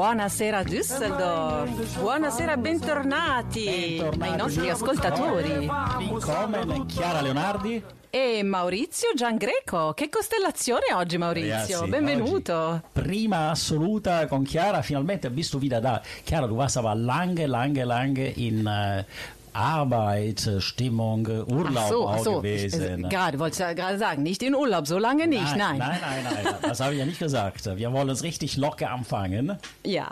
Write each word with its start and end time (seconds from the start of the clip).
Buonasera 0.00 0.62
Düsseldorf, 0.62 1.98
buonasera, 2.00 2.56
bentornati, 2.56 3.98
Bentornati. 3.98 4.30
ai 4.30 4.34
nostri 4.38 4.70
ascoltatori. 4.70 5.66
Come 5.66 6.86
Chiara 6.86 7.20
Leonardi? 7.20 7.84
E 8.08 8.42
Maurizio 8.42 9.10
Giangreco, 9.14 9.92
che 9.92 10.08
costellazione 10.08 10.94
oggi 10.94 11.18
Maurizio, 11.18 11.80
Ragazzi, 11.80 11.88
benvenuto. 11.90 12.54
oggi 12.54 12.80
prima 12.92 13.50
assoluta 13.50 14.26
con 14.26 14.42
Chiara, 14.42 14.80
finalmente 14.80 15.28
bist 15.28 15.52
du 15.52 15.58
wieder 15.58 15.82
da. 15.82 16.00
Chiara, 16.24 16.46
du 16.46 16.54
warst 16.54 16.78
aber 16.78 16.94
lange, 16.96 17.46
lange, 17.46 17.84
lange 17.84 18.32
in 18.36 18.66
äh, 18.66 19.04
Arbeit, 19.52 20.48
Stimmung, 20.58 21.26
Urlaub 21.26 21.76
Ach 21.76 21.88
so, 21.88 22.08
ach 22.08 22.18
so. 22.18 22.36
gewesen. 22.40 23.04
Äh, 23.04 23.08
Gerade, 23.08 23.38
wollte 23.38 23.54
ich 23.54 23.58
ja 23.60 23.72
gerade 23.72 23.98
sagen, 23.98 24.22
nicht 24.22 24.42
in 24.42 24.54
Urlaub, 24.54 24.86
so 24.86 24.98
lange 24.98 25.26
nicht, 25.26 25.56
nein. 25.56 25.78
nein, 25.78 25.98
nein, 26.00 26.24
nein, 26.24 26.44
nein, 26.44 26.54
das 26.62 26.80
habe 26.80 26.92
ich 26.94 26.98
ja 27.00 27.06
nicht 27.06 27.18
gesagt. 27.18 27.64
Wir 27.76 27.92
wollen 27.92 28.08
es 28.08 28.22
richtig 28.22 28.56
locker 28.56 28.90
anfangen. 28.90 29.56
Ja, 29.84 30.08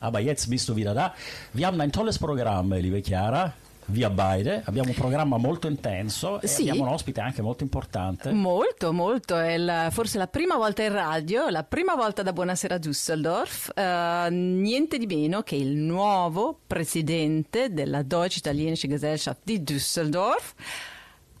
Aber 0.00 0.20
jetzt 0.20 0.50
bist 0.50 0.68
du 0.68 0.76
wieder 0.76 0.94
da. 0.94 1.14
Wir 1.52 1.66
haben 1.66 1.80
ein 1.80 1.92
tolles 1.92 2.18
Programm, 2.18 2.72
liebe 2.72 3.02
Chiara. 3.02 3.52
Wir 3.86 4.10
beide 4.10 4.62
abbiamo 4.64 4.88
un 4.88 4.94
programma 4.94 5.36
molto 5.36 5.66
intenso 5.68 6.40
e 6.40 6.46
Sì. 6.46 6.62
abbiamo 6.62 6.88
un 6.88 6.94
ospite 6.94 7.20
anche 7.20 7.42
molto 7.42 7.62
importante. 7.64 8.32
molto, 8.32 8.92
molto. 8.94 9.36
È 9.38 9.58
la- 9.58 9.90
forse 9.90 10.16
la 10.16 10.26
prima 10.26 10.56
volta 10.56 10.82
in 10.82 10.92
radio, 10.92 11.48
la 11.50 11.64
prima 11.64 11.94
volta 11.94 12.22
da 12.22 12.32
Buonasera 12.32 12.76
Düsseldorf. 12.78 13.70
eh, 13.74 14.28
niente 14.30 14.96
di 14.96 15.06
meno 15.06 15.42
che 15.42 15.56
il 15.56 15.76
nuovo 15.76 16.58
presidente 16.66 17.72
della 17.74 18.02
Deutsch-Italienische 18.02 18.88
Gesellschaft 18.88 19.40
di 19.44 19.62
Düsseldorf, 19.62 20.54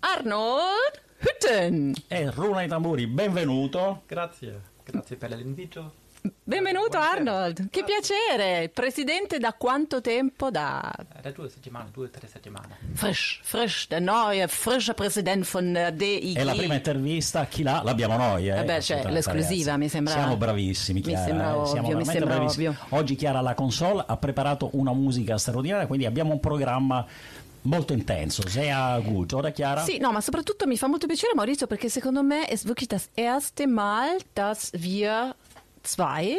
Arnold 0.00 1.00
Hütten. 1.20 1.94
E 2.08 2.30
Runa 2.30 2.62
i 2.62 2.68
tamburi, 2.68 3.06
benvenuto. 3.06 4.02
Grazie, 4.06 4.60
grazie 4.84 5.16
per 5.16 5.30
l'invito. 5.30 6.02
Benvenuto 6.46 6.88
Buonasera. 6.96 7.10
Arnold, 7.34 7.68
che 7.68 7.84
piacere. 7.84 8.70
Presidente 8.70 9.36
da 9.38 9.52
quanto 9.52 10.00
tempo? 10.00 10.50
Da 10.50 10.90
Da 11.20 11.30
due 11.32 11.50
settimane, 11.50 11.90
due 11.92 12.06
o 12.06 12.08
tre 12.10 12.26
settimane. 12.28 12.78
frisch, 12.94 13.40
frisch, 13.42 13.88
der 13.88 14.00
neue, 14.00 14.48
frische 14.48 14.94
Präsident 14.94 15.46
von 15.50 15.92
DIG. 15.94 16.36
È 16.38 16.44
la 16.44 16.54
prima 16.54 16.74
intervista, 16.74 17.44
chi 17.44 17.62
l'ha? 17.62 17.82
L'abbiamo 17.84 18.16
noi. 18.16 18.48
Eh, 18.48 18.58
Eh 18.60 18.64
beh, 18.64 18.80
cioè, 18.80 19.10
l'esclusiva, 19.10 19.72
ragazzi. 19.72 19.78
mi 19.78 19.88
sembra- 19.90 20.12
Siamo 20.14 20.36
bravissimi, 20.38 21.00
mi 21.00 21.06
Chiara. 21.06 21.26
sembra 21.26 21.48
eh, 21.48 21.52
ovvio, 21.52 21.66
Siamo 21.66 21.88
mi 21.98 22.04
sembra 22.06 22.34
bravissimi. 22.36 22.66
ovvio. 22.68 22.80
Oggi 22.88 23.16
Chiara 23.16 23.38
alla 23.40 23.54
console 23.54 24.04
ha 24.06 24.16
preparato 24.16 24.70
una 24.72 24.94
musica 24.94 25.36
straordinaria, 25.36 25.86
quindi 25.86 26.06
abbiamo 26.06 26.32
un 26.32 26.40
programma 26.40 27.04
molto 27.62 27.92
intenso. 27.92 28.46
Sehr 28.48 29.02
gut, 29.02 29.32
oder 29.34 29.52
Chiara? 29.52 29.82
Sì, 29.82 29.98
no, 29.98 30.10
ma 30.10 30.22
soprattutto 30.22 30.66
mi 30.66 30.78
fa 30.78 30.86
molto 30.86 31.06
piacere 31.06 31.34
Maurizio 31.34 31.66
perché 31.66 31.90
secondo 31.90 32.22
me 32.22 32.46
è 32.46 32.56
wirklich 32.64 32.86
das 32.88 33.08
erste 33.14 33.66
Mal, 33.66 34.18
dass 34.32 34.70
wir 34.78 35.34
zwei 35.84 36.36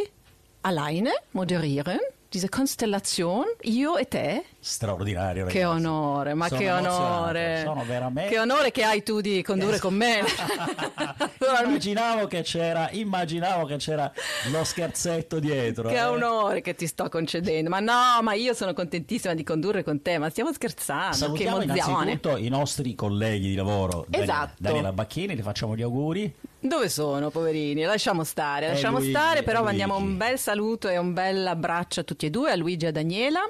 alleine 0.62 1.12
moderieren. 1.32 2.00
Diese 2.34 2.50
Konstellation, 2.50 3.46
io 3.64 3.98
e 3.98 4.06
te. 4.06 4.42
Straordinario, 4.68 5.46
Che 5.46 5.62
ragazzi. 5.62 5.86
onore, 5.86 6.34
ma 6.34 6.48
Sono 6.48 6.60
che 6.60 6.72
onore. 6.72 7.62
Sono 7.64 7.84
veramente... 7.86 8.32
Che 8.32 8.40
onore 8.40 8.72
che 8.72 8.84
hai 8.84 9.04
tu 9.04 9.22
di 9.22 9.44
condurre 9.44 9.78
con 9.78 9.94
me. 9.94 10.24
immaginavo 11.64 12.26
che 12.26 12.42
c'era, 12.42 12.90
immaginavo 12.92 13.68
che 13.68 13.78
c'era 13.78 14.12
lo 14.52 14.64
scherzetto 14.64 15.38
dietro. 15.38 15.90
Che 15.90 15.96
eh. 15.96 16.04
onore 16.04 16.62
che 16.62 16.74
ti 16.74 16.88
sto 16.88 17.10
concedendo. 17.10 17.70
Ma 17.70 17.80
no, 17.80 18.24
ma 18.24 18.34
io 18.34 18.56
sono 18.56 18.74
contentissima 18.74 19.36
di 19.36 19.44
condurre 19.44 19.84
con 19.84 20.02
te, 20.02 20.18
ma 20.18 20.32
stiamo 20.32 20.52
scherzando. 20.52 21.16
Salutiamo 21.16 21.58
che 21.60 21.64
emozione. 21.66 21.92
innanzitutto 21.92 22.38
i 22.38 22.50
nostri 22.50 22.96
colleghi 22.96 23.50
di 23.50 23.56
lavoro. 23.56 24.08
Esatto. 24.10 24.56
Daniela 24.58 24.92
Bacchini, 24.92 25.36
le 25.36 25.44
facciamo 25.44 25.76
gli 25.76 25.84
auguri. 25.84 26.34
Dove 26.68 26.90
sono, 26.90 27.30
poverini? 27.30 27.84
Lasciamo 27.84 28.24
stare, 28.24 28.66
Eh, 28.66 28.70
lasciamo 28.70 28.98
Luigi, 28.98 29.12
stare, 29.12 29.40
eh, 29.42 29.44
però 29.44 29.62
mandiamo 29.62 29.96
un 29.98 30.18
bel 30.18 30.40
saluto 30.40 30.88
e 30.88 30.98
un 30.98 31.14
bel 31.14 31.46
abbraccio 31.46 32.00
a 32.00 32.04
tutti 32.04 32.26
e 32.26 32.32
due, 32.32 32.50
a 32.50 32.56
Luigi 32.56 32.86
e 32.86 32.88
a 32.88 32.92
Daniela. 32.92 33.48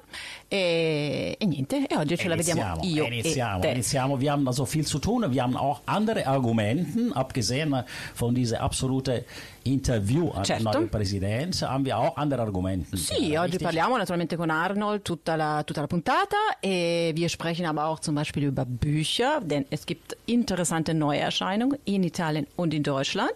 E, 0.48 1.36
e 1.40 1.46
niente, 1.46 1.88
e 1.88 1.96
oggi 1.98 2.16
ce 2.18 2.28
la 2.28 2.36
vediamo 2.36 2.62
Iniziamo, 2.62 2.84
io 2.96 3.06
iniziamo, 3.06 3.58
e 3.58 3.62
te. 3.62 3.68
iniziamo. 3.72 4.18
Wir 4.20 4.32
haben 4.32 4.46
da 4.46 4.52
so 4.52 4.66
viel 4.66 4.86
zu 4.86 5.00
tun. 5.00 5.26
Wir 5.32 5.42
haben 5.42 5.58
auch 5.58 5.82
andere 5.86 6.26
Argumenten, 6.28 7.12
abgesehen 7.14 7.84
von 8.14 8.36
dieser 8.36 8.62
absolute 8.62 9.26
Interview 9.64 10.32
Certo. 10.44 10.64
neuen 10.64 10.90
Präsident, 10.90 11.60
haben 11.64 11.86
wir 11.86 11.98
auch 11.98 12.16
andere 12.18 12.44
Argumenten. 12.44 12.96
Sì, 12.96 13.32
Ja, 13.32 13.42
oggi 13.42 13.54
richtig? 13.58 13.64
parliamo 13.64 13.98
naturalmente 13.98 14.36
con 14.38 14.52
Arnold 14.52 15.04
tutta 15.04 15.36
la, 15.36 15.64
tutta 15.64 15.82
la 15.82 15.88
puntata 15.88 16.38
e 16.62 17.12
wir 17.16 17.30
sprechen 17.30 17.66
aber 17.66 17.86
auch 17.88 18.00
zum 18.00 18.14
Beispiel 18.14 18.44
über 18.44 18.66
Bücher, 18.66 19.42
denn 19.42 19.66
es 19.72 19.88
gibt 19.88 20.16
interessante 20.28 20.94
Neuerscheinungen 20.94 21.80
in 21.86 22.04
Italien 22.04 22.46
und 22.56 22.74
in 22.76 22.84
Deutschland 22.84 23.32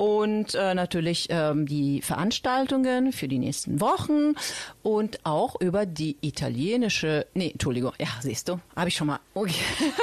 und 0.00 0.54
äh, 0.54 0.72
natürlich 0.72 1.26
ähm, 1.28 1.66
die 1.66 2.00
Veranstaltungen 2.00 3.12
für 3.12 3.28
die 3.28 3.38
nächsten 3.38 3.82
Wochen 3.82 4.32
und 4.82 5.18
auch 5.26 5.60
über 5.60 5.84
die 5.84 6.16
italienische, 6.22 7.26
nee, 7.34 7.50
Entschuldigung, 7.50 7.92
ja, 8.00 8.06
siehst 8.20 8.48
du, 8.48 8.58
habe 8.74 8.88
ich 8.88 8.94
schon 8.96 9.08
mal 9.08 9.18
okay, 9.34 9.52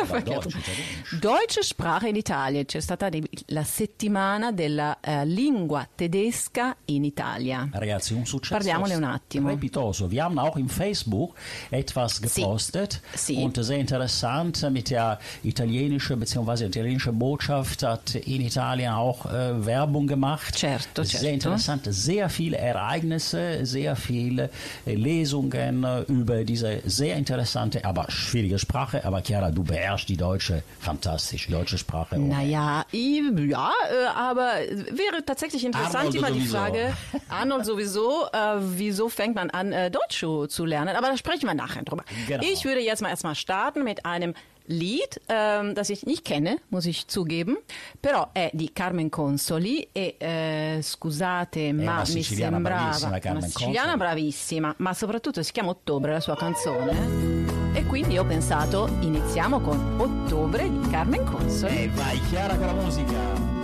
verkehrt. 0.06 0.46
Deutsch, 0.46 0.56
Italienisch. 0.56 1.20
Deutsche 1.20 1.64
Sprache 1.64 2.10
in 2.10 2.16
Italia, 2.16 2.64
c'è 2.64 2.80
stata 2.80 3.10
la 3.48 3.64
settimana 3.64 4.52
della 4.52 5.00
eh, 5.02 5.26
lingua 5.26 5.88
tedesca 5.96 6.76
in 6.86 7.04
Italia. 7.04 7.68
Ragazzi, 7.74 8.14
un 8.14 8.28
successo 8.28 8.54
Parliamone 8.54 8.94
un 8.94 9.04
attimo. 9.04 9.48
strepitoso. 9.50 10.12
Wir 10.12 10.26
haben 10.26 10.38
auch 10.38 10.58
im 10.58 10.70
Facebook 10.70 11.34
etwas 11.72 12.18
Sì. 12.18 12.22
gepostet 12.42 13.02
Sì. 13.16 13.42
und 13.42 13.60
sehr 13.64 13.80
interessant 13.80 14.62
mit 14.70 14.92
der 14.92 15.18
italienischen 15.42 16.20
bzw. 16.20 16.66
italienische 16.68 17.12
Botschaft 17.12 17.82
hat 17.82 18.14
in 18.14 18.42
Italien 18.42 18.94
auch 18.94 19.26
äh, 19.26 19.66
Werbung 19.66 19.87
gemacht. 20.08 20.58
Certo, 20.58 21.04
Sehr 21.04 21.20
certo. 21.22 21.34
interessant, 21.34 21.84
sehr 21.90 22.30
viele 22.30 22.58
Ereignisse, 22.58 23.66
sehr 23.66 23.96
viele 23.96 24.50
äh, 24.86 24.96
Lesungen 24.96 25.84
äh, 25.84 26.02
über 26.02 26.44
diese 26.44 26.82
sehr 26.86 27.16
interessante, 27.16 27.84
aber 27.86 28.06
schwierige 28.10 28.60
Sprache. 28.60 29.04
Aber 29.06 29.22
Chiara, 29.22 29.52
du 29.52 29.64
beherrschst 29.64 30.10
die 30.10 30.18
deutsche 30.18 30.64
fantastisch, 30.80 31.48
deutsche 31.48 31.78
Sprache. 31.78 32.16
ohne 32.16 32.28
Naja, 32.28 32.86
ja, 32.92 33.72
äh, 33.90 34.06
aber 34.16 34.52
wäre 34.92 35.24
tatsächlich 35.26 35.66
interessant 35.66 35.96
Arnold 35.96 36.16
immer 36.16 36.28
die 36.32 36.40
sowieso. 36.42 36.58
Frage, 36.58 36.94
Arnold 37.30 37.66
sowieso, 37.66 38.26
äh, 38.34 38.38
wieso 38.60 39.10
fängt 39.10 39.36
man 39.36 39.50
an, 39.50 39.72
äh, 39.72 39.90
Deutsch 39.90 40.20
zu, 40.20 40.48
zu 40.48 40.66
lernen? 40.66 40.96
Aber 40.96 41.08
da 41.08 41.18
sprechen 41.18 41.46
wir 41.48 41.54
nachher 41.54 41.84
drüber. 41.84 42.04
Genau. 42.28 42.44
Ich 42.44 42.66
würde 42.66 42.82
jetzt 42.82 43.02
mal 43.02 43.10
erstmal 43.10 43.36
starten 43.36 43.84
mit 43.84 44.06
einem 44.06 44.34
Lied, 44.68 45.22
ähm, 45.28 45.74
das 45.74 45.90
ich 45.90 46.06
nicht 46.06 46.24
kenne, 46.24 46.60
muss 46.70 46.86
ich 46.86 47.08
zugeben, 47.08 47.58
però 48.00 48.30
è 48.34 48.50
di 48.54 48.72
Carmen 48.74 49.10
Consoli 49.10 49.88
e 49.92 50.16
eh, 50.18 50.80
scusate 50.82 51.74
ma 51.74 51.82
una 51.82 52.04
mi 52.08 52.24
sembrava 52.24 53.08
una 53.08 53.42
siciliana 53.42 53.92
Consoli. 53.92 53.98
bravissima, 53.98 54.76
ma 54.78 54.94
soprattutto 54.94 55.42
si 55.44 55.52
chiama 55.52 55.70
Ottobre 55.70 56.12
la 56.12 56.20
sua 56.20 56.36
canzone 56.36 57.58
e 57.74 57.86
quindi 57.86 58.18
ho 58.18 58.26
pensato 58.26 58.88
iniziamo 59.02 59.60
con 59.60 60.00
Ottobre 60.00 60.70
di 60.70 60.90
Carmen 60.90 61.24
Consoli. 61.24 61.84
E 61.84 61.90
vai 61.90 62.20
Chiara 62.30 62.56
con 62.56 62.66
la 62.66 62.74
musica. 62.74 63.57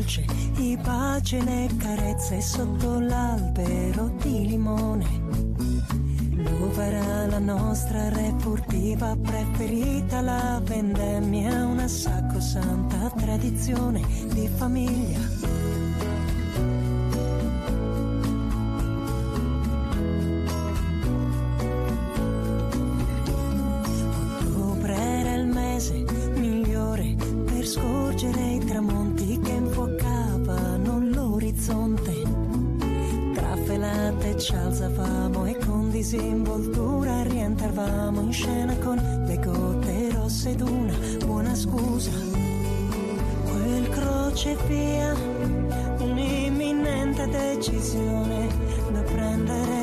Dolce, 0.00 0.24
di 0.54 0.78
pace 0.82 1.38
e 1.38 1.68
carezze 1.76 2.40
sotto 2.40 2.98
l'albero 2.98 4.10
di 4.22 4.46
limone. 4.46 5.06
L'uva 6.32 6.84
era 6.84 7.26
la 7.26 7.38
nostra 7.38 8.08
refurtiva 8.08 9.14
preferita, 9.16 10.22
la 10.22 10.60
vendemmia 10.64 11.66
una 11.66 11.86
sacrosanta 11.86 13.10
tradizione 13.16 14.00
di 14.32 14.48
famiglia. 14.48 15.18
Rientravamo 37.90 38.20
in 38.20 38.32
scena 38.32 38.76
con 38.76 39.24
le 39.26 39.38
gote 39.38 40.10
rosse 40.12 40.54
d'una 40.54 40.94
buona 41.24 41.54
scusa. 41.54 42.10
Quel 43.44 43.88
crocevia, 43.88 45.14
un'imminente 45.98 47.26
decisione 47.28 48.48
da 48.92 49.02
prendere 49.02 49.79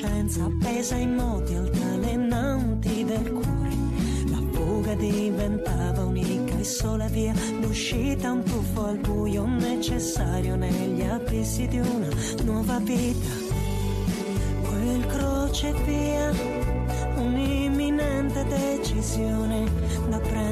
adolescenza 0.00 0.44
appesa 0.44 0.94
in 0.96 1.14
moti 1.14 1.54
altalenanti 1.54 3.04
del 3.04 3.30
cuore. 3.30 3.76
La 4.30 4.40
fuga 4.52 4.94
diventava 4.94 6.04
unica 6.04 6.56
e 6.58 6.64
sola 6.64 7.06
via 7.08 7.34
d'uscita, 7.60 8.32
un 8.32 8.42
tuffo 8.42 8.86
al 8.86 8.98
buio 8.98 9.46
necessario 9.46 10.56
negli 10.56 11.02
abissi 11.02 11.66
di 11.68 11.78
una 11.78 12.08
nuova 12.44 12.78
vita. 12.78 13.28
Quel 14.62 15.06
crocevia, 15.06 16.30
un'imminente 17.16 18.44
decisione 18.44 19.70
da 20.08 20.18
prendere. 20.18 20.49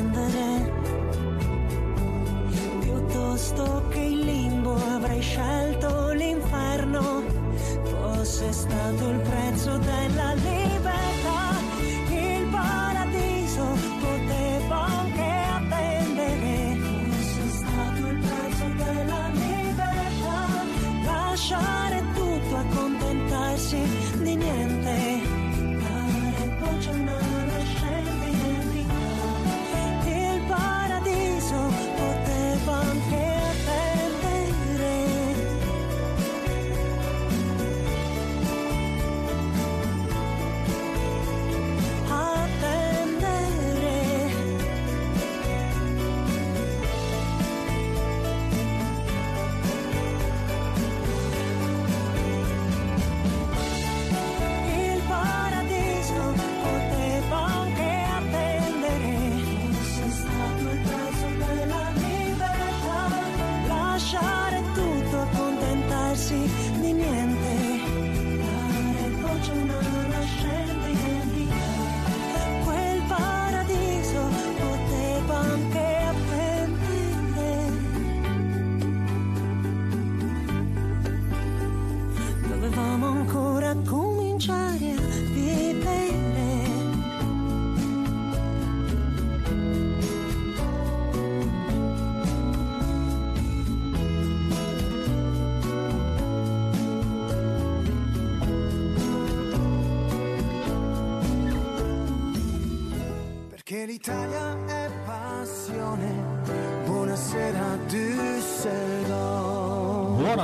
in 103.88 103.94
Italia. 103.94 104.67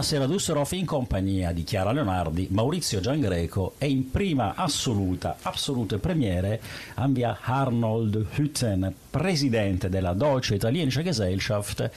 Buonasera 0.04 0.30
Dusserov 0.30 0.72
in 0.72 0.84
compagnia 0.84 1.50
di 1.52 1.64
Chiara 1.64 1.90
Leonardi, 1.90 2.48
Maurizio 2.50 3.00
Giangreco 3.00 3.76
e 3.78 3.88
in 3.88 4.10
prima 4.10 4.52
assoluta, 4.54 5.38
assolute 5.40 5.96
premiere 5.96 6.60
wir 7.08 7.38
Arnold 7.40 8.26
Hütten, 8.36 8.94
Präsident 9.08 9.86
della 9.86 10.12
Deutsche 10.12 10.56
Italienische 10.56 11.02
Gesellschaft, 11.02 11.90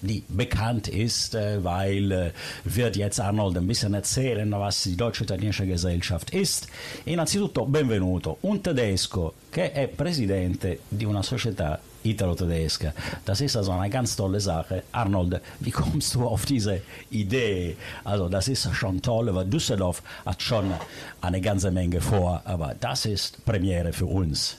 die 0.00 0.22
bekannt 0.26 0.88
ist, 0.88 1.34
äh, 1.34 1.64
weil 1.64 2.12
äh, 2.12 2.32
wird 2.64 2.96
jetzt 2.96 3.18
Arnold 3.18 3.56
ein 3.56 3.66
bisschen 3.66 3.94
erzählen, 3.94 4.50
was 4.50 4.82
die 4.82 4.94
Deutsche 4.94 5.24
Italienische 5.24 5.66
Gesellschaft 5.66 6.34
ist. 6.34 6.68
Innanzitutto 7.04 7.64
benvenuto, 7.64 8.36
un 8.42 8.60
tedesco 8.60 9.32
che 9.50 9.72
è 9.72 9.88
presidente 9.88 10.80
di 10.86 11.06
una 11.06 11.22
società 11.22 11.80
italo-tedesca. 12.04 12.92
Das 13.24 13.40
ist 13.40 13.56
also 13.56 13.72
eine 13.72 13.90
ganz 13.90 14.16
tolle 14.16 14.40
Sache. 14.40 14.84
Arnold, 14.92 15.40
wie 15.60 15.70
kommst 15.70 16.14
du 16.14 16.26
auf 16.26 16.44
diese 16.46 16.82
Idee? 17.10 17.76
Also 18.04 18.28
das 18.28 18.48
ist 18.48 18.72
schon 18.74 19.00
toll, 19.02 19.34
weil 19.34 19.46
Düsseldorf 19.46 20.02
hat 20.24 20.42
schon 20.42 20.72
eine 21.20 21.40
ganze 21.40 21.70
Menge 21.70 22.00
vor, 22.00 22.42
aber 22.44 22.74
das 22.78 23.06
ist 23.06 23.44
Premiere 23.44 23.92
für 23.92 24.06
uns. 24.06 24.58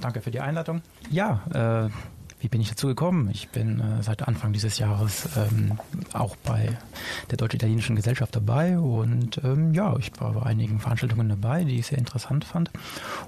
Danke 0.00 0.20
für 0.20 0.30
die 0.30 0.40
Einladung. 0.40 0.82
Ja, 1.10 1.88
äh, 1.88 1.90
wie 2.44 2.48
bin 2.48 2.60
ich 2.60 2.68
dazu 2.68 2.88
gekommen? 2.88 3.30
Ich 3.32 3.48
bin 3.48 3.80
äh, 3.80 4.02
seit 4.02 4.28
Anfang 4.28 4.52
dieses 4.52 4.78
Jahres 4.78 5.30
ähm, 5.34 5.78
auch 6.12 6.36
bei 6.36 6.76
der 7.30 7.38
Deutsch-Italienischen 7.38 7.96
Gesellschaft 7.96 8.36
dabei 8.36 8.78
und 8.78 9.40
ähm, 9.42 9.72
ja, 9.72 9.96
ich 9.96 10.12
war 10.20 10.34
bei 10.34 10.42
einigen 10.42 10.78
Veranstaltungen 10.78 11.30
dabei, 11.30 11.64
die 11.64 11.78
ich 11.78 11.86
sehr 11.86 11.96
interessant 11.96 12.44
fand. 12.44 12.70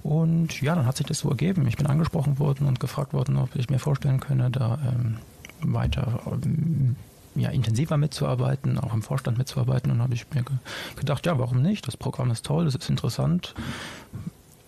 Und 0.03 0.61
ja, 0.61 0.75
dann 0.75 0.85
hat 0.85 0.99
sich 0.99 1.07
das 1.07 1.21
so 1.21 1.31
ergeben. 1.31 1.67
Ich 1.67 1.79
bin 1.79 1.87
angesprochen 1.87 2.39
worden 2.39 2.67
und 2.67 2.79
gefragt 2.79 3.15
worden, 3.15 3.39
ob 3.39 3.57
ich 3.57 3.71
mir 3.71 3.79
vorstellen 3.79 4.21
könne, 4.21 4.51
da 4.51 4.79
ähm, 4.87 5.17
weiter 5.63 6.21
ähm, 6.45 6.97
ja, 7.37 7.49
intensiver 7.49 7.97
mitzuarbeiten, 7.97 8.79
auch 8.79 8.93
im 8.93 9.01
Vorstand 9.01 9.39
mitzuarbeiten. 9.39 9.91
Und 9.91 9.97
dann 9.97 10.05
habe 10.05 10.15
ich 10.15 10.27
mir 10.35 10.43
ge 10.43 10.57
gedacht, 10.97 11.25
ja, 11.25 11.39
warum 11.39 11.63
nicht? 11.63 11.89
Das 11.89 11.97
Programm 11.97 12.31
ist 12.31 12.45
toll, 12.45 12.67
das 12.67 12.75
ist 12.75 12.91
interessant. 12.91 13.55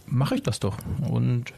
Mache 0.07 0.37
ich 0.37 0.43
das 0.43 0.59
doch. 0.59 0.79
Und 1.07 1.53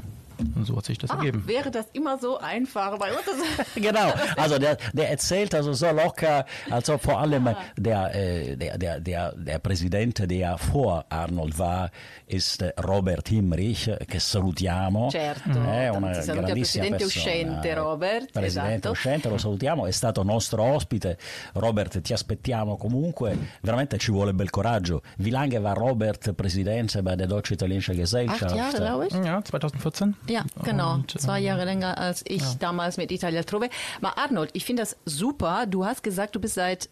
und 0.55 0.65
so 0.67 0.77
hat 0.77 0.85
sich 0.85 0.99
das 0.99 1.11
Ah, 1.11 1.17
ergeben. 1.17 1.43
wäre 1.47 1.71
das 1.71 1.87
immer 1.93 2.19
so 2.19 2.39
einfach 2.39 2.99
bei 2.99 3.11
uns? 3.13 3.21
genau, 3.75 4.13
also 4.37 4.59
der, 4.59 4.77
der 4.93 5.11
erzählt 5.11 5.55
also 5.55 5.73
so 5.73 5.91
locker, 5.91 6.45
also 6.71 6.99
vor 6.99 7.21
allem 7.21 7.49
der, 7.77 8.15
äh, 8.15 8.57
der, 8.57 8.79
der, 8.79 9.01
der, 9.01 9.33
der 9.37 9.59
Präsident, 9.59 10.31
der 10.31 10.59
vor 10.59 11.05
Arnold 11.09 11.59
war, 11.59 11.91
ist 12.27 12.63
äh, 12.63 12.73
Robert 12.81 13.29
Himrich, 13.29 13.89
äh, 13.89 13.97
che 14.07 14.21
salutiamo. 14.21 15.11
Certo, 15.11 15.51
è 15.51 15.91
tanti 15.91 15.97
una 15.97 16.11
grandissima 16.41 16.85
presidente 16.87 16.97
persona. 16.97 17.07
uscente, 17.07 17.75
Robert, 17.75 18.33
Presidente 18.33 18.75
esatto. 18.77 18.91
uscente, 18.91 19.29
lo 19.29 19.39
salutiamo, 19.39 19.87
è 19.87 19.91
stato 19.93 20.23
nostro 20.23 20.63
ospite. 20.63 21.19
Robert, 21.55 22.01
ti 22.01 22.13
aspettiamo 22.13 22.77
comunque, 22.77 23.37
veramente 23.63 23.99
ci 23.99 24.11
vuole 24.11 24.33
bel 24.33 24.51
coraggio. 24.51 25.03
Wie 25.19 25.31
lange 25.31 25.59
war 25.59 25.77
Robert 25.77 26.33
Präsident 26.35 27.01
bei 27.03 27.17
der 27.17 27.27
Deutsche 27.27 27.55
Italienische 27.55 27.95
Gesellschaft? 27.95 28.43
Acht 28.45 28.55
Jahre, 28.55 28.77
glaube 28.77 29.07
ich. 29.07 29.13
Ja, 29.15 29.43
2014. 29.43 30.15
Ja, 30.31 30.45
genau. 30.65 30.95
Und, 30.95 31.21
Zwei 31.21 31.39
ähm, 31.39 31.45
Jahre 31.47 31.65
länger 31.65 31.99
als 31.99 32.25
ich 32.27 32.43
damals 32.59 32.97
mit 32.97 33.11
Italia 33.11 33.43
Trove. 33.43 33.69
Mal 34.01 34.13
Arnold, 34.17 34.51
ich 34.53 34.65
finde 34.65 34.83
das 34.83 34.97
super. 35.05 35.67
Du 35.67 35.85
hast 35.85 36.03
gesagt, 36.03 36.37
du 36.37 36.41
bist 36.41 36.55
seit 36.55 36.89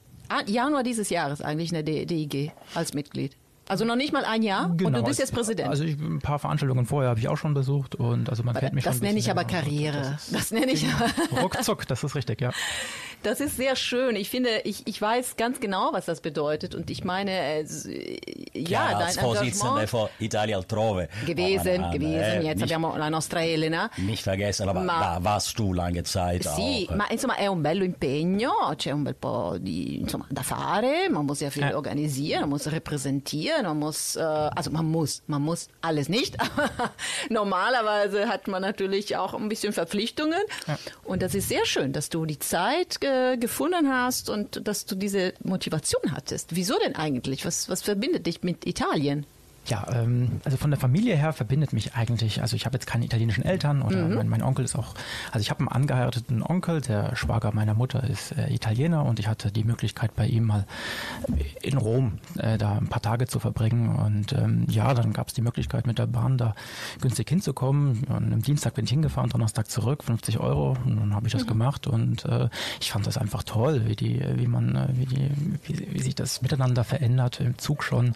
Januar 0.46 0.82
dieses 0.82 1.08
Jahres 1.10 1.40
eigentlich 1.40 1.72
in 1.72 1.84
der 1.84 2.04
DIG 2.04 2.52
als 2.74 2.94
Mitglied. 2.94 3.36
Also 3.68 3.84
noch 3.84 3.96
nicht 3.96 4.14
mal 4.14 4.24
ein 4.24 4.42
Jahr 4.42 4.70
und 4.70 4.80
du 4.80 5.02
bist 5.02 5.18
jetzt 5.18 5.34
Präsident. 5.34 5.68
Also 5.68 5.84
ich, 5.84 5.98
ein 6.00 6.20
paar 6.20 6.38
Veranstaltungen 6.38 6.86
vorher 6.86 7.10
habe 7.10 7.20
ich 7.20 7.28
auch 7.28 7.36
schon 7.36 7.52
besucht 7.52 7.94
und 7.94 8.30
also 8.30 8.42
man 8.42 8.54
kennt 8.54 8.72
mich 8.72 8.84
das 8.84 8.96
schon. 8.96 9.02
ein 9.02 9.08
nenne 9.08 9.18
ich 9.18 9.30
aber. 9.30 9.44
Karriere. 9.44 10.00
Das, 10.00 10.30
Das 10.30 10.50
nenne 10.50 10.72
ich. 10.72 10.86
ruckzuck, 11.42 11.86
das 11.86 12.02
ist 12.02 12.14
richtig, 12.14 12.40
ja. 12.40 12.50
Das 13.22 13.40
ist 13.40 13.56
sehr 13.56 13.74
schön. 13.76 14.14
Ich 14.16 14.30
finde, 14.30 14.60
ich, 14.64 14.86
ich 14.86 15.00
weiß 15.02 15.36
ganz 15.36 15.58
genau, 15.60 15.90
was 15.92 16.06
das 16.06 16.20
bedeutet. 16.20 16.74
Und 16.74 16.88
ich 16.90 17.02
meine, 17.04 17.30
äh, 17.32 17.64
ja, 18.54 18.96
als 18.96 19.16
dein 19.16 19.24
Vorsitzender 19.24 19.80
Engagement 19.80 19.90
von 19.90 20.08
Italia 20.20 20.56
Altrove. 20.56 21.08
gewesen, 21.26 21.68
An- 21.78 21.84
an- 21.84 21.90
gewesen. 21.92 22.12
äh, 22.14 22.42
Jetzt 22.42 22.54
nicht, 22.60 22.62
abbiamo 22.72 22.96
la 22.96 23.10
nostra 23.10 23.42
Elena. 23.44 23.90
nicht 23.96 24.22
vergessen, 24.22 24.68
aber 24.68 24.80
Ma- 24.80 25.16
da 25.16 25.24
warst 25.24 25.58
du 25.58 25.72
lange 25.72 26.02
Zeit 26.04 26.44
Sì, 26.44 26.86
auch. 26.90 26.94
ma 26.96 27.06
insomma 27.10 27.36
è 27.36 27.46
un 27.48 27.60
bello 27.60 27.84
impegno, 27.84 28.52
c'è 28.76 28.92
un 28.92 29.02
bel 29.02 29.14
po' 29.16 29.56
di, 29.58 29.98
insomma, 30.00 30.26
da 30.30 30.42
fare, 30.42 31.08
man 31.10 31.26
muss 31.26 31.40
ja 31.40 31.50
viel 31.50 31.62
Ja. 31.64 31.76
organisieren, 31.76 32.40
man 32.42 32.50
muss 32.50 32.70
repräsentieren, 32.70 33.64
man 33.64 33.78
muss, 33.78 34.14
äh, 34.16 34.20
also 34.22 34.70
man 34.70 34.86
muss, 34.86 35.22
man 35.26 35.42
muss 35.42 35.68
alles 35.80 36.08
nicht, 36.08 36.36
normalerweise 37.30 38.28
hat 38.28 38.48
man 38.48 38.62
natürlich 38.62 39.16
auch 39.16 39.34
ein 39.34 39.48
bisschen 39.48 39.72
Verpflichtungen 39.72 40.40
und 41.04 41.22
das 41.22 41.34
ist 41.34 41.48
sehr 41.48 41.64
schön, 41.66 41.92
dass 41.92 42.08
du 42.08 42.24
die 42.26 42.38
Zeit 42.38 43.00
äh, 43.08 43.36
gefunden 43.36 43.88
hast 43.88 44.30
und 44.30 44.66
dass 44.66 44.86
du 44.86 44.94
diese 44.94 45.34
Motivation 45.42 46.12
hattest. 46.12 46.54
Wieso 46.54 46.78
denn 46.78 46.94
eigentlich? 46.94 47.44
Was, 47.44 47.68
was 47.68 47.82
verbindet 47.82 48.26
dich 48.26 48.42
mit 48.42 48.66
Italien? 48.66 49.26
Ja, 49.68 49.86
ähm, 49.92 50.40
also 50.44 50.56
von 50.56 50.70
der 50.70 50.80
Familie 50.80 51.16
her 51.16 51.32
verbindet 51.32 51.72
mich 51.72 51.94
eigentlich, 51.94 52.40
also 52.42 52.56
ich 52.56 52.64
habe 52.66 52.76
jetzt 52.76 52.86
keine 52.86 53.04
italienischen 53.04 53.44
Eltern 53.44 53.82
oder 53.82 54.06
Mhm. 54.06 54.14
mein, 54.14 54.28
mein 54.28 54.42
Onkel 54.42 54.64
ist 54.64 54.76
auch, 54.76 54.94
also 55.30 55.40
ich 55.40 55.50
habe 55.50 55.60
einen 55.60 55.68
angeheirateten 55.68 56.42
Onkel, 56.42 56.80
der 56.80 57.14
Schwager 57.16 57.52
meiner 57.54 57.74
Mutter 57.74 58.02
ist 58.04 58.32
äh, 58.32 58.52
Italiener 58.52 59.04
und 59.04 59.18
ich 59.18 59.28
hatte 59.28 59.52
die 59.52 59.64
Möglichkeit 59.64 60.14
bei 60.16 60.26
ihm 60.26 60.44
mal 60.44 60.64
in 61.62 61.76
Rom 61.76 62.18
äh, 62.38 62.56
da 62.56 62.78
ein 62.78 62.88
paar 62.88 63.02
Tage 63.02 63.26
zu 63.26 63.40
verbringen 63.40 63.94
und 63.96 64.32
ähm, 64.32 64.64
ja, 64.70 64.94
dann 64.94 65.12
gab 65.12 65.28
es 65.28 65.34
die 65.34 65.42
Möglichkeit 65.42 65.86
mit 65.86 65.98
der 65.98 66.06
Bahn 66.06 66.38
da 66.38 66.54
günstig 67.00 67.28
hinzukommen. 67.28 68.04
Und 68.04 68.32
am 68.32 68.42
Dienstag 68.42 68.74
bin 68.74 68.84
ich 68.84 68.90
hingefahren, 68.90 69.30
Donnerstag 69.30 69.70
zurück, 69.70 70.04
50 70.04 70.38
Euro 70.40 70.76
und 70.84 70.96
dann 70.96 71.14
habe 71.14 71.26
ich 71.26 71.32
das 71.32 71.46
gemacht 71.46 71.86
und 71.86 72.24
äh, 72.24 72.48
ich 72.80 72.90
fand 72.92 73.06
das 73.06 73.18
einfach 73.18 73.42
toll, 73.42 73.82
wie 73.86 73.96
die, 73.96 74.22
wie 74.36 74.46
man, 74.46 74.74
äh, 74.76 74.88
wie 74.94 75.06
die, 75.06 75.30
wie, 75.64 75.94
wie 75.94 76.00
sich 76.00 76.14
das 76.14 76.42
miteinander 76.42 76.84
verändert 76.84 77.40
im 77.40 77.58
Zug 77.58 77.84
schon 77.84 78.14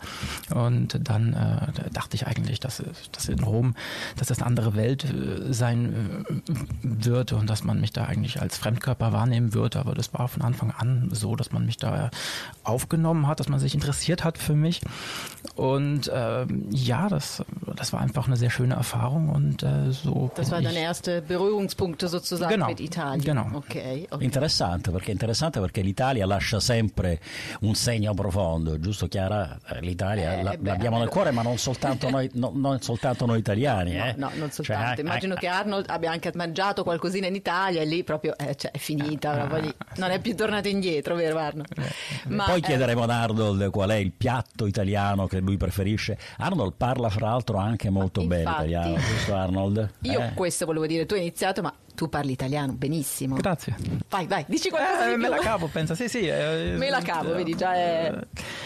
und 0.54 0.98
dann 1.08 1.34
äh, 1.42 1.72
da 1.72 1.82
dachte 1.92 2.16
ich 2.16 2.26
eigentlich, 2.26 2.60
dass, 2.60 2.82
dass 3.12 3.28
in 3.28 3.40
Rom, 3.40 3.74
dass 4.16 4.28
das 4.28 4.38
eine 4.38 4.46
andere 4.46 4.74
Welt 4.76 5.04
äh, 5.04 5.52
sein 5.52 6.24
äh, 6.28 6.42
wird 6.82 7.32
und 7.32 7.48
dass 7.50 7.64
man 7.64 7.80
mich 7.80 7.92
da 7.92 8.04
eigentlich 8.04 8.40
als 8.40 8.56
Fremdkörper 8.58 9.12
wahrnehmen 9.12 9.54
wird. 9.54 9.76
Aber 9.76 9.94
das 9.94 10.12
war 10.14 10.28
von 10.28 10.42
Anfang 10.42 10.70
an 10.70 11.08
so, 11.12 11.36
dass 11.36 11.52
man 11.52 11.66
mich 11.66 11.76
da 11.76 12.10
aufgenommen 12.64 13.26
hat, 13.26 13.40
dass 13.40 13.48
man 13.48 13.58
sich 13.58 13.74
interessiert 13.74 14.24
hat 14.24 14.38
für 14.38 14.54
mich. 14.54 14.80
Und 15.54 16.10
ähm, 16.14 16.66
ja, 16.70 17.08
das, 17.08 17.42
das 17.76 17.92
war 17.92 18.00
einfach 18.00 18.26
eine 18.26 18.36
sehr 18.36 18.50
schöne 18.50 18.74
Erfahrung 18.74 19.28
und 19.28 19.62
äh, 19.62 19.90
so. 19.90 20.30
Das 20.36 20.50
war 20.50 20.62
deine 20.62 20.78
erste 20.78 21.20
Berührungspunkte 21.22 22.08
sozusagen 22.08 22.52
Genau, 22.52 22.68
mit 22.68 22.80
Italien. 22.80 23.24
genau. 23.24 23.46
Okay, 23.54 24.06
okay. 24.10 24.24
Interessante 24.24 24.90
perché, 24.92 25.10
interessante 25.12 25.60
perché 25.60 25.82
l'Italia 25.82 26.26
lascia 26.26 26.60
sempre 26.60 27.18
un 27.60 27.74
segno 27.74 28.14
profondo, 28.14 28.78
giusto 28.78 29.08
Chiara? 29.08 29.58
Eh, 29.68 29.80
L'Italia 29.80 30.38
Eh, 30.38 30.42
l'abbiamo 30.42 30.98
nel 30.98 31.08
cuore, 31.08 31.31
ma 31.32 31.42
non 31.42 31.58
soltanto 31.58 32.08
noi, 32.10 32.30
no- 32.34 32.52
non 32.54 32.80
soltanto 32.80 33.26
noi 33.26 33.38
italiani. 33.38 33.94
No, 33.96 34.04
eh. 34.04 34.14
no, 34.16 34.30
non 34.34 34.50
Cioè, 34.50 34.64
soltanto. 34.64 35.00
eh, 35.00 35.04
Immagino 35.04 35.34
eh, 35.34 35.38
che 35.38 35.46
Arnold 35.48 35.86
abbia 35.88 36.10
anche 36.10 36.30
mangiato 36.34 36.82
qualcosina 36.84 37.26
in 37.26 37.34
Italia 37.34 37.80
e 37.80 37.84
lì 37.84 38.04
proprio 38.04 38.36
eh, 38.38 38.54
cioè, 38.54 38.70
è 38.70 38.78
finita, 38.78 39.32
proprio 39.32 39.60
lì. 39.60 39.74
non 39.96 40.10
è 40.10 40.20
più 40.20 40.34
tornato 40.36 40.68
indietro, 40.68 41.14
vero 41.14 41.38
Arnold? 41.38 41.68
Ma, 42.28 42.44
Poi 42.44 42.58
eh, 42.58 42.62
chiederemo 42.62 43.02
ad 43.02 43.10
Arnold 43.10 43.70
qual 43.70 43.90
è 43.90 43.96
il 43.96 44.12
piatto 44.12 44.66
italiano 44.66 45.26
che 45.26 45.40
lui 45.40 45.56
preferisce. 45.56 46.18
Arnold 46.38 46.74
parla 46.76 47.08
fra 47.08 47.28
l'altro 47.30 47.56
anche 47.58 47.90
molto 47.90 48.24
bene 48.26 48.42
italiano, 48.42 48.96
giusto 48.96 49.34
Arnold? 49.34 49.90
io 50.02 50.20
Eh. 50.20 50.32
questo 50.34 50.66
volevo 50.66 50.86
dire, 50.86 51.06
tu 51.06 51.14
hai 51.14 51.20
iniziato, 51.20 51.62
ma 51.62 51.72
tu 51.94 52.08
parli 52.08 52.32
italiano 52.32 52.72
benissimo. 52.72 53.36
Grazie. 53.36 53.76
Vai, 54.08 54.26
vai, 54.26 54.44
dici 54.48 54.68
qualcosa 54.70 55.06
Eh, 55.06 55.10
di 55.14 55.16
me 55.20 55.28
la 55.28 55.38
cavo, 55.38 55.66
penso, 55.68 55.94
sì, 55.94 56.08
sì. 56.08 56.26
eh, 56.26 56.74
Me 56.76 56.88
la 56.90 57.00
cavo, 57.00 57.34
vedi, 57.34 57.54
già 57.54 57.74
è... 57.74 58.18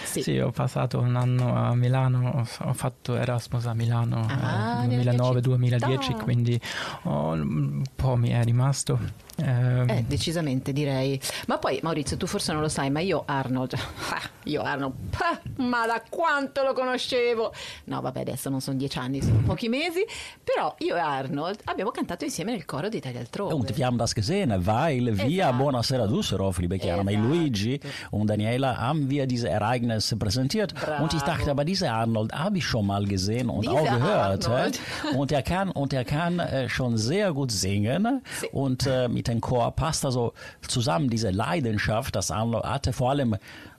Sì. 0.04 0.22
Sì. 0.22 0.38
ho 0.38 0.50
passato 0.50 0.98
un 1.00 1.16
anno 1.16 1.54
a 1.54 1.74
Milano, 1.74 2.46
ho- 2.60 2.72
fatto 2.72 3.16
Erasmus 3.16 3.66
a 3.66 3.74
Milano 3.74 4.26
Ah, 4.28 4.82
eh, 4.84 4.86
nella 4.86 5.12
mia 5.12 5.20
2009-2010, 5.40 6.00
città. 6.00 6.22
quindi 6.22 6.60
oh, 7.04 7.30
un 7.32 7.82
po' 7.94 8.16
mi 8.16 8.30
è 8.30 8.42
rimasto. 8.42 8.98
Eh, 9.36 9.84
Eh, 9.86 10.04
decisamente 10.06 10.72
direi. 10.72 11.20
Ma 11.46 11.58
poi 11.58 11.78
Maurizio, 11.82 12.16
tu 12.16 12.26
forse 12.26 12.52
non 12.52 12.62
lo 12.62 12.68
sai, 12.68 12.90
ma 12.90 13.00
io 13.00 13.22
Arnold, 13.26 13.74
ah, 14.10 14.20
io 14.44 14.62
Arnold, 14.62 14.94
ah, 15.18 15.38
ma 15.62 15.86
da 15.86 16.02
quanto 16.08 16.62
lo 16.62 16.72
conoscevo? 16.72 17.52
No, 17.84 18.00
vabbè, 18.00 18.20
adesso 18.20 18.48
non 18.50 18.60
sono 18.60 18.76
dieci 18.76 18.98
anni, 18.98 19.22
sono 19.22 19.38
pochi 19.44 19.68
mesi, 19.68 20.04
però 20.42 20.74
io 20.78 20.96
e 20.96 21.00
Arnold 21.00 21.60
abbiamo 21.64 21.90
cantato 21.90 22.24
insieme 22.24 22.52
nel 22.52 22.64
coro 22.64 22.88
di 22.88 22.96
Italia 22.96 23.20
altrove. 23.20 23.54
Haben 23.86 23.98
das 23.98 24.14
gesehen, 24.14 24.50
weil 24.64 25.08
Esatto. 25.08 25.56
Buonasera 25.56 26.06
Düsseldorf, 26.06 26.58
liebe 26.58 26.78
Chiara, 26.78 27.02
Esatto. 27.02 27.26
Luigi 27.26 27.78
und 28.10 28.26
Daniela 28.28 28.76
haben 28.78 29.08
wir 29.08 29.26
diese 29.26 29.48
Ereignisse 29.48 30.16
präsentiert. 30.16 30.74
Bravo. 30.74 31.02
Und 31.04 31.14
ich 31.14 31.22
dachte, 31.22 31.50
aber 31.50 31.64
dieser 31.64 31.92
Arnold 31.92 32.32
habe 32.32 32.58
ich 32.58 32.64
schon 32.64 32.86
mal 32.86 33.04
gesehen 33.06 33.48
und 33.48 33.68
auch 33.68 33.84
gehört. 33.84 34.48
Arnold. 34.48 34.80
Äh? 35.12 35.16
Und 35.16 35.30
er 35.30 35.42
kann, 35.42 35.70
und 35.70 35.92
er 35.92 36.04
kann 36.04 36.38
äh, 36.40 36.68
schon 36.68 36.96
sehr 36.96 37.32
gut 37.32 37.52
singen 37.52 38.22
Sì. 38.40 38.48
und 38.50 38.86
äh, 38.86 39.08
mit 39.28 39.34
dem 39.34 39.40
Chor 39.40 39.72
passt 39.72 40.04
also 40.04 40.32
zusammen 40.66 41.10
diese 41.10 41.30
Leidenschaft, 41.30 42.14
das 42.16 42.30
Arnold 42.30 42.64
hatte, 42.64 42.92
vor 42.92 43.10
allem 43.10 43.36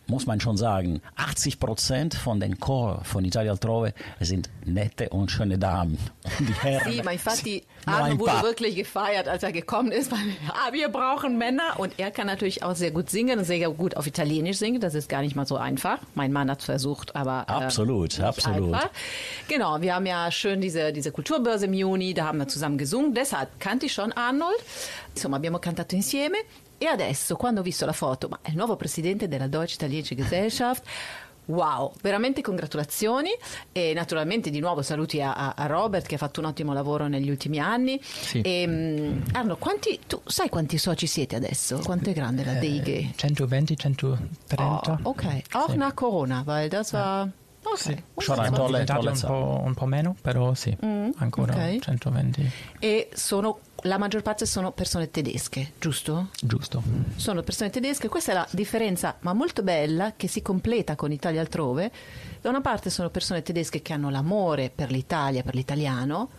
muss 0.07 0.25
man 0.25 0.39
schon 0.39 0.57
sagen, 0.57 1.01
80 1.15 1.59
Prozent 1.59 2.13
von 2.13 2.39
den 2.39 2.59
Chor 2.59 3.01
von 3.03 3.25
Italia 3.25 3.51
Altrove 3.51 3.93
sind 4.19 4.49
nette 4.65 5.09
und 5.09 5.31
schöne 5.31 5.57
Damen. 5.57 5.97
Und 6.39 6.49
die 6.49 6.53
Herren 6.53 6.91
infatti 6.91 7.51
sind 7.53 7.63
nur 7.87 7.95
Arno 7.95 8.19
wurde 8.19 8.43
wirklich 8.43 8.75
gefeiert, 8.75 9.27
als 9.27 9.43
er 9.43 9.51
gekommen 9.51 9.91
ist, 9.91 10.11
weil 10.11 10.19
ah, 10.49 10.73
wir 10.73 10.89
brauchen 10.89 11.37
Männer 11.37 11.77
und 11.77 11.93
er 11.97 12.11
kann 12.11 12.27
natürlich 12.27 12.63
auch 12.63 12.75
sehr 12.75 12.91
gut 12.91 13.09
singen 13.09 13.39
und 13.39 13.45
sehr 13.45 13.69
gut 13.69 13.95
auf 13.95 14.07
Italienisch 14.07 14.57
singen. 14.57 14.81
Das 14.81 14.93
ist 14.93 15.07
gar 15.09 15.21
nicht 15.21 15.35
mal 15.35 15.47
so 15.47 15.57
einfach. 15.57 15.99
Mein 16.15 16.33
Mann 16.33 16.49
hat 16.51 16.59
es 16.59 16.65
versucht, 16.65 17.15
aber 17.15 17.45
äh, 17.47 17.51
Absolut, 17.51 18.09
nicht 18.09 18.21
absolut. 18.21 18.73
Einfach. 18.73 18.89
Genau, 19.47 19.81
wir 19.81 19.95
haben 19.95 20.05
ja 20.05 20.31
schön 20.31 20.59
diese, 20.61 20.91
diese 20.91 21.11
Kulturbörse 21.11 21.65
im 21.65 21.73
Juni, 21.73 22.13
da 22.13 22.25
haben 22.25 22.39
wir 22.39 22.47
zusammen 22.47 22.77
gesungen. 22.77 23.13
Deshalb 23.13 23.59
kannte 23.59 23.85
ich 23.85 23.93
schon 23.93 24.11
Arnold. 24.11 24.57
Insomma, 25.15 25.37
abbiamo 25.37 25.59
cantato 25.59 25.95
insieme. 25.95 26.37
E 26.77 26.85
adesso, 26.85 27.35
quando 27.35 27.61
ho 27.61 27.63
visto 27.63 27.85
la 27.85 27.93
foto, 27.93 28.27
ma 28.27 28.39
è 28.41 28.49
il 28.49 28.55
nuovo 28.55 28.75
presidente 28.75 29.27
della 29.27 29.47
Deutsche 29.47 29.75
Italienische 29.75 30.15
Gesellschaft. 30.15 30.83
Wow, 31.49 31.93
veramente 32.01 32.41
congratulazioni 32.41 33.29
e 33.71 33.93
naturalmente 33.95 34.49
di 34.49 34.59
nuovo 34.59 34.81
saluti 34.81 35.21
a, 35.21 35.53
a- 35.55 35.65
Robert 35.67 36.05
che 36.05 36.15
ha 36.15 36.17
fatto 36.17 36.41
un 36.41 36.47
ottimo 36.47 36.73
lavoro 36.73 37.07
negli 37.07 37.29
ultimi 37.29 37.57
anni. 37.57 37.97
Sì. 38.03 38.41
E, 38.41 38.65
mm, 38.67 39.21
Arno, 39.31 39.55
quanti, 39.55 39.97
tu 40.05 40.19
sai 40.25 40.49
quanti 40.49 40.77
soci 40.77 41.07
siete 41.07 41.37
adesso? 41.37 41.79
Quanto 41.79 42.09
è 42.09 42.13
grande 42.13 42.43
la 42.43 42.55
DIG? 42.55 43.11
120, 43.15 43.77
130. 43.77 44.91
Oh, 45.03 45.09
ok, 45.09 45.41
auch 45.53 45.69
Sì. 45.71 45.77
nach 45.77 45.93
Corona, 45.93 46.43
weil 46.45 46.67
das 46.67 46.91
war... 46.91 47.29
Ok, 47.63 47.77
Sì. 47.77 48.03
Tolle, 48.25 48.49
diventati 48.49 48.85
tolle 48.85 49.09
un 49.11 49.19
po', 49.21 49.61
un 49.63 49.73
po' 49.73 49.85
meno, 49.85 50.15
però 50.21 50.53
sì, 50.53 50.75
ancora 51.15 51.53
ok. 51.53 51.79
120, 51.79 52.51
E 52.79 53.09
sono, 53.13 53.59
la 53.83 53.97
maggior 53.97 54.21
parte 54.21 54.45
sono 54.45 54.71
persone 54.71 55.11
tedesche, 55.11 55.73
giusto? 55.79 56.29
giusto. 56.41 56.81
sono 57.15 57.41
persone 57.43 57.69
tedesche, 57.69 58.07
questa 58.07 58.31
è 58.31 58.35
la 58.35 58.47
differenza, 58.51 59.17
ma 59.19 59.33
molto 59.33 59.63
bella, 59.63 60.13
che 60.15 60.27
si 60.27 60.41
completa 60.41 60.95
con 60.95 61.11
Italia 61.11 61.41
altrove. 61.41 61.91
Da 62.41 62.49
una 62.49 62.61
parte 62.61 62.89
sono 62.89 63.09
persone 63.09 63.43
tedesche 63.43 63.81
che 63.81 63.93
hanno 63.93 64.09
l'amore 64.09 64.71
per 64.73 64.91
l'Italia, 64.91 65.43
per 65.43 65.55
l'italiano, 65.55 66.29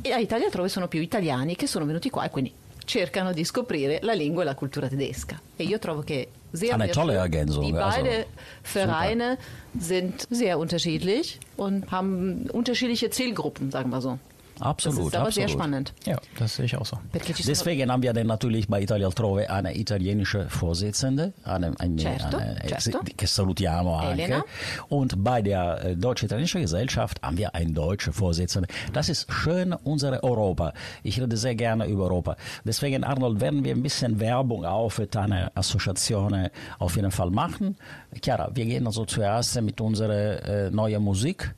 e 0.00 0.12
a 0.12 0.18
Italia 0.18 0.46
altrove 0.46 0.68
sono 0.68 0.88
più 0.88 1.00
italiani 1.00 1.56
che 1.56 1.66
sono 1.66 1.84
venuti 1.84 2.08
qua 2.08 2.24
e 2.24 2.30
quindi 2.30 2.52
cercano 2.84 3.32
di 3.32 3.44
scoprire 3.44 3.98
la 4.02 4.14
lingua 4.14 4.42
e 4.42 4.44
la 4.46 4.54
cultura 4.54 4.88
tedesca. 4.88 5.40
E 5.56 5.64
io 5.64 5.78
trovo 5.78 6.00
che 6.00 6.30
sehr, 6.50 6.72
Eine 6.72 6.88
tolle. 6.88 7.14
Ergänzung, 7.14 7.64
Die 7.64 7.76
also, 7.76 8.00
beide 8.00 8.26
Vereine 8.62 9.38
sind 9.78 10.26
sehr 10.30 10.58
unterschiedlich 10.58 11.38
und 11.56 11.90
haben 11.90 12.46
unterschiedliche 12.52 13.10
Zielgruppen, 13.10 13.70
sagen 13.70 13.90
wir 13.90 14.00
so. 14.00 14.18
Absolut, 14.60 14.98
das 14.98 15.06
ist 15.06 15.14
aber 15.14 15.32
sehr 15.32 15.44
absolut. 15.44 15.62
spannend. 15.62 15.94
Ja, 16.04 16.18
das 16.38 16.56
sehe 16.56 16.64
ich 16.64 16.76
auch 16.76 16.86
so. 16.86 16.98
Deswegen 17.46 17.90
haben 17.90 18.02
wir 18.02 18.12
dann 18.12 18.26
natürlich 18.26 18.68
bei 18.68 18.82
Italia 18.82 19.06
Altrove 19.06 19.48
eine 19.50 19.76
italienische 19.76 20.48
Vorsitzende, 20.48 21.32
eine, 21.44 21.72
eine, 21.78 22.00
Certo, 22.00 22.36
eine, 22.36 22.80
certo. 22.80 23.00
che 23.16 23.26
salutiamo 23.26 23.96
anche. 23.96 24.22
Elena. 24.22 24.44
Und 24.88 25.22
bei 25.22 25.42
der 25.42 25.84
äh, 25.84 25.96
Deutsch-Italienischen 25.96 26.62
Gesellschaft 26.62 27.22
haben 27.22 27.38
wir 27.38 27.54
eine 27.54 27.72
deutsche 27.72 28.12
Vorsitzende. 28.12 28.68
Das 28.92 29.08
ist 29.08 29.32
schön, 29.32 29.72
unsere 29.72 30.22
Europa. 30.22 30.72
Ich 31.02 31.20
rede 31.20 31.36
sehr 31.36 31.54
gerne 31.54 31.86
über 31.86 32.04
Europa. 32.04 32.36
Deswegen, 32.64 33.04
Arnold, 33.04 33.40
werden 33.40 33.64
wir 33.64 33.74
ein 33.74 33.82
bisschen 33.82 34.18
Werbung 34.20 34.64
auch 34.64 34.90
für 34.90 35.06
deine 35.06 35.50
Assoziation 35.56 36.48
auf 36.78 36.96
jeden 36.96 37.10
Fall 37.10 37.30
machen. 37.30 37.76
Chiara, 38.22 38.50
wir 38.54 38.64
gehen 38.64 38.86
also 38.86 39.04
zuerst 39.04 39.60
mit 39.60 39.80
unserer 39.80 40.42
äh, 40.42 40.70
neuen 40.70 41.02
Musik. 41.02 41.54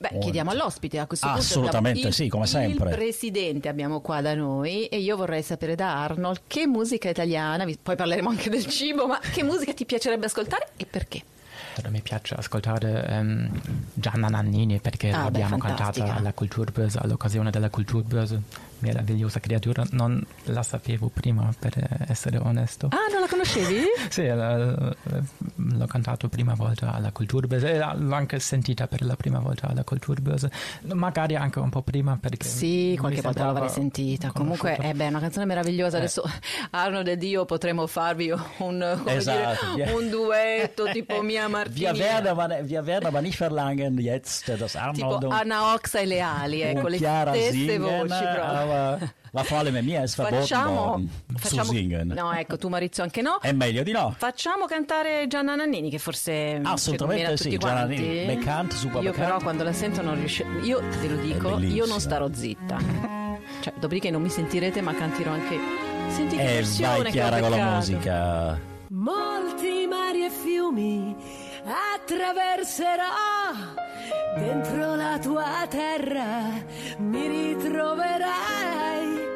Beh, 0.00 0.18
chiediamo 0.20 0.50
all'ospite 0.50 0.98
a 1.00 1.06
questo 1.06 1.26
punto. 1.26 1.42
Assolutamente 1.42 2.06
il- 2.08 2.14
sì, 2.14 2.28
come 2.28 2.46
sempre. 2.46 2.90
Il 2.90 2.96
presidente 2.96 3.68
abbiamo 3.68 4.00
qua 4.00 4.20
da 4.20 4.32
noi 4.34 4.86
e 4.86 4.98
io 4.98 5.16
vorrei 5.16 5.42
sapere 5.42 5.74
da 5.74 6.02
Arnold 6.04 6.42
che 6.46 6.66
musica 6.68 7.08
italiana, 7.08 7.64
poi 7.82 7.96
parleremo 7.96 8.28
anche 8.28 8.48
del 8.48 8.64
cibo, 8.66 9.06
ma 9.08 9.18
che 9.18 9.42
musica 9.42 9.72
ti 9.74 9.84
piacerebbe 9.84 10.26
ascoltare 10.26 10.68
e 10.76 10.86
perché? 10.86 11.22
Allora, 11.74 11.90
mi 11.92 12.00
piace 12.00 12.34
ascoltare 12.34 13.06
ehm, 13.08 13.60
Gianna 13.94 14.28
Nannini 14.28 14.78
perché 14.80 15.10
Ah, 15.10 15.16
beh, 15.18 15.22
l'abbiamo 15.24 15.58
fantastica. 15.58 15.90
cantata 16.06 16.18
alla 16.20 16.32
Culturbörse, 16.32 16.98
all'occasione 17.00 17.50
della 17.50 17.68
Culturbörse. 17.70 18.40
Meravigliosa 18.80 19.40
creatura, 19.40 19.84
non 19.90 20.24
la 20.44 20.62
sapevo 20.62 21.08
prima 21.12 21.52
per 21.58 22.06
essere 22.08 22.38
onesto. 22.38 22.88
Ah, 22.92 23.10
non 23.12 23.20
la 23.20 23.26
conoscevi? 23.28 23.82
Sì, 24.08 24.22
eh, 24.22 24.34
l'ho 24.34 25.86
cantato 25.86 26.28
prima 26.28 26.54
volta 26.54 26.92
alla 26.94 27.10
Culturbörse 27.12 27.72
e 27.74 27.78
l'ho 27.78 28.14
anche 28.14 28.38
sentita 28.38 28.86
per 28.86 29.04
la 29.04 29.16
prima 29.16 29.38
volta 29.38 29.68
alla 29.68 29.84
Culturbörse, 29.84 30.50
magari 30.94 31.36
anche 31.36 31.58
un 31.58 31.68
po' 31.70 31.82
prima 31.82 32.16
perché 32.20 32.46
Sì, 32.46 32.96
qualche 32.98 33.20
volta 33.20 33.44
l'avrei 33.46 33.68
sentita. 33.68 34.30
Comunque, 34.32 34.70
conosciuta. 34.76 34.88
eh 34.88 34.94
beh, 34.94 35.04
è 35.04 35.08
una 35.08 35.20
canzone 35.20 35.44
meravigliosa. 35.46 35.96
Eh. 35.96 36.00
Adesso 36.00 36.22
Arnold 36.70 37.08
ed 37.08 37.22
io 37.22 37.44
potremmo 37.44 37.86
farvi 37.86 38.32
un, 38.58 39.00
Esatto, 39.06 39.66
dire, 39.74 39.84
ja. 39.90 39.94
un 39.96 40.08
duetto 40.08 40.84
tipo 40.92 41.20
Mia 41.22 41.48
Martini. 41.48 41.80
Wir 41.80 41.94
werden, 41.98 42.26
aber, 42.28 42.48
wir 42.62 42.84
werden 42.86 43.06
aber 43.06 43.20
nicht 43.20 43.36
verlangen 43.36 43.98
jetzt, 43.98 44.44
tipo 44.44 44.66
Arnold 44.78 45.24
und 45.24 45.32
Anna 45.32 45.74
Oxa 45.74 45.98
e 46.00 46.06
le 46.06 46.20
ali, 46.20 46.62
ecco, 46.62 46.88
le 46.88 46.96
stesse 46.96 47.50
singen, 47.52 47.80
voci 47.80 48.08
proprio. 48.08 48.67
Aber 48.70 49.12
Ma 49.32 49.42
vor 49.42 49.58
allem 49.58 49.76
a 49.76 49.82
me 49.82 50.02
è 50.02 50.06
worden 50.16 50.42
zu 51.42 51.64
singen. 51.64 52.08
No, 52.08 52.32
ecco, 52.32 52.56
tu 52.56 52.68
Maurizio 52.68 53.02
anche 53.02 53.20
no. 53.20 53.38
È 53.40 53.52
meglio 53.52 53.82
di 53.82 53.92
no. 53.92 54.14
Facciamo 54.16 54.64
cantare 54.66 55.26
Gianna 55.28 55.54
Nannini, 55.54 55.90
che 55.90 55.98
forse 55.98 56.60
Assolutamente 56.62 57.36
ci 57.36 57.50
sì, 57.50 57.58
Gianna 57.58 57.82
tutti 57.82 57.94
Nannini, 57.94 58.24
quanti. 58.24 58.34
beccante, 58.34 58.76
super 58.76 59.02
Io 59.02 59.12
però 59.12 59.38
quando 59.38 59.64
la 59.64 59.72
sento 59.72 60.00
non 60.02 60.14
riesco... 60.14 60.44
Io 60.62 60.80
te 61.00 61.08
lo 61.08 61.16
dico, 61.16 61.58
io 61.58 61.86
non 61.86 62.00
starò 62.00 62.28
zitta. 62.32 62.78
Cioè, 63.60 63.72
dopodiché 63.78 64.10
non 64.10 64.22
mi 64.22 64.30
sentirete, 64.30 64.80
ma 64.80 64.94
canterò 64.94 65.32
anche... 65.32 65.58
Senti 66.08 66.36
che 66.36 66.42
E 66.42 66.54
versione 66.54 67.02
vai 67.02 67.02
che 67.02 67.08
ho 67.08 67.10
Chiara 67.10 67.40
con 67.40 67.50
la 67.50 67.74
musica. 67.74 68.58
Molti 68.88 69.86
mari 69.86 70.24
e 70.24 70.30
fiumi 70.30 71.14
attraverserò 71.68 73.04
dentro 74.36 74.94
la 74.94 75.18
tua 75.18 75.66
terra, 75.68 76.52
mi 76.98 77.26
ritroverai. 77.26 79.26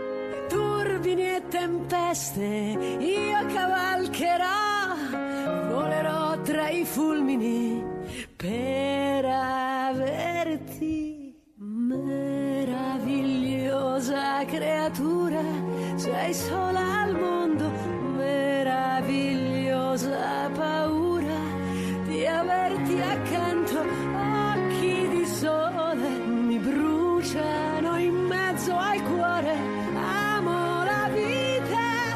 Turbini 0.48 1.34
e 1.36 1.42
tempeste 1.48 2.44
io 2.44 3.46
cavalcherò, 3.52 4.94
volerò 5.70 6.40
tra 6.42 6.68
i 6.68 6.84
fulmini 6.84 7.82
per 8.36 9.24
averti. 9.24 11.10
Meravigliosa 11.56 14.44
creatura, 14.46 15.42
sei 15.96 16.34
sola 16.34 17.02
al 17.02 17.18
mondo, 17.18 17.70
meravigliosa 18.16 20.50
paura 20.54 21.21
di 22.22 22.28
averti 22.28 23.00
accanto, 23.00 23.80
occhi 23.80 25.08
di 25.08 25.26
sole 25.26 26.08
mi 26.24 26.56
bruciano 26.56 27.98
in 27.98 28.14
mezzo 28.14 28.76
al 28.76 29.02
cuore, 29.02 29.56
amo 30.36 30.84
la 30.84 31.08
vita 31.12 32.14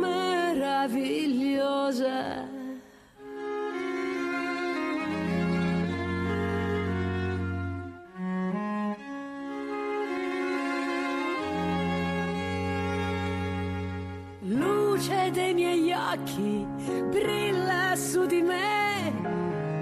meravigliosa. 0.00 2.41
Luce 15.02 15.32
dei 15.32 15.52
miei 15.52 15.92
occhi 15.92 16.64
brilla 17.10 17.96
su 17.96 18.24
di 18.24 18.40
me. 18.40 19.12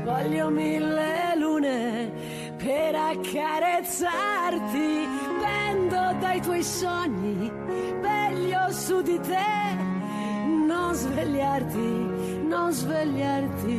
Voglio 0.03 0.49
mille 0.49 1.35
lune 1.37 2.11
per 2.57 2.95
accarezzarti. 2.95 5.07
Pendo 5.43 6.17
dai 6.21 6.41
tuoi 6.41 6.63
sogni, 6.63 7.53
veglio 8.01 8.71
su 8.71 9.03
di 9.03 9.21
te. 9.21 9.77
Non 10.67 10.95
svegliarti, 10.95 12.47
non 12.49 12.73
svegliarti 12.73 13.79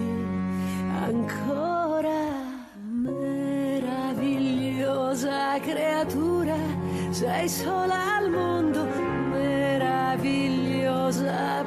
ancora. 1.07 2.19
Meravigliosa 2.83 5.57
creatura, 5.59 6.57
sei 7.09 7.49
sola 7.49 8.17
al 8.17 8.29
mondo, 8.29 8.85
was 11.11 11.21
I 11.23 11.60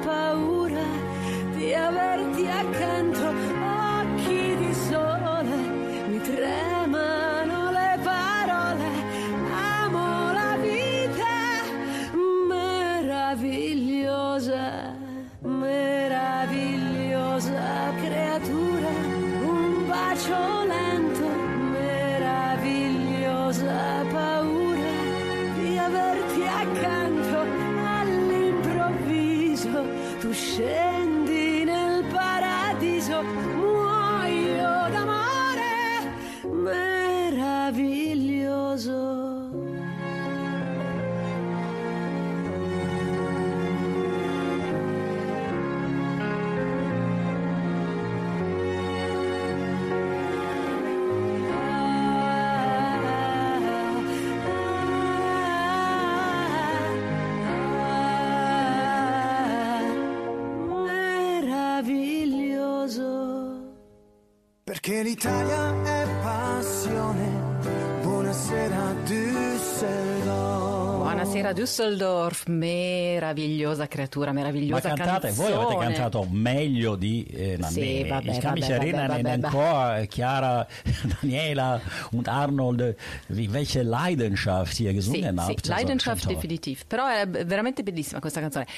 Buonasera 71.34 71.52
Düsseldorf, 71.52 72.46
meravigliosa 72.46 73.88
creatura, 73.88 74.26
Ma 74.26 74.38
meravigliosa 74.38 74.92
cantate, 74.92 75.32
voi 75.32 75.50
avete 75.50 75.74
canzone. 75.74 75.84
cantato 75.84 76.28
meglio 76.30 76.94
di 76.94 77.24
eh, 77.24 77.56
Nannini. 77.58 78.02
Sì, 78.02 78.08
vabbè, 78.08 78.40
vabbè. 78.40 79.40
Chor, 79.50 79.94
äh, 79.96 80.06
Chiara, 80.06 80.64
Daniela 81.20 81.80
und 82.12 82.28
Arnold, 82.28 82.94
welche 83.26 83.82
Leidenschaft 83.82 84.74
Sì, 84.74 84.84
gesungen 84.92 85.34
sì, 85.36 85.40
habt. 85.40 85.68
Also, 85.68 85.74
Leidenschaft 85.74 86.22
toll. 86.22 86.34
definitiv, 86.34 86.82
però 86.86 87.08
è 87.08 87.26
veramente 87.26 87.82
bellissima 87.82 88.20
questa 88.20 88.38
canzone. 88.38 88.68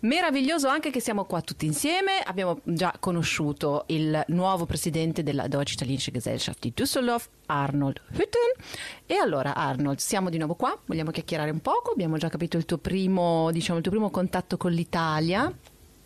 Meraviglioso 0.00 0.68
anche 0.68 0.90
che 0.90 1.00
siamo 1.00 1.26
qua 1.26 1.42
tutti 1.42 1.66
insieme, 1.66 2.22
abbiamo 2.24 2.60
già 2.62 2.94
conosciuto 2.98 3.84
il 3.88 4.24
nuovo 4.28 4.64
presidente 4.64 5.22
della 5.22 5.46
Deutsch-Italienische 5.46 6.10
Gesellschaft 6.10 6.60
di 6.60 6.72
Düsseldorf, 6.74 7.28
Arnold 7.46 8.00
Hütten. 8.12 8.64
E 9.04 9.14
allora 9.16 9.54
Arnold, 9.54 9.98
siamo 9.98 10.30
di 10.30 10.38
nuovo 10.38 10.54
qua, 10.54 10.78
vogliamo 10.86 11.10
chiacchierare 11.10 11.50
un 11.50 11.60
poco, 11.60 11.94
abbiamo 11.98 12.16
già 12.16 12.28
capito 12.28 12.56
il 12.56 12.64
tuo 12.64 12.78
primo, 12.78 13.50
diciamo, 13.50 13.78
il 13.78 13.82
tuo 13.82 13.90
primo 13.90 14.08
contatto 14.08 14.56
con 14.56 14.70
l'Italia. 14.70 15.52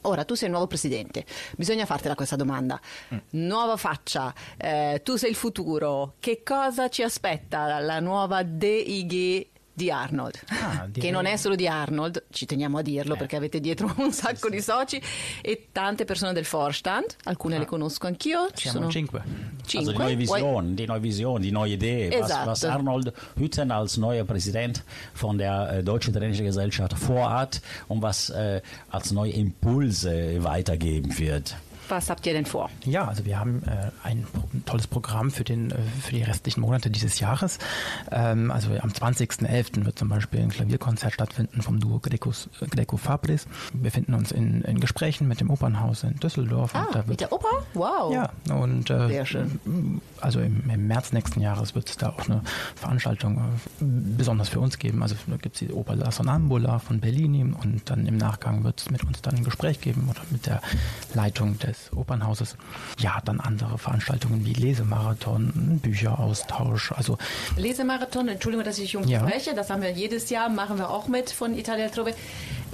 Ora, 0.05 0.25
tu 0.25 0.35
sei 0.35 0.47
il 0.47 0.53
nuovo 0.53 0.67
presidente, 0.67 1.27
bisogna 1.55 1.85
fartela 1.85 2.15
questa 2.15 2.35
domanda. 2.35 2.81
Nuova 3.31 3.77
faccia, 3.77 4.35
eh, 4.57 5.03
tu 5.05 5.17
sei 5.17 5.31
il 5.31 5.37
futuro, 5.37 6.15
che 6.19 6.43
cosa 6.43 6.89
ci 6.89 7.03
aspetta 7.03 7.67
dalla 7.67 8.01
nuova 8.01 8.43
DIG 8.43 9.47
di 9.73 9.91
Arnold? 9.91 10.39
Ah, 10.49 10.89
che 10.93 11.11
non 11.11 11.27
è 11.27 11.37
solo 11.37 11.55
di 11.55 11.67
Arnold, 11.67 12.25
ci 12.31 12.47
teniamo 12.47 12.79
a 12.79 12.83
dirlo 12.83 13.17
perché 13.17 13.37
avete 13.37 13.61
dietro 13.61 13.93
un 13.99 14.13
sacco 14.13 14.49
di 14.49 14.61
soci 14.61 15.01
e 15.41 15.69
tante 15.73 16.05
persone 16.05 16.33
del 16.33 16.45
Vorstand, 16.45 17.07
alcune 17.25 17.59
le 17.59 17.65
conosco 17.65 18.07
anch'io. 18.07 18.49
Ci 18.53 18.69
Siamo 18.69 18.79
sono 18.79 18.91
cinque. 18.91 19.23
cinque. 19.65 19.79
Also 19.79 19.91
die 19.93 19.99
neue 19.99 20.15
Vuoi- 20.15 20.41
Vision, 20.41 20.75
die 20.75 20.87
neue 20.87 21.01
Vision, 21.01 21.41
die 21.41 21.51
neue 21.51 21.73
Idee, 21.73 22.09
was, 22.19 22.31
Esatto. 22.31 22.51
was 22.51 22.65
Arnold 22.65 23.13
Hütten 23.37 23.71
als 23.71 23.97
neuer 23.97 24.25
Präsident 24.25 24.83
von 25.15 25.39
der 25.39 25.79
äh, 25.79 25.83
Deutsch-Italienischen 25.83 26.45
Gesellschaft 26.45 26.97
vorhat 26.99 27.61
und 27.89 28.03
was 28.03 28.31
äh, 28.31 28.61
als 28.91 29.13
neue 29.13 29.33
Impulse 29.33 30.43
weitergeben 30.45 31.17
wird. 31.19 31.57
Was 31.93 32.09
habt 32.09 32.27
ihr 32.27 32.33
denn 32.33 32.47
vor? 32.47 32.71
Ja, 32.87 33.07
also 33.07 33.27
wir 33.27 33.39
haben 33.39 33.63
äh, 33.65 33.91
ein, 34.03 34.27
tolles 34.65 34.87
Programm 34.87 35.31
für, 35.31 35.45
den, 35.45 35.71
äh, 35.73 35.75
für 36.01 36.13
die 36.13 36.23
restlichen 36.23 36.63
Monate 36.63 36.89
dieses 36.89 37.21
Jahres. 37.21 37.59
Ähm, 38.11 38.51
also 38.51 38.71
am 38.81 38.89
20.11. 38.89 39.85
wird 39.85 39.99
zum 39.99 40.09
Beispiel 40.09 40.41
ein 40.41 40.49
Klavierkonzert 40.49 41.13
stattfinden 41.13 41.61
vom 41.61 41.81
Duo 41.81 41.99
Greco, 41.99 42.33
Greco 42.71 42.97
Fabris. 42.97 43.47
Wir 43.75 43.83
befinden 43.83 44.15
uns 44.15 44.33
in, 44.33 44.63
in 44.63 44.81
Gesprächen 44.81 45.29
mit 45.29 45.41
dem 45.41 45.51
Opernhaus 45.51 46.03
in 46.03 46.19
Düsseldorf. 46.19 46.75
Ah, 46.75 46.87
da 46.93 47.01
mit 47.01 47.09
wird, 47.09 47.21
der 47.21 47.33
Oper? 47.33 47.63
Wow. 47.75 48.15
ja, 48.15 48.31
und 48.55 48.89
äh, 48.89 49.09
Sehr 49.09 49.27
schön. 49.27 50.01
also 50.19 50.41
im, 50.41 50.71
im 50.71 50.87
März 50.87 51.13
nächsten 51.13 51.43
Jahres 51.43 51.75
wird 51.75 51.91
es 51.91 51.99
da 51.99 52.09
auch 52.09 52.27
eine 52.27 52.41
Veranstaltung 52.75 53.37
äh, 53.37 53.85
besonders 54.17 54.49
für 54.49 54.61
uns 54.61 54.79
geben. 54.79 55.03
Also 55.03 55.15
da 55.27 55.37
gibt 55.37 55.57
es 55.57 55.59
die 55.59 55.75
Oper 55.75 55.95
La 55.95 56.11
Sonambula 56.11 56.79
von 56.79 57.01
Bellini 57.01 57.43
und 57.43 57.83
dann 57.85 58.07
im 58.07 58.17
Nachgang 58.17 58.65
wird 58.65 58.81
es 58.81 58.91
mit 58.91 59.05
uns 59.05 59.21
dann 59.21 59.35
ein 59.35 59.45
Gespräch 59.45 59.83
geben 59.83 60.09
oder 60.09 60.23
mit 60.31 60.47
der 60.47 60.63
Leitung 61.13 61.59
des 61.59 61.82
Opernhauses. 61.95 62.57
Ja, 62.99 63.21
dann 63.25 63.41
andere 63.41 63.79
Veranstaltungen 63.79 64.45
wie 64.45 64.53
Lesemarathon, 64.53 65.81
Bücheraustausch. 65.83 66.93
Also 66.93 67.19
Lesemarathon, 67.57 68.29
Entschuldigung, 68.29 68.65
dass 68.65 68.79
ich 68.79 68.93
dich 68.93 68.97
unterbreche, 68.97 69.55
das 69.55 69.71
haben 69.71 69.83
wir 69.83 69.91
jedes 69.91 70.31
Jahr, 70.31 70.49
machen 70.49 70.79
wir 70.79 70.91
auch 70.91 71.09
mit 71.09 71.31
von 71.31 71.57
Italia 71.57 71.89
Trove. 71.89 72.15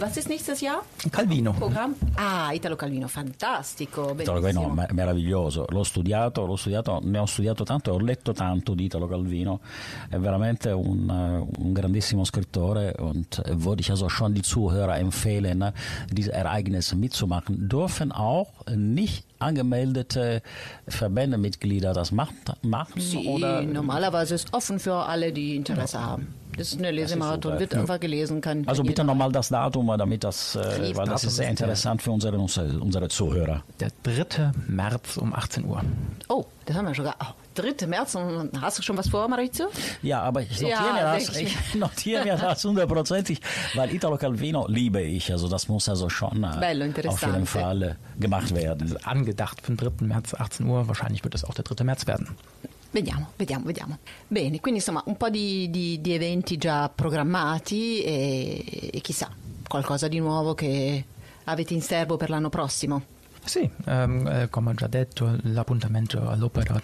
Was 0.00 0.16
ist 0.16 0.28
nächstes 0.28 0.60
Jahr? 0.60 0.84
Calvino. 1.10 1.52
Programm? 1.52 1.96
Ah, 2.14 2.52
Italo 2.52 2.76
Calvino, 2.76 3.08
fantastico. 3.08 4.14
Italo 4.16 4.40
Calvino, 4.40 4.72
meraviglioso. 4.92 5.66
L'ho 5.70 5.82
studiato, 5.82 6.46
l'ho 6.46 6.54
studiato, 6.54 7.00
ne 7.02 7.18
ho 7.18 7.26
studiato 7.26 7.64
tanto 7.64 7.90
e 7.90 7.94
ho 7.94 7.98
letto 7.98 8.32
tanto 8.32 8.74
di 8.74 8.84
Italo 8.84 9.08
Calvino. 9.08 9.58
È 10.08 10.16
veramente 10.16 10.70
un, 10.70 11.10
äh, 11.10 11.60
un 11.60 11.72
grandissimo 11.72 12.22
scrittore 12.22 12.94
und 12.98 13.42
würde 13.56 13.80
ich 13.80 13.90
also 13.90 14.08
schon 14.08 14.34
die 14.34 14.42
Zuhörer 14.42 14.98
empfehlen, 14.98 15.72
diese 16.12 16.32
Ereignisse 16.32 16.94
mitzumachen. 16.94 17.68
Dürfen 17.68 18.12
auch 18.12 18.52
nicht 18.72 19.27
angemeldete 19.38 20.42
Verbändemitglieder 20.86 21.92
das 21.92 22.12
macht, 22.12 22.34
machen? 22.62 23.00
Sie, 23.00 23.26
oder? 23.26 23.62
normalerweise 23.62 24.34
ist 24.34 24.52
offen 24.52 24.78
für 24.78 24.94
alle, 24.94 25.32
die 25.32 25.56
Interesse 25.56 26.00
haben. 26.00 26.34
Das 26.56 26.72
ist 26.72 26.78
eine 26.78 26.90
Lesemarathon, 26.90 27.60
wird 27.60 27.74
einfach 27.74 28.00
gelesen. 28.00 28.40
Kann, 28.40 28.66
Also 28.66 28.82
bitte 28.82 29.04
nochmal 29.04 29.30
das 29.30 29.48
Datum, 29.48 29.94
damit 29.96 30.24
das, 30.24 30.56
äh, 30.56 30.96
weil 30.96 31.06
das 31.06 31.22
ist 31.22 31.36
sehr 31.36 31.48
interessant 31.48 32.02
für 32.02 32.10
unsere, 32.10 32.36
unsere, 32.36 32.80
unsere 32.80 33.08
Zuhörer. 33.08 33.62
Der 33.78 33.90
3. 34.02 34.50
März 34.66 35.18
um 35.18 35.32
18 35.32 35.64
Uhr. 35.64 35.82
Oh, 36.28 36.44
das 36.66 36.76
haben 36.76 36.86
wir 36.88 36.94
schon. 36.94 37.06
Oh, 37.06 37.12
3. 37.58 37.86
März. 37.86 38.14
Und 38.14 38.60
Hast 38.60 38.78
du 38.78 38.82
schon 38.82 38.96
was 38.96 39.08
vor, 39.08 39.28
Maurizio? 39.28 39.68
Ja, 40.02 40.22
aber 40.22 40.42
ich 40.42 40.50
notiere 40.60 40.70
Ja, 40.70 40.92
mir 40.92 41.02
das, 41.02 41.36
ich 41.36 41.54
ich 41.54 41.74
notiere 41.74 42.24
mir 42.24 42.36
das 42.36 42.64
hundertprozentig, 42.64 43.40
weil 43.74 43.92
Italo 43.94 44.16
Calvino 44.16 44.66
liebe 44.68 45.02
ich. 45.02 45.30
Also 45.32 45.48
das 45.48 45.68
muss 45.68 45.88
also 45.88 46.08
schon 46.08 46.44
äh, 46.44 46.56
Bello, 46.60 46.86
auf 47.08 47.20
jeden 47.22 47.46
Fall 47.46 47.82
äh, 47.82 47.94
gemacht 48.20 48.54
werden. 48.54 48.96
Angedacht 49.04 49.60
für 49.60 49.72
den 49.74 49.76
3. 49.76 50.06
März 50.06 50.34
18 50.34 50.66
Uhr. 50.66 50.86
Wahrscheinlich 50.88 51.22
wird 51.24 51.34
es 51.34 51.44
auch 51.44 51.54
der 51.54 51.64
3. 51.64 51.84
März 51.84 52.06
werden. 52.06 52.28
Vediamo, 52.92 53.26
vediamo, 53.36 53.66
vediamo. 53.66 53.98
Bene, 54.28 54.60
quindi 54.60 54.80
insomma 54.80 55.02
un 55.04 55.16
po' 55.18 55.28
di, 55.28 55.68
di- 55.70 56.00
di 56.00 56.14
eventi 56.14 56.56
già 56.56 56.88
programmati 56.88 58.02
e, 58.02 58.90
e 58.92 59.00
chissà, 59.00 59.28
qualcosa 59.68 60.08
di 60.08 60.18
nuovo 60.20 60.54
che 60.54 61.04
avete 61.44 61.74
in 61.74 61.82
serbo 61.82 62.16
per 62.16 62.30
l'anno 62.30 62.48
prossimo. 62.48 63.02
Sì, 63.44 63.68
ehm, 63.86 64.26
eh, 64.26 64.48
come 64.50 64.70
ho 64.70 64.74
già 64.74 64.86
detto, 64.86 65.36
l'appuntamento 65.42 66.28
all'Opera 66.28 66.80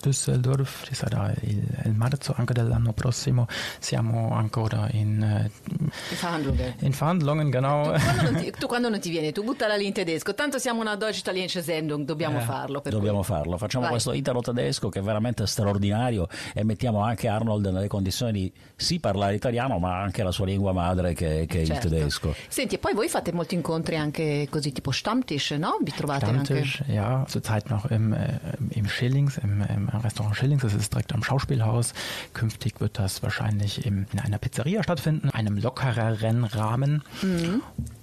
Düsseldorf 0.00 0.84
ci 0.84 0.94
sarà 0.94 1.32
il, 1.42 1.62
il 1.84 1.92
marzo 1.94 2.34
anche 2.36 2.52
dell'anno 2.52 2.92
prossimo. 2.92 3.46
Siamo 3.78 4.32
ancora 4.34 4.88
in, 4.92 5.22
eh, 5.22 5.50
In 5.70 5.90
Verhandlungen. 6.10 6.74
in 6.80 6.90
Verhandlungen, 6.90 7.50
genau. 7.50 7.82
Quando 7.98 8.22
non 8.30 8.34
ti- 8.42 8.50
tu 8.58 8.66
quando 8.66 8.88
non 8.88 9.00
ti 9.00 9.10
viene, 9.10 9.32
tu 9.32 9.42
buttala 9.44 9.76
lì 9.76 9.86
in 9.86 9.92
tedesco. 9.92 10.34
Tanto 10.34 10.58
siamo 10.58 10.80
una 10.80 10.96
deutsch-italienische 10.96 11.62
Sendung, 11.62 12.04
dobbiamo 12.04 12.40
farlo. 12.40 12.80
Per 12.80 12.92
Dobbiamo 12.92 13.18
cui- 13.18 13.26
farlo. 13.26 13.56
Facciamo 13.56 13.82
Vai. 13.84 13.92
questo 13.92 14.12
italo 14.12 14.40
tedesco 14.40 14.88
che 14.88 14.98
è 15.00 15.02
veramente 15.02 15.46
straordinario 15.46 16.28
e 16.52 16.64
mettiamo 16.64 17.00
anche 17.02 17.28
Arnold 17.28 17.66
nelle 17.66 17.88
condizioni 17.88 18.32
di 18.32 18.52
sì 18.76 19.00
parlare 19.00 19.34
italiano, 19.34 19.78
ma 19.78 20.00
anche 20.00 20.22
la 20.22 20.30
sua 20.30 20.46
lingua 20.46 20.72
madre 20.72 21.14
che, 21.14 21.46
che 21.48 21.62
è 21.62 21.64
Certo. 21.66 21.86
il 21.86 21.92
tedesco. 21.92 22.34
Senti, 22.48 22.74
e 22.76 22.78
poi 22.78 22.94
voi 22.94 23.08
fate 23.08 23.32
molti 23.32 23.54
incontri 23.54 23.96
anche 23.96 24.46
così 24.50 24.72
tipo 24.72 24.90
Stammtisch, 24.90 25.52
no? 25.52 25.78
Vi 25.82 25.92
trovate 25.94 26.24
anche... 26.26 26.64
Stammtisch, 26.64 26.82
ja, 26.88 27.24
zurzeit 27.28 27.68
noch 27.68 27.90
im, 27.90 28.12
äh, 28.12 28.38
im 28.70 28.86
Schillings, 28.86 29.38
im, 29.42 29.63
im 29.70 29.88
Restaurant 29.88 30.36
Schillings, 30.36 30.62
das 30.62 30.74
ist 30.74 30.92
direkt 30.92 31.12
am 31.12 31.22
Schauspielhaus. 31.22 31.94
Künftig 32.32 32.80
wird 32.80 32.98
das 32.98 33.22
wahrscheinlich 33.22 33.86
im, 33.86 34.06
in 34.12 34.20
einer 34.20 34.38
Pizzeria 34.38 34.82
stattfinden, 34.82 35.30
einem 35.30 35.56
lockereren 35.58 36.44
Rahmen. 36.44 37.02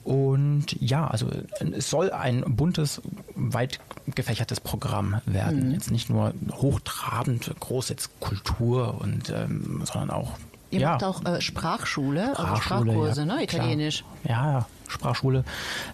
Und 0.04 0.82
ja, 0.82 1.08
also 1.08 1.28
es 1.60 1.90
soll 1.90 2.12
ein 2.12 2.44
buntes, 2.48 3.02
weit 3.36 3.80
gefächertes 4.08 4.60
Programm 4.60 5.22
werden. 5.26 5.72
Jetzt 5.72 5.92
nicht 5.92 6.10
nur 6.10 6.34
hochtrabend, 6.52 7.54
groß 7.60 7.90
jetzt 7.90 8.20
Kultur 8.20 9.00
und 9.00 9.30
ähm, 9.30 9.84
sondern 9.86 10.10
auch 10.10 10.38
Ihr 10.72 10.80
ja, 10.80 10.92
macht 10.94 11.04
auch 11.04 11.26
äh, 11.26 11.42
Sprachschule, 11.42 12.30
also 12.30 12.56
Sprachschule, 12.56 12.92
Sprachkurse, 12.94 13.22
ja, 13.22 13.26
ne? 13.26 13.34
klar. 13.34 13.44
Italienisch. 13.44 14.06
Ja, 14.24 14.52
ja, 14.52 14.66
Sprachschule 14.92 15.44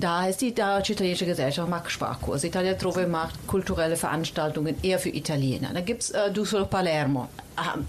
da 0.00 0.26
ist 0.26 0.40
die 0.40 0.54
Deutsche 0.54 0.94
Italienische 0.94 1.26
Gesellschaft, 1.26 1.68
macht 1.68 1.90
Sprachkurse, 1.90 2.46
Italia 2.46 2.74
Trove 2.74 3.06
macht 3.06 3.46
kulturelle 3.46 3.96
Veranstaltungen 3.96 4.76
eher 4.82 4.98
für 4.98 5.10
Italiener. 5.10 5.70
Da 5.72 5.80
gibt 5.80 6.02
es 6.02 6.10
äh, 6.10 6.32
Düsseldorf 6.32 6.70
Palermo, 6.70 7.28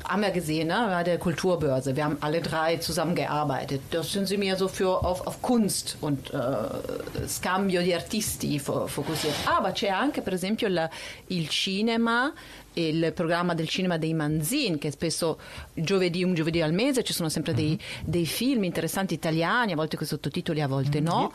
haben 0.03 0.21
wir 0.21 0.31
gesehen, 0.31 0.67
ne? 0.67 0.87
bei 0.89 1.03
der 1.03 1.17
Kulturbörse. 1.17 1.95
Wir 1.95 2.03
haben 2.05 2.17
alle 2.21 2.41
drei 2.41 2.77
zusammengearbeitet. 2.77 3.81
Das 3.91 4.11
sind 4.11 4.27
sie 4.27 4.37
mehr 4.37 4.55
so 4.55 4.67
für 4.67 5.03
auf, 5.03 5.25
auf 5.27 5.41
Kunst 5.41 5.97
und 6.01 6.31
äh, 6.33 7.27
scambio 7.27 7.81
di 7.81 7.93
artisti 7.93 8.59
fo- 8.59 8.87
fokussiert. 8.87 9.35
Aber 9.45 9.71
c'è 9.73 9.89
anche 9.89 10.21
per 10.21 10.33
esempio 10.33 10.67
la- 10.67 10.89
il 11.27 11.47
cinema 11.49 12.31
il 12.75 13.11
programma 13.13 13.53
del 13.53 13.67
cinema 13.67 13.97
dei 13.97 14.13
Manzin, 14.13 14.77
che 14.77 14.91
spesso 14.91 15.37
giovedì, 15.73 16.23
un 16.23 16.33
giovedì 16.33 16.61
al 16.61 16.71
mese 16.71 17.03
ci 17.03 17.11
sono 17.11 17.27
sempre 17.27 17.53
dei, 17.53 17.77
dei 18.05 18.25
film 18.25 18.63
interessanti 18.63 19.13
italiani, 19.13 19.73
a 19.73 19.75
volte 19.75 19.97
con 19.97 20.07
sottotitoli, 20.07 20.61
a 20.61 20.69
volte 20.69 21.01
no. 21.01 21.29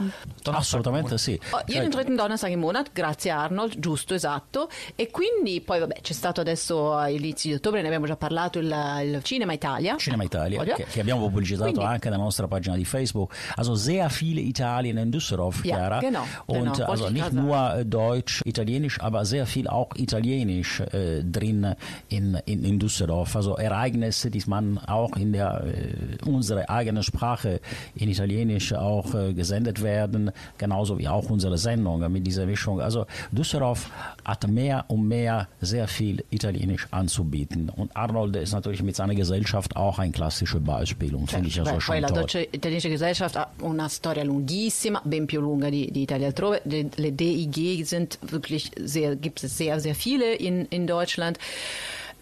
Assolutamente 0.44 1.18
sì. 1.18 1.38
Oh, 1.50 1.60
Jeden 1.66 1.90
dritten 1.90 2.16
Donnerstag 2.16 2.52
im 2.52 2.60
Monat, 2.60 2.88
grazie 2.90 3.30
Arnold, 3.32 3.78
giusto, 3.78 4.14
esatto. 4.14 4.70
E 4.94 5.10
quindi 5.10 5.60
poi 5.60 5.78
vabbè 5.80 6.00
c'è 6.00 6.14
stato 6.14 6.40
adesso 6.40 6.96
all'inizio 6.96 7.50
di 7.50 7.56
ottobre, 7.56 7.82
ne 7.82 7.88
abbiamo 7.88 8.06
già 8.06 8.16
parlato, 8.16 8.25
il, 8.60 8.74
il 9.04 9.22
Cinema 9.22 9.52
Italia. 9.52 9.96
Cinema 9.96 10.24
Italia, 10.24 10.58
Voglio- 10.58 10.74
che, 10.74 10.84
che 10.84 11.00
abbiamo 11.00 11.22
pubblicizzato 11.22 11.70
Quindi- 11.70 11.84
anche 11.92 12.10
nella 12.10 12.22
nostra 12.22 12.46
pagina 12.48 12.76
di 12.76 12.84
Facebook. 12.84 13.34
Also 13.56 13.74
sehr 13.74 14.10
viele 14.10 14.40
Italien 14.40 14.98
in 14.98 15.10
Düsseldorf, 15.10 15.64
Ja, 15.64 15.76
Chiara. 15.76 15.98
genau, 16.00 16.24
Und 16.46 16.72
genau, 16.74 16.86
also 16.90 17.08
nicht 17.10 17.32
nur 17.32 17.84
Deutsch, 17.84 18.42
Italienisch, 18.44 19.00
aber 19.00 19.24
sehr 19.24 19.46
viel 19.46 19.68
auch 19.68 19.88
Italienisch 19.96 20.80
äh, 20.92 21.22
drin 21.24 21.74
in, 22.08 22.38
in, 22.44 22.64
in 22.64 22.78
Düsseldorf. 22.78 23.34
Also 23.36 23.56
Ereignisse, 23.56 24.30
die 24.30 24.42
man 24.46 24.78
auch 24.78 25.16
in 25.16 25.32
der 25.32 25.64
äh, 25.64 26.24
unsere 26.24 26.68
eigene 26.68 27.02
Sprache 27.02 27.60
in 27.94 28.08
Italienisch 28.08 28.72
auch 28.72 29.14
äh, 29.14 29.32
gesendet 29.32 29.82
werden, 29.82 30.30
genauso 30.58 30.98
wie 30.98 31.08
auch 31.08 31.28
unsere 31.30 31.58
Sendung 31.58 32.10
mit 32.12 32.26
dieser 32.26 32.46
Mischung. 32.46 32.80
Also 32.80 33.06
Düsseldorf 33.30 33.90
hat 34.24 34.46
mehr 34.48 34.84
und 34.88 35.06
mehr 35.08 35.48
sehr 35.60 35.88
viel 35.88 36.24
Italienisch 36.30 36.86
anzubieten. 36.90 37.68
Und 37.70 37.94
Arnold 38.16 38.36
ist 38.36 38.52
natürlich 38.52 38.82
mit 38.82 38.96
seiner 38.96 39.14
Gesellschaft 39.14 39.76
auch 39.76 39.98
ein 39.98 40.12
klassisches 40.12 40.62
Beispiel 40.62 41.14
und 41.14 41.30
finde 41.30 41.48
ich 41.48 41.58
also 41.58 41.72
Beh, 41.72 41.80
schon 41.80 41.94
poi 41.94 42.00
la. 42.00 42.08
Deutsche 42.08 42.48
Italienische 42.50 42.88
Gesellschaft 42.88 43.36
ha 43.36 43.50
una 43.60 43.88
storia 43.88 44.24
lunghissima, 44.24 45.00
ben 45.04 45.26
più 45.26 45.40
lunga 45.40 45.68
di, 45.68 45.90
di 45.90 46.02
Italia 46.02 46.26
altrove. 46.26 46.62
Le, 46.64 46.88
le 46.94 47.14
DIG 47.14 47.84
sind 47.84 48.18
wirklich 48.30 48.70
sehr, 48.84 49.16
gibt 49.16 49.42
es 49.42 49.56
sehr, 49.56 49.80
sehr 49.80 49.94
viele 49.94 50.34
in, 50.34 50.66
in 50.70 50.86
Deutschland. 50.86 51.38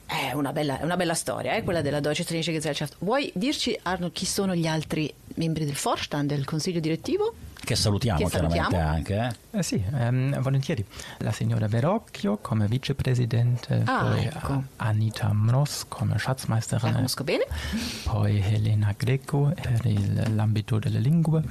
È 0.06 0.32
una 0.34 0.52
bella, 0.52 0.78
una 0.82 0.96
bella 0.96 1.14
storia, 1.14 1.54
eh, 1.54 1.62
quella 1.62 1.80
della 1.80 2.00
Deutsche 2.00 2.22
Italienische 2.22 2.52
Gesellschaft. 2.52 2.96
Vuoi 2.98 3.30
dirci, 3.34 3.78
Arno, 3.82 4.10
chi 4.10 4.26
sono 4.26 4.54
gli 4.54 4.66
altri 4.66 5.12
membri 5.36 5.64
del 5.64 5.76
Vorstand, 5.80 6.28
del 6.28 6.44
consiglio 6.44 6.80
direttivo? 6.80 7.32
Che 7.64 7.76
salutiamo 7.76 8.18
Che 8.18 8.26
chiaramente 8.28 8.62
salutiamo. 8.62 8.92
anche. 8.94 9.36
eh. 9.50 9.58
Eh 9.58 9.62
sì, 9.62 9.82
ehm, 9.94 10.40
volentieri. 10.42 10.84
La 11.18 11.32
signora 11.32 11.66
Verocchio 11.66 12.36
come 12.36 12.66
vicepresidente, 12.66 13.82
Ah, 13.86 14.04
poi 14.04 14.24
ecco. 14.26 14.62
Anita 14.76 15.32
Mros 15.32 15.86
come 15.88 16.12
La 16.12 16.18
schatzmeisterin, 16.18 16.92
conosco 16.92 17.24
bene. 17.24 17.46
poi 18.04 18.40
Helena 18.40 18.94
Greco 18.96 19.52
per 19.60 19.80
il- 19.86 20.34
l'ambito 20.34 20.78
delle 20.78 20.98
lingue, 20.98 21.42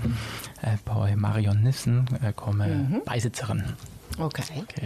e 0.62 0.78
poi 0.84 1.15
Marion 1.15 1.60
Nissen 1.62 2.06
eh, 2.21 2.34
come 2.36 2.67
Mhm. 2.67 3.02
Beisitzerin. 3.06 3.76
Ok. 4.17 4.65
Che- 4.65 4.82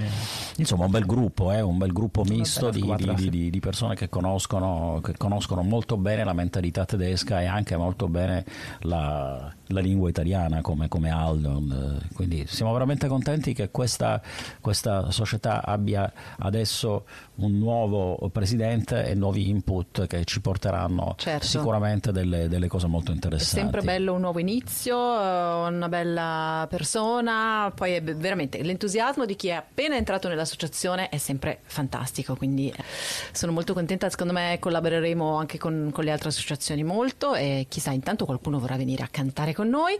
Insomma, 0.57 0.85
un 0.85 0.91
bel 0.91 1.05
gruppo, 1.05 1.51
eh, 1.51 1.61
un 1.61 1.77
bel 1.77 1.91
gruppo 1.91 2.23
misto 2.23 2.69
di, 2.69 2.81
di- 3.15 3.29
di- 3.29 3.49
di 3.49 3.59
persone 3.59 3.95
che 3.95 4.09
conoscono, 4.09 4.99
che 5.03 5.15
conoscono 5.17 5.61
molto 5.63 5.97
bene 5.97 6.23
la 6.23 6.33
mentalità 6.33 6.85
tedesca 6.85 7.41
e 7.41 7.45
anche 7.45 7.75
molto 7.77 8.07
bene 8.07 8.45
la, 8.81 9.51
la 9.67 9.79
lingua 9.79 10.09
italiana 10.09 10.61
come, 10.61 10.87
come 10.87 11.09
Aldo. 11.09 11.61
Eh, 11.71 12.07
Quindi 12.13 12.45
siamo 12.47 12.71
veramente 12.73 13.07
contenti 13.07 13.53
che 13.53 13.69
questa, 13.69 14.21
questa 14.61 15.11
società 15.11 15.63
abbia 15.63 16.11
adesso 16.39 17.05
un 17.37 17.57
nuovo 17.57 18.17
presidente 18.31 19.05
e 19.05 19.13
nuovi 19.13 19.49
input 19.49 20.07
che 20.07 20.23
ci 20.25 20.41
porteranno 20.41 21.13
Certo. 21.17 21.45
sicuramente 21.45 22.11
delle, 22.11 22.47
delle 22.47 22.67
cose 22.67 22.87
molto 22.87 23.11
È 23.11 23.13
interessanti. 23.13 23.59
sempre 23.59 23.81
bello 23.81 24.13
un 24.13 24.21
nuovo 24.21 24.39
inizio, 24.39 24.95
eh, 24.97 25.67
una 25.67 25.87
bella 25.89 26.65
persona, 26.69 27.71
poi 27.75 27.93
è 27.93 28.01
veramente 28.01 28.61
l'entusiasmo 28.63 29.25
di 29.25 29.35
chi 29.35 29.49
è 29.49 29.53
appena 29.53 29.95
entrato 29.95 30.27
nell'associazione 30.27 31.09
è 31.09 31.17
sempre 31.17 31.59
fantastico, 31.65 32.35
quindi 32.35 32.69
eh, 32.69 32.83
sono 33.31 33.51
molto 33.51 33.73
contenta, 33.73 34.09
secondo 34.09 34.33
me 34.33 34.57
collaboreremo 34.59 35.35
anche 35.35 35.57
con, 35.57 35.89
con 35.93 36.03
le 36.03 36.11
altre 36.11 36.29
associazioni 36.29 36.83
molto 36.83 37.35
e 37.35 37.65
chissà 37.69 37.91
intanto 37.91 38.25
qualcuno 38.25 38.59
vorrà 38.59 38.77
venire 38.77 39.03
a 39.03 39.07
cantare 39.09 39.53
con 39.53 39.69
noi. 39.69 39.95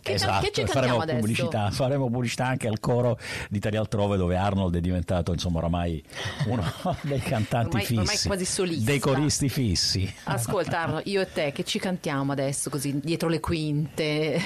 Che, 0.00 0.12
esatto, 0.12 0.46
che 0.46 0.52
ci 0.52 0.66
faremo 0.66 0.96
cantiamo 0.96 1.20
pubblicità, 1.20 1.60
adesso? 1.64 1.82
faremo 1.82 2.08
pubblicità 2.08 2.46
anche 2.46 2.66
al 2.68 2.80
coro 2.80 3.18
di 3.50 3.58
Italia 3.58 3.80
Altrove 3.80 4.16
dove 4.16 4.36
Arnold 4.36 4.76
è 4.76 4.80
diventato 4.80 5.32
insomma 5.32 5.58
oramai 5.58 6.02
uno 6.46 6.62
dei 7.02 7.20
cantanti 7.20 7.68
Ormai- 7.68 7.84
fissi, 7.84 7.98
ormai 7.98 8.18
quasi 8.24 8.44
solista. 8.44 8.84
dei 8.90 8.98
coristi 8.98 9.48
fissi. 9.48 10.14
Ascolta 10.24 10.80
Arno, 10.80 11.00
io 11.04 11.20
e 11.20 11.32
te 11.32 11.52
che 11.52 11.64
ci 11.64 11.78
cantiamo 11.78 12.32
adesso 12.32 12.70
così 12.70 12.98
dietro 13.00 13.28
le 13.28 13.40
quinte, 13.40 14.40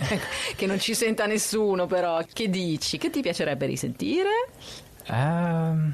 che 0.56 0.66
non 0.66 0.78
ci 0.78 0.94
senta 0.94 1.26
nessuno 1.26 1.86
però, 1.86 2.22
che 2.32 2.48
dici? 2.48 2.98
Che 2.98 3.10
ti 3.10 3.20
piacerebbe 3.20 3.66
risentire? 3.66 4.30
Ehm, 5.06 5.92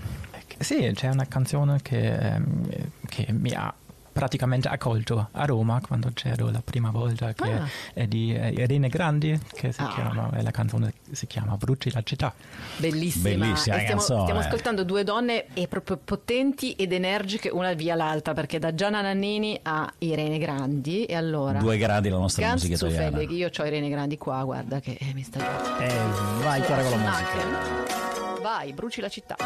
sì, 0.59 0.91
c'è 0.95 1.09
una 1.09 1.27
canzone 1.27 1.81
che, 1.83 2.15
ehm, 2.15 2.69
che 3.09 3.27
mi 3.33 3.53
ha 3.53 3.73
praticamente 4.21 4.69
accolto 4.69 5.29
a 5.33 5.45
Roma 5.47 5.81
quando 5.81 6.11
c'ero 6.13 6.51
la 6.51 6.61
prima 6.63 6.91
volta, 6.91 7.33
che 7.33 7.51
Ah. 7.51 7.67
è 7.95 8.07
di 8.07 8.27
Irene 8.29 8.89
Grandi, 8.91 9.41
che 9.55 9.73
si 9.73 9.81
Ah. 9.81 9.89
chiama, 9.95 10.31
e 10.37 10.43
la 10.43 10.51
canzone 10.51 10.93
si 11.11 11.27
chiama 11.27 11.57
Bruci 11.57 11.91
la 11.91 12.03
città. 12.03 12.35
Bellissima, 12.77 13.31
Bellissima 13.31 13.77
E 13.77 13.81
stiamo, 13.81 14.01
canzone. 14.01 14.21
stiamo 14.23 14.41
ascoltando 14.41 14.85
due 14.85 15.05
donne 15.05 15.47
e 15.55 15.67
proprio 15.69 15.97
potenti 15.97 16.73
ed 16.73 16.93
energiche 16.93 17.49
una 17.49 17.73
via 17.73 17.95
l'altra 17.95 18.35
perché 18.35 18.59
da 18.59 18.75
Gianna 18.75 19.01
Nannini 19.01 19.59
a 19.63 19.91
Irene 19.99 20.37
Grandi 20.37 21.07
e 21.07 21.15
allora 21.17 21.59
Due 21.59 21.79
gradi 21.79 22.11
la 22.11 22.19
nostra 22.19 22.43
Ganz 22.47 22.63
musica 22.65 22.87
italiana. 22.87 23.07
zufällig, 23.17 23.31
io 23.39 23.49
ho 23.57 23.65
Irene 23.65 23.89
Grandi 23.89 24.19
qua 24.19 24.45
guarda 24.45 24.81
che 24.81 24.99
eh, 25.01 25.15
mi 25.15 25.23
sta 25.23 25.39
Eh, 25.79 26.43
vai 26.43 26.61
chiara 26.61 26.83
con 26.83 26.91
la 26.91 26.97
musica. 27.09 28.39
Vai 28.43 28.73
bruci 28.75 29.01
la 29.01 29.09
città 29.09 29.37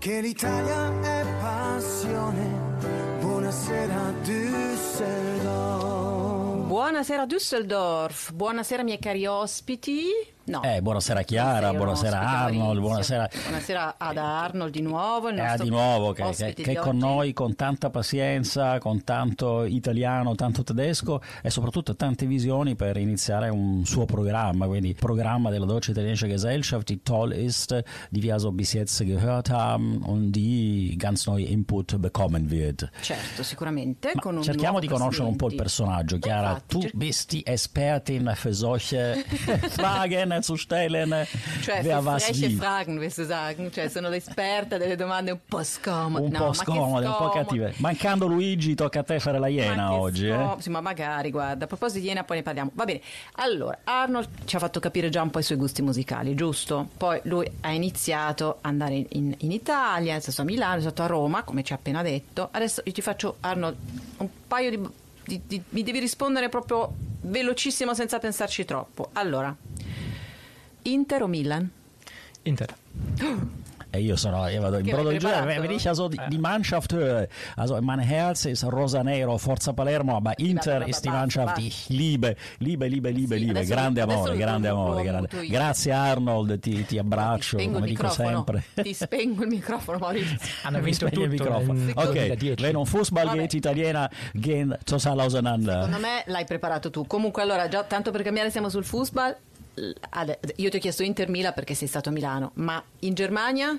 Perché 0.00 0.22
l'Italia 0.22 0.98
è 1.02 1.26
passione. 1.42 2.48
Buonasera 3.20 4.14
Düsseldorf. 4.22 5.90
Buonasera 6.66 7.26
Düsseldorf, 7.26 8.32
buonasera 8.32 8.82
miei 8.82 8.98
cari 8.98 9.26
ospiti. 9.26 10.04
No. 10.50 10.62
Eh, 10.64 10.82
buonasera 10.82 11.22
Chiara, 11.22 11.72
buonasera 11.72 12.18
ospite, 12.18 12.34
Arnold, 12.58 12.80
buonasera. 12.80 13.28
Buonasera 13.44 13.94
ad 13.98 14.16
Arnold 14.16 14.72
di 14.72 14.82
nuovo. 14.82 15.28
il 15.28 15.38
Eh, 15.38 15.56
di 15.62 15.68
nuovo 15.68 16.10
che, 16.12 16.24
che- 16.36 16.54
che 16.54 16.62
di 16.70 16.74
con 16.74 16.88
oggi. 16.96 16.98
noi 16.98 17.32
con 17.32 17.54
tanta 17.54 17.88
pazienza, 17.90 18.78
con 18.78 19.04
tanto 19.04 19.62
italiano, 19.64 20.34
tanto 20.34 20.64
tedesco 20.64 21.20
e 21.40 21.50
soprattutto 21.50 21.94
tante 21.94 22.26
visioni 22.26 22.74
per 22.74 22.96
iniziare 22.96 23.48
un 23.48 23.84
suo 23.86 24.06
Programma, 24.06 24.66
quindi 24.66 24.92
Programma 24.94 25.50
della 25.50 25.66
Deutsche 25.66 25.92
Italienische 25.92 26.26
Gesellschaft, 26.26 26.88
die 26.88 27.00
toll 27.04 27.30
ist, 27.32 27.72
die 28.10 28.20
wir 28.20 28.32
also 28.32 28.50
bis 28.50 28.72
jetzt 28.72 29.04
gehört 29.04 29.50
haben 29.50 30.02
und 30.02 30.32
die 30.32 30.96
ganz 30.98 31.26
neue 31.28 31.44
Input 31.44 31.96
bekommen 32.00 32.50
wird. 32.50 32.90
Certo, 33.02 33.44
sicuramente. 33.44 34.10
Cerchiamo 34.42 34.80
di 34.80 34.88
conoscere 34.88 35.28
un 35.28 35.36
po' 35.36 35.46
il 35.48 35.54
personaggio. 35.54 36.18
Chiara, 36.18 36.54
Infatti, 36.54 36.66
tu 36.74 36.80
cer- 36.80 36.90
bist 36.96 37.30
die 37.30 37.46
Expertin 37.46 38.32
für 38.34 38.52
solche 38.52 39.24
Fragen 39.70 40.39
zu 40.42 40.56
stellen. 40.56 41.26
Cioè, 41.62 41.80
Wer 41.84 42.02
was 42.02 42.24
freche 42.24 42.46
wie. 42.48 42.56
Fragen, 42.56 42.96
du 42.98 43.08
sagen? 43.24 43.70
Cioè, 43.72 43.88
sono 43.88 44.08
l'esperta 44.08 44.76
delle 44.78 44.96
domande 44.96 45.30
un 45.30 45.38
po' 45.46 45.62
scomode. 45.62 46.24
Un 46.26 46.30
No, 46.32 46.46
po' 46.46 46.52
scomode, 46.52 47.06
un 47.06 47.16
po' 47.16 47.28
cattive. 47.30 47.74
Mancando 47.78 48.26
Luigi, 48.26 48.74
tocca 48.74 49.00
a 49.00 49.02
te 49.02 49.18
fare 49.20 49.38
la 49.38 49.48
iena 49.48 49.92
oggi. 49.92 50.28
eh? 50.28 50.54
Sì, 50.58 50.70
ma 50.70 50.80
magari, 50.80 51.30
guarda, 51.30 51.64
a 51.64 51.66
proposito 51.66 52.00
di 52.00 52.06
Iena 52.06 52.24
poi 52.24 52.38
ne 52.38 52.42
parliamo. 52.42 52.70
Va 52.74 52.84
bene, 52.84 53.00
allora, 53.36 53.78
Arnold 53.84 54.28
ci 54.44 54.56
ha 54.56 54.58
fatto 54.58 54.80
capire 54.80 55.08
già 55.08 55.22
un 55.22 55.30
po' 55.30 55.38
i 55.38 55.42
suoi 55.42 55.58
gusti 55.58 55.82
musicali, 55.82 56.34
giusto? 56.34 56.88
Poi 56.96 57.20
lui 57.24 57.50
ha 57.60 57.70
iniziato 57.70 58.50
ad 58.50 58.56
andare 58.70 58.94
in, 58.94 59.06
in- 59.10 59.34
in 59.38 59.52
Italia, 59.52 60.14
è 60.14 60.20
stato 60.20 60.42
a 60.42 60.44
Milano, 60.44 60.76
è 60.78 60.80
stato 60.80 61.02
a 61.02 61.06
Roma, 61.06 61.42
come 61.42 61.62
ci 61.62 61.72
ha 61.72 61.76
appena 61.76 62.02
detto. 62.02 62.48
Adesso 62.50 62.82
io 62.84 62.92
ti 62.92 63.00
faccio, 63.02 63.36
Arnold, 63.40 63.76
un 64.18 64.28
paio 64.46 64.70
di... 64.70 64.88
di- 65.24 65.40
di- 65.46 65.62
mi 65.70 65.82
devi 65.82 65.98
rispondere 65.98 66.48
proprio 66.48 66.92
velocissimo 67.22 67.94
senza 67.94 68.18
pensarci 68.18 68.64
troppo. 68.64 69.10
Allora, 69.12 69.54
Inter 70.82 71.22
o 71.22 71.26
Milan? 71.28 71.70
Inter. 72.42 72.74
E 73.92 73.98
io 74.02 74.14
sono, 74.14 74.46
io 74.46 74.60
vado 74.60 74.78
in 74.78 74.84
Che 74.84 74.92
brodo 74.92 75.08
l'hai 75.08 75.14
di 75.14 75.18
gioia, 75.18 75.38
preparato? 75.42 75.62
wenn 75.66 75.76
ich 75.76 75.88
also 75.88 76.06
die, 76.06 76.20
die 76.28 76.38
Mannschaft 76.38 76.92
höre, 76.92 77.26
also 77.56 77.76
mein 77.82 77.98
Herz 77.98 78.44
ist 78.44 78.62
rosa-nero, 78.62 79.36
Forza 79.36 79.72
Palermo, 79.72 80.14
aber 80.14 80.38
Inter 80.38 80.78
ma- 80.78 80.84
ist 80.84 81.02
die 81.04 81.08
Mannschaft, 81.08 81.56
die 81.56 81.66
ich 81.66 81.88
liebe, 81.88 82.36
liebe, 82.58 82.86
liebe, 82.86 83.10
liebe, 83.10 83.34
Sì, 83.36 83.40
liebe, 83.46 83.64
grande 83.64 84.02
amore, 84.02 84.36
grande 84.36 84.68
amore, 84.68 85.02
grande. 85.02 85.28
Grazie 85.48 85.90
Arnold, 85.92 86.60
ti, 86.60 86.86
ti 86.86 86.98
abbraccio, 86.98 87.56
ti 87.56 87.68
come 87.68 87.84
dico 87.88 88.08
sempre. 88.10 88.62
Ti 88.80 88.94
spengo 88.94 89.42
il 89.42 89.48
microfono, 89.48 89.98
Maurizio. 89.98 90.38
Hanno 90.62 90.78
Mi 90.78 90.84
vinto 90.84 91.08
spegni 91.08 91.24
il 91.24 91.30
tutto 91.30 91.42
microfono. 91.50 91.72
nel 91.72 91.92
Ok, 91.96 92.12
2010. 92.12 92.62
wenn 92.62 92.76
um 92.76 92.84
Fußball 92.84 93.30
geht, 93.32 93.54
Italiener 93.54 94.08
gehen 94.34 94.78
total 94.84 95.18
auseinander. 95.18 95.82
Secondo 95.86 95.98
me 95.98 96.22
l'hai 96.26 96.44
preparato 96.44 96.90
tu. 96.90 97.08
Comunque, 97.08 97.42
allora, 97.42 97.66
già 97.66 97.82
tanto 97.82 98.12
per 98.12 98.22
cambiare, 98.22 98.52
siamo 98.52 98.68
sul 98.68 98.84
football. 98.84 99.36
Io 100.56 100.70
ti 100.70 100.76
ho 100.76 100.80
chiesto 100.80 101.02
Inter 101.02 101.28
Milan 101.28 101.52
perché 101.54 101.74
sei 101.74 101.88
stato 101.88 102.10
a 102.10 102.12
Milano, 102.12 102.52
ma 102.54 102.82
in 103.00 103.14
Germania? 103.14 103.78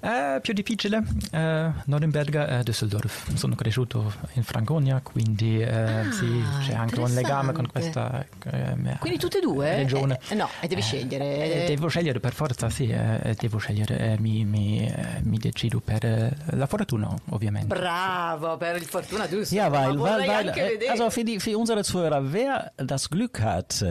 Eh, 0.00 0.40
più 0.40 0.52
difficile, 0.52 1.02
eh, 1.32 1.70
Norimberga 1.84 2.58
e 2.58 2.62
Düsseldorf. 2.62 3.34
Sono 3.34 3.54
cresciuto 3.54 4.12
in 4.34 4.42
Franconia, 4.42 5.00
quindi 5.02 5.60
eh, 5.60 6.04
sì, 6.12 6.42
c'è 6.66 6.74
anche 6.74 7.00
un 7.00 7.12
legame 7.12 7.52
con 7.52 7.66
questa 7.66 8.24
eh, 8.44 8.96
Quindi 8.98 9.18
tutte 9.18 9.38
e 9.38 9.40
due? 9.40 9.76
regione. 9.76 10.18
Eh, 10.28 10.34
no, 10.34 10.48
e 10.60 10.66
devi 10.68 10.82
scegliere. 10.82 11.64
Eh, 11.64 11.66
devo 11.66 11.88
scegliere 11.88 12.20
per 12.20 12.32
forza, 12.32 12.70
sì, 12.70 12.88
eh, 12.88 13.34
devo 13.38 13.58
scegliere, 13.58 13.98
eh, 13.98 14.18
mi, 14.18 14.44
mi, 14.44 14.86
eh, 14.86 15.20
mi 15.22 15.38
decido 15.38 15.80
per 15.80 16.04
eh, 16.04 16.36
la 16.50 16.66
fortuna, 16.66 17.14
ovviamente. 17.30 17.66
Bravo, 17.74 18.56
per 18.56 18.76
il 18.76 18.84
fortuna 18.84 19.28
giusto. 19.28 19.54
Ja, 19.54 19.68
ma 19.68 19.86
weil, 19.86 19.96
vorrei 19.96 20.26
weil, 20.26 20.52
vedere. 20.52 20.90
also 20.90 21.10
für, 21.10 21.24
die, 21.24 21.40
für 21.40 21.56
unsere 21.56 21.82
Zuhörer, 21.82 22.32
wer 22.32 22.72
das 22.76 23.08
Glück 23.08 23.40
hat, 23.40 23.84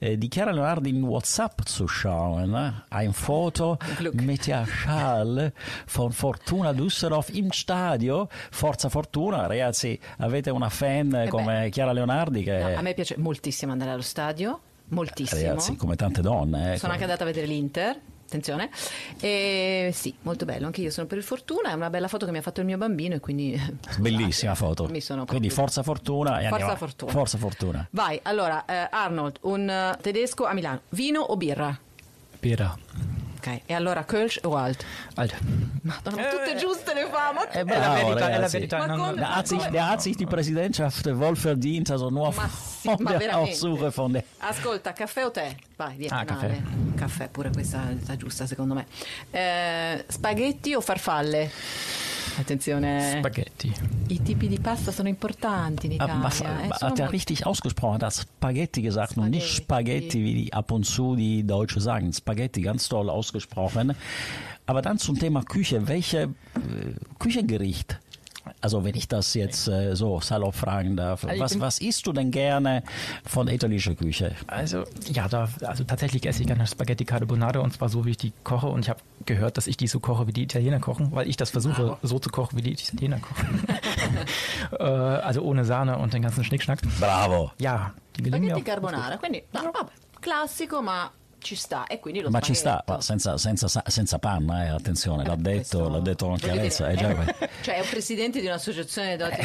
äh, 0.00 0.16
die 0.16 0.28
Chiara 0.28 0.50
Leonardi 0.50 0.92
in 1.00 1.08
WhatsApp 1.08 1.62
zu 1.66 1.88
schauen, 1.88 2.54
ein 2.90 3.12
Foto 3.12 3.78
Glück. 3.96 4.14
mit 4.20 4.46
der 4.46 4.66
Schal 4.66 5.52
von 5.86 6.12
Fortuna 6.12 6.72
Düsseldorf 6.72 7.30
im 7.34 7.52
stadio, 7.52 8.28
Forza 8.50 8.88
Fortuna, 8.88 9.46
ragazzi, 9.46 9.98
avete 10.18 10.50
una 10.50 10.68
fan 10.68 11.14
Eh 11.14 11.28
come 11.28 11.68
Chiara 11.70 11.92
Leonardi 11.92 12.42
che, 12.42 12.58
No, 12.58 12.76
a 12.78 12.82
me 12.82 12.94
piace 12.94 13.16
moltissimo 13.18 13.72
andare 13.72 13.90
allo 13.92 14.02
stadio, 14.02 14.60
moltissimo. 14.88 15.40
ragazzi, 15.40 15.76
come 15.76 15.96
tante 15.96 16.20
donne, 16.20 16.74
eh, 16.74 16.76
Sono 16.78 16.92
anche 16.92 17.04
andata 17.04 17.22
a 17.24 17.26
vedere 17.26 17.46
l'Inter. 17.46 17.98
Attenzione, 18.30 18.70
e 19.18 19.90
sì, 19.92 20.14
molto 20.22 20.44
bello. 20.44 20.66
Anche 20.66 20.82
io 20.82 20.90
sono 20.90 21.08
per 21.08 21.18
il 21.18 21.24
fortuna. 21.24 21.70
È 21.70 21.72
una 21.72 21.90
bella 21.90 22.06
foto 22.06 22.26
che 22.26 22.30
mi 22.30 22.38
ha 22.38 22.42
fatto 22.42 22.60
il 22.60 22.66
mio 22.66 22.76
bambino, 22.76 23.16
e 23.16 23.18
quindi 23.18 23.60
bellissima 23.98 24.54
foto. 24.54 24.86
Mi 24.86 25.00
sono 25.00 25.24
Quindi 25.26 25.50
Forza 25.50 25.82
Fortuna 25.82 26.38
e 26.38 26.42
Forza 26.42 26.54
andiamo- 26.54 26.76
Fortuna. 26.76 27.10
Forza 27.10 27.38
Fortuna. 27.38 27.88
Vai, 27.90 28.20
allora, 28.22 28.64
eh, 28.66 28.86
Arnold, 28.88 29.38
un 29.42 29.68
eh, 29.68 29.98
tedesco 30.00 30.46
a 30.46 30.52
Milano, 30.52 30.82
vino 30.90 31.20
o 31.22 31.36
birra? 31.36 31.76
Birra. 32.38 32.78
Ok, 33.40 33.60
e 33.64 33.72
allora 33.72 34.04
Kölsch 34.04 34.38
o 34.44 34.54
Alt? 34.54 34.84
Alter. 35.14 35.38
Madonna, 35.82 36.22
ma 36.22 36.28
tutte 36.28 36.56
giuste 36.58 36.92
le 36.92 37.08
fa, 37.10 37.32
ma 37.32 37.48
Eh, 37.48 37.60
È 37.60 37.78
la 37.78 37.88
verità, 37.94 38.28
è 38.30 38.38
la 38.38 38.48
verità. 38.48 38.78
Ma 38.78 38.86
non- 38.86 39.14
Der 39.14 39.34
hat, 39.36 39.46
sich, 39.46 39.66
der 39.70 39.88
hat 39.88 40.02
sich 40.02 40.14
die 40.16 40.26
Präsidentschaft 40.26 41.06
wohl 41.16 41.36
verdient, 41.36 41.90
also 41.90 42.10
nur 42.10 42.34
Ma 42.34 42.48
sì, 42.48 42.88
von 42.88 42.96
ma 43.00 43.10
der 43.12 43.18
veramente. 43.20 43.50
Aussuche 43.52 43.90
von 43.90 44.12
der 44.12 44.24
Ascolta, 44.40 44.92
caffè 44.92 45.24
o 45.24 45.30
tè? 45.30 45.54
Vai, 45.76 45.96
via. 45.96 46.10
Ah, 46.10 46.24
caffè. 46.26 46.48
canale. 46.48 46.62
Caffè, 46.96 47.28
pure 47.28 47.50
questa 47.50 47.82
è 48.08 48.16
giusta 48.16 48.46
secondo 48.46 48.74
me. 48.74 48.86
Eh, 49.30 50.04
spaghetti 50.06 50.74
o 50.74 50.82
farfalle? 50.82 51.50
Attenzione, 52.38 53.16
Spaghetti. 53.18 53.72
i 54.08 54.22
tipi 54.22 54.48
di 54.48 54.58
pasta 54.58 54.92
sono 54.92 55.08
importanti 55.08 55.86
in 55.86 55.92
Ah, 55.92 56.04
Italia. 56.04 56.22
Was, 56.22 56.40
eh, 56.40 56.44
sono 56.78 56.90
hat 56.90 56.98
er 56.98 57.12
richtig 57.12 57.46
ausgesprochen? 57.46 58.00
Er 58.00 58.06
hat 58.06 58.14
Spaghetti 58.14 58.82
gesagt 58.82 59.16
und 59.16 59.30
nicht 59.30 59.46
Spaghetti. 59.46 60.00
Spaghetti, 60.10 60.24
wie 60.24 60.34
die 60.34 60.52
ab 60.52 60.70
und 60.70 60.84
zu 60.84 61.16
die 61.16 61.44
Deutsche 61.44 61.80
sagen. 61.80 62.12
Spaghetti, 62.12 62.60
ganz 62.62 62.88
toll 62.88 63.10
ausgesprochen. 63.10 63.94
Aber 64.66 64.82
dann 64.82 64.98
zum 64.98 65.18
Thema 65.18 65.42
Küche. 65.42 65.88
Welche 65.88 66.22
äh, 66.22 66.28
Küchengericht? 67.18 67.98
Also 68.60 68.84
wenn 68.84 68.94
ich 68.94 69.08
das 69.08 69.34
jetzt 69.34 69.68
äh, 69.68 69.94
so 69.94 70.20
salopp 70.20 70.54
fragen 70.54 70.96
darf. 70.96 71.24
Also 71.24 71.40
Was, 71.40 71.60
was 71.60 71.78
isst 71.80 72.06
du 72.06 72.12
denn 72.12 72.30
gerne 72.30 72.82
von 73.24 73.46
der 73.46 73.54
italienischen 73.54 73.96
Küche? 73.96 74.34
Also, 74.46 74.84
ja, 75.06 75.28
da, 75.28 75.48
also 75.62 75.84
tatsächlich 75.84 76.26
esse 76.26 76.42
ich 76.42 76.46
gerne 76.46 76.66
Spaghetti 76.66 77.04
Carbonara 77.04 77.60
und 77.60 77.72
zwar 77.72 77.88
so, 77.88 78.04
wie 78.04 78.10
ich 78.10 78.16
die 78.16 78.32
koche. 78.44 78.66
Und 78.66 78.80
ich 78.80 78.90
habe 78.90 79.00
gehört, 79.26 79.56
dass 79.56 79.66
ich 79.66 79.76
die 79.76 79.86
so 79.86 80.00
koche, 80.00 80.26
wie 80.26 80.32
die 80.32 80.42
Italiener 80.42 80.80
kochen, 80.80 81.12
weil 81.12 81.28
ich 81.28 81.36
das 81.36 81.50
versuche, 81.50 81.98
so 82.02 82.18
zu 82.18 82.30
kochen, 82.30 82.56
wie 82.58 82.62
die 82.62 82.72
Italiener 82.72 83.18
kochen. 83.20 83.64
äh, 84.78 84.82
also 84.84 85.42
ohne 85.42 85.64
Sahne 85.64 85.98
und 85.98 86.12
den 86.12 86.22
ganzen 86.22 86.44
Schnickschnack. 86.44 86.80
Bravo. 86.98 87.50
Ja, 87.58 87.92
die 88.16 88.22
gelingen 88.22 88.44
mir 88.44 88.50
Spaghetti 88.50 88.70
auch. 88.70 88.74
carbonara, 88.74 89.16
quindi 89.16 89.42
no, 89.52 89.60
vabbè, 89.72 89.92
classico 90.20 90.82
ma 90.82 91.10
ci 91.40 91.56
sta 91.56 91.86
e 91.86 91.98
quindi 91.98 92.20
lo 92.20 92.30
Ma 92.30 92.40
ci 92.40 92.54
sta, 92.54 92.82
ma 92.86 93.00
senza, 93.00 93.36
senza, 93.38 93.66
senza 93.86 94.18
panna, 94.18 94.64
eh, 94.64 94.68
attenzione, 94.68 95.24
l'ha 95.24 95.34
detto, 95.36 95.50
Questo- 95.56 95.88
l'ha 95.88 96.00
detto 96.00 96.26
con 96.26 96.36
chiarezza. 96.36 96.88
eh, 96.88 96.96
già, 96.96 97.08
eh, 97.10 97.48
cioè 97.62 97.74
è 97.76 97.80
un 97.80 97.88
presidente 97.88 98.40
di 98.40 98.46
un'associazione 98.46 99.16
doti 99.16 99.36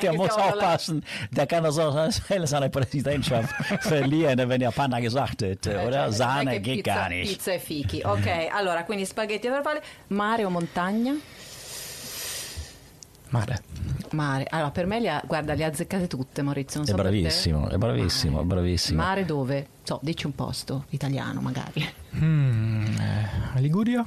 Der 0.00 0.14
muss 0.14 0.30
aufpassen, 0.30 1.02
der 1.30 1.46
kann 1.46 1.62
das 1.62 1.78
auch 1.78 1.94
als 1.96 2.20
seine 2.44 2.68
Präsidentschaft 2.70 3.54
verlieren, 3.82 4.48
wenn 4.48 4.60
er 4.62 4.72
Panna 4.72 5.00
gesagt 5.00 5.42
hätte, 5.42 5.72
Eh, 5.80 5.86
oder? 5.86 6.04
cioè, 6.06 6.12
Sahne 6.12 6.52
è 6.54 6.60
geht 6.60 6.76
pizza, 6.82 6.94
gar 6.94 7.08
nicht. 7.08 7.32
Pizza 7.32 7.52
e 7.52 7.58
fichi. 7.58 8.00
Ok, 8.08 8.48
allora, 8.50 8.84
quindi 8.84 9.04
spaghetti 9.04 9.46
e 9.46 9.50
farfalle, 9.50 9.82
mare 10.08 10.44
o 10.44 10.50
montagna? 10.50 11.14
Mare. 13.30 13.62
Mare. 14.12 14.46
Allora, 14.48 14.70
per 14.70 14.86
me 14.86 15.00
le 15.00 15.10
ha, 15.10 15.22
guarda, 15.26 15.54
le 15.54 15.64
ha 15.64 15.68
azzeccate 15.68 16.06
tutte, 16.06 16.42
Maurizio. 16.42 16.80
Non 16.80 16.88
È 16.88 16.90
so 16.90 16.96
per 16.96 17.04
te. 17.06 17.10
bravissimo, 17.10 17.68
è 17.68 17.76
bravissimo, 17.76 18.32
Mare. 18.32 18.44
è 18.44 18.46
bravissimo. 18.46 19.02
Mare 19.02 19.24
dove? 19.24 19.66
So, 19.82 19.98
dici 20.02 20.26
un 20.26 20.34
posto, 20.34 20.84
italiano 20.90 21.40
magari. 21.40 21.86
Hmm, 22.16 22.84
eh, 22.98 23.60
Liguria? 23.60 24.04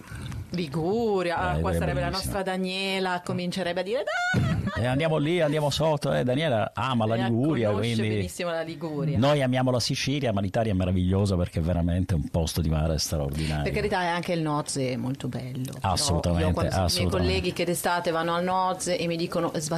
Liguria, 0.52 1.38
ah, 1.38 1.58
Eh, 1.58 1.62
qua 1.62 1.72
è 1.72 1.74
sarebbe 1.78 2.00
la 2.02 2.08
bellissimo. 2.10 2.34
nostra 2.34 2.44
Daniela, 2.52 3.22
comincerebbe 3.24 3.80
a 3.80 3.84
dire 3.84 4.04
dai! 4.04 4.51
E 4.76 4.86
andiamo 4.86 5.18
lì, 5.18 5.42
andiamo 5.42 5.70
sotto, 5.70 6.14
eh, 6.14 6.24
Daniela 6.24 6.72
ama 6.74 7.06
la 7.06 7.16
Daniela 7.16 7.36
Liguria, 7.36 7.72
quindi 7.72 8.08
benissimo 8.08 8.52
la 8.52 8.62
Liguria. 8.62 9.18
noi 9.18 9.42
amiamo 9.42 9.72
la 9.72 9.80
Sicilia, 9.80 10.32
ma 10.32 10.42
l'Italia 10.42 10.72
è 10.72 10.76
meravigliosa 10.76 11.36
perché 11.36 11.60
è 11.60 11.62
veramente 11.62 12.14
un 12.14 12.30
posto 12.30 12.62
di 12.62 12.70
mare 12.70 12.98
straordinario. 12.98 13.64
Per 13.64 13.74
carità, 13.74 14.02
è 14.02 14.08
anche 14.08 14.34
il 14.34 14.42
Nozze 14.42 14.92
è 14.92 14.96
molto 14.96 15.28
bello. 15.28 15.74
Assolutamente, 15.82 16.44
Io 16.44 16.54
sento 16.54 16.60
i 16.62 16.64
miei 16.70 16.86
assolutamente. 16.86 17.18
colleghi 17.18 17.54
che 17.54 17.66
d'estate 17.66 18.12
vanno 18.12 18.34
al 18.36 18.44
Nozze 18.44 18.98
e 18.98 19.08
mi 19.08 19.18
dicono 19.18 19.54
es 19.54 19.70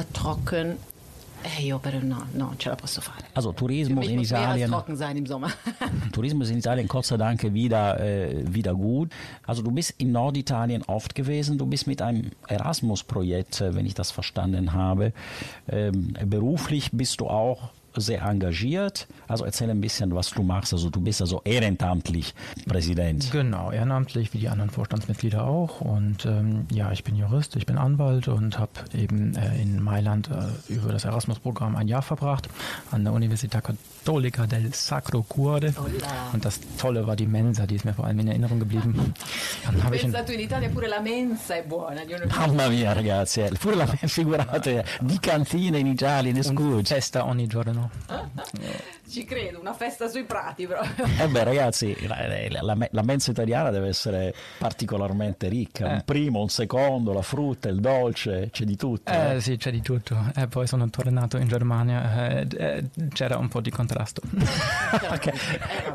war 1.44 1.50
trocken, 1.50 1.58
e 1.58 1.62
io 1.62 1.78
però 1.78 1.98
no, 2.00 2.26
no, 2.32 2.54
ce 2.56 2.68
la 2.68 2.74
posso 2.74 3.00
fare. 3.00 3.24
Also 3.32 3.52
Tourismus 3.52 4.06
in 4.06 4.20
Italien. 4.20 4.70
trocken 4.70 4.96
sein 4.96 5.16
im 5.16 5.26
Sommer. 5.26 5.52
Tourismus 6.12 6.50
in 6.50 6.58
Italien 6.58 6.86
Gott 6.86 7.06
sei 7.06 7.16
Dank 7.16 7.42
wieder, 7.52 8.00
äh, 8.00 8.44
wieder 8.52 8.74
gut. 8.74 9.12
Also 9.46 9.62
du 9.62 9.70
bist 9.70 9.94
in 9.98 10.12
Norditalien 10.12 10.82
oft 10.82 11.14
gewesen, 11.14 11.58
du 11.58 11.66
bist 11.66 11.86
mit 11.86 12.02
einem 12.02 12.30
Erasmus-Projekt, 12.48 13.60
wenn 13.60 13.86
ich 13.86 13.94
das 13.94 14.10
verstanden 14.10 14.72
habe. 14.72 15.12
Ähm, 15.68 16.14
beruflich 16.26 16.90
bist 16.92 17.20
du 17.20 17.28
auch 17.28 17.70
sehr 17.94 18.22
engagiert. 18.22 19.06
Also 19.28 19.44
erzähl 19.44 19.70
ein 19.70 19.80
bisschen, 19.80 20.14
was 20.14 20.30
du 20.30 20.42
machst. 20.42 20.72
Also 20.72 20.90
du 20.90 21.00
bist 21.00 21.20
also 21.20 21.40
ehrenamtlich 21.44 22.34
Präsident. 22.66 23.30
Genau, 23.30 23.70
ehrenamtlich 23.70 24.32
wie 24.34 24.38
die 24.38 24.48
anderen 24.48 24.70
Vorstandsmitglieder 24.70 25.44
auch. 25.44 25.80
Und 25.80 26.26
ähm, 26.26 26.66
ja, 26.72 26.92
ich 26.92 27.04
bin 27.04 27.16
Jurist, 27.16 27.56
ich 27.56 27.66
bin 27.66 27.78
Anwalt 27.78 28.28
und 28.28 28.58
habe 28.58 28.72
eben 28.94 29.34
äh, 29.36 29.60
in 29.60 29.82
Mailand 29.82 30.30
äh, 30.30 30.72
über 30.72 30.92
das 30.92 31.04
Erasmus-Programm 31.04 31.76
ein 31.76 31.88
Jahr 31.88 32.02
verbracht 32.02 32.48
an 32.90 33.04
der 33.04 33.12
Università 33.12 33.60
Cattolica 34.04 34.44
del 34.44 34.74
Sacro 34.74 35.22
Cuore. 35.22 35.72
Und 36.34 36.44
das 36.44 36.60
Tolle 36.76 37.06
war 37.06 37.16
die 37.16 37.26
Mensa, 37.26 37.64
die 37.66 37.76
ist 37.76 37.86
mir 37.86 37.94
vor 37.94 38.04
allem 38.04 38.18
in 38.18 38.28
Erinnerung 38.28 38.58
geblieben. 38.58 39.14
Dann 39.64 39.82
habe 39.82 39.96
ich 39.96 40.04
in, 40.04 40.12
Pensato 40.12 40.32
in 40.32 40.40
Italia 40.40 40.68
pure 40.68 40.88
la 40.88 41.00
mensa 41.00 41.54
è 41.54 41.62
buona. 41.62 42.04
Ne- 42.04 42.26
Mamma 42.26 42.68
mia 42.68 42.92
ragazzi, 42.92 43.40
eh, 43.40 43.50
pure 43.58 43.76
la 43.76 43.86
figurate 43.86 44.84
di 45.00 45.18
cantina 45.18 45.78
in 45.78 45.86
Italia, 45.86 46.30
in 46.30 46.42
scudo. 46.42 46.82
festa 46.84 47.24
ogni 47.24 47.46
giorno. 47.46 47.90
Ci 49.06 49.24
credo, 49.24 49.60
una 49.60 49.74
festa 49.74 50.08
sui 50.08 50.24
prati 50.24 50.66
proprio. 50.66 51.04
Eh 51.20 51.28
beh 51.28 51.44
ragazzi, 51.44 51.94
la, 52.06 52.26
la- 52.62 52.88
la 52.90 53.02
mensa 53.02 53.30
italiana 53.30 53.70
deve 53.70 53.88
essere 53.88 54.34
particolarmente 54.58 55.48
ricca, 55.48 55.86
un 55.86 55.94
Eh. 55.96 56.02
primo, 56.04 56.40
un 56.40 56.48
secondo, 56.48 57.12
la 57.12 57.20
frutta, 57.22 57.68
il 57.68 57.80
dolce, 57.80 58.48
c'è 58.50 58.64
di 58.64 58.76
tutto. 58.76 59.12
Eh 59.12 59.34
eh. 59.36 59.40
sì, 59.40 59.56
c'è 59.56 59.70
di 59.70 59.82
tutto. 59.82 60.16
E 60.34 60.46
poi 60.48 60.66
sono 60.66 60.88
tornato 60.90 61.36
in 61.36 61.48
Germania, 61.48 62.28
eh, 62.40 62.46
eh, 62.56 62.84
c'era 63.12 63.36
un 63.36 63.48
po' 63.48 63.60
di 63.60 63.70
contrasto. 63.70 64.22
Okay. 65.14 65.32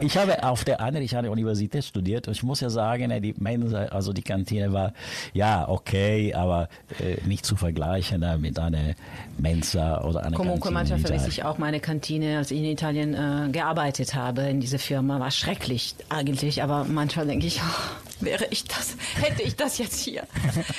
Ich 0.01 0.15
habe 0.17 0.41
auf 0.43 0.63
der 0.63 0.79
amerikanischen 0.81 1.29
Universität 1.31 1.83
studiert 1.83 2.27
und 2.27 2.35
ich 2.35 2.43
muss 2.43 2.59
ja 2.61 2.69
sagen, 2.69 3.09
die 3.21 3.33
Mensa, 3.37 3.85
also 3.85 4.11
die 4.13 4.21
Kantine 4.21 4.71
war 4.71 4.93
ja 5.33 5.67
okay, 5.67 6.33
aber 6.33 6.67
äh, 6.99 7.17
nicht 7.25 7.45
zu 7.45 7.55
vergleichen 7.55 8.21
äh, 8.23 8.37
mit 8.37 8.59
einer 8.59 8.93
Mensa 9.37 10.01
oder 10.03 10.23
einer 10.25 10.35
Comunque 10.35 10.69
Kantine 10.69 10.73
manchmal 10.73 10.99
in 10.99 11.05
vermisse 11.05 11.29
ich 11.29 11.43
auch 11.43 11.57
meine 11.57 11.79
Kantine, 11.79 12.37
als 12.37 12.51
ich 12.51 12.59
in 12.59 12.65
Italien 12.65 12.98
äh, 13.07 13.49
gearbeitet 13.51 14.15
habe 14.15 14.43
in 14.43 14.59
dieser 14.59 14.79
Firma. 14.79 15.19
War 15.19 15.31
schrecklich 15.31 15.95
eigentlich, 16.09 16.63
aber 16.63 16.85
manchmal 16.85 17.27
denke 17.27 17.47
ich, 17.47 17.61
oh, 17.61 18.08
wäre 18.19 18.45
ich 18.49 18.63
das, 18.65 18.95
hätte 19.15 19.41
ich 19.43 19.55
das 19.55 19.77
jetzt 19.77 19.99
hier. 19.99 20.23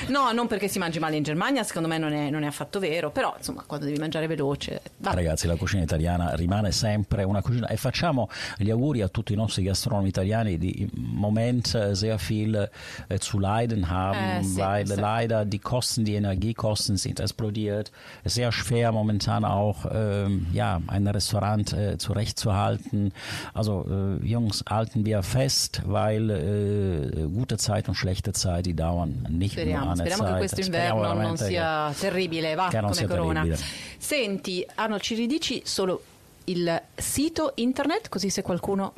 No, 0.08 0.32
non 0.32 0.46
perché 0.48 0.68
si 0.68 0.78
mangi 0.78 0.98
male 0.98 1.16
in 1.16 1.22
Germania, 1.22 1.62
secondo 1.64 1.88
me 1.88 1.98
non 1.98 2.12
è, 2.12 2.30
non 2.30 2.42
è 2.42 2.46
affatto 2.46 2.78
vero, 2.80 3.10
però 3.10 3.34
insomma 3.36 3.64
quando 3.66 3.86
devi 3.86 3.98
mangiare 3.98 4.26
veloce... 4.26 4.80
va. 4.98 5.12
Ragazzi, 5.12 5.46
la 5.46 5.56
cucina 5.56 5.82
italiana 5.82 6.34
rimane 6.34 6.72
sempre 6.72 7.24
una 7.24 7.42
cucina 7.42 7.68
e 7.68 7.76
facciamo 7.76 8.28
gli 8.56 8.70
auguri 8.70 9.02
a 9.02 9.08
tutti 9.08 9.32
i 9.32 9.36
nostri 9.36 9.62
gastronomi 9.62 10.08
italiani, 10.08 10.58
im 10.60 10.90
Moment 10.94 11.92
sehr 11.92 12.18
viel 12.18 12.70
äh, 13.08 13.18
zu 13.18 13.38
leiden 13.38 13.88
haben, 13.88 14.20
Äh, 14.20 14.44
sì, 14.44 14.58
weil 14.58 14.86
sì. 14.86 15.00
leider 15.00 15.44
die 15.44 15.58
Kosten, 15.58 16.04
die 16.04 16.14
Energiekosten 16.14 16.96
sind 16.96 17.20
explodiert. 17.20 17.90
Sehr 18.24 18.52
schwer 18.52 18.92
momentan 18.92 19.44
auch 19.44 19.86
ähm, 19.92 20.46
ja, 20.52 20.80
ein 20.86 21.06
Restaurant 21.06 21.72
äh, 21.72 21.98
zurechtzuhalten. 21.98 23.12
Also 23.54 23.86
äh, 23.88 24.26
Jungs, 24.26 24.64
halten 24.68 25.04
wir 25.04 25.22
fest, 25.22 25.82
weil 25.86 26.30
äh, 26.30 27.29
gute 27.30 27.56
Zeit 27.56 27.88
und 27.88 27.94
schlechte 27.94 28.32
Zeit, 28.32 28.66
die 28.66 28.74
dauern 28.74 29.26
nicht 29.28 29.54
nur 29.56 29.64
Speriamo, 29.64 29.90
eine 29.92 29.96
speriamo 29.96 30.22
che 30.24 30.28
Zeit. 30.30 30.38
questo 30.38 30.62
Speriamo 30.62 30.96
inverno 30.98 31.08
non 31.08 31.36
veramente 31.36 31.44
che- 31.44 31.50
sia 31.50 31.94
terribile, 31.98 32.54
va, 32.54 32.68
che 32.68 32.80
non 32.80 32.90
come 32.92 33.06
corona. 33.06 33.42
terribile. 33.42 33.64
Senti, 33.98 34.66
Arnold, 34.74 35.02
ci 35.02 35.14
ridici 35.14 35.62
solo 35.64 36.02
il 36.44 36.82
sito 36.96 37.52
internet, 37.56 38.08
così 38.08 38.28
se 38.30 38.42
qualcuno, 38.42 38.92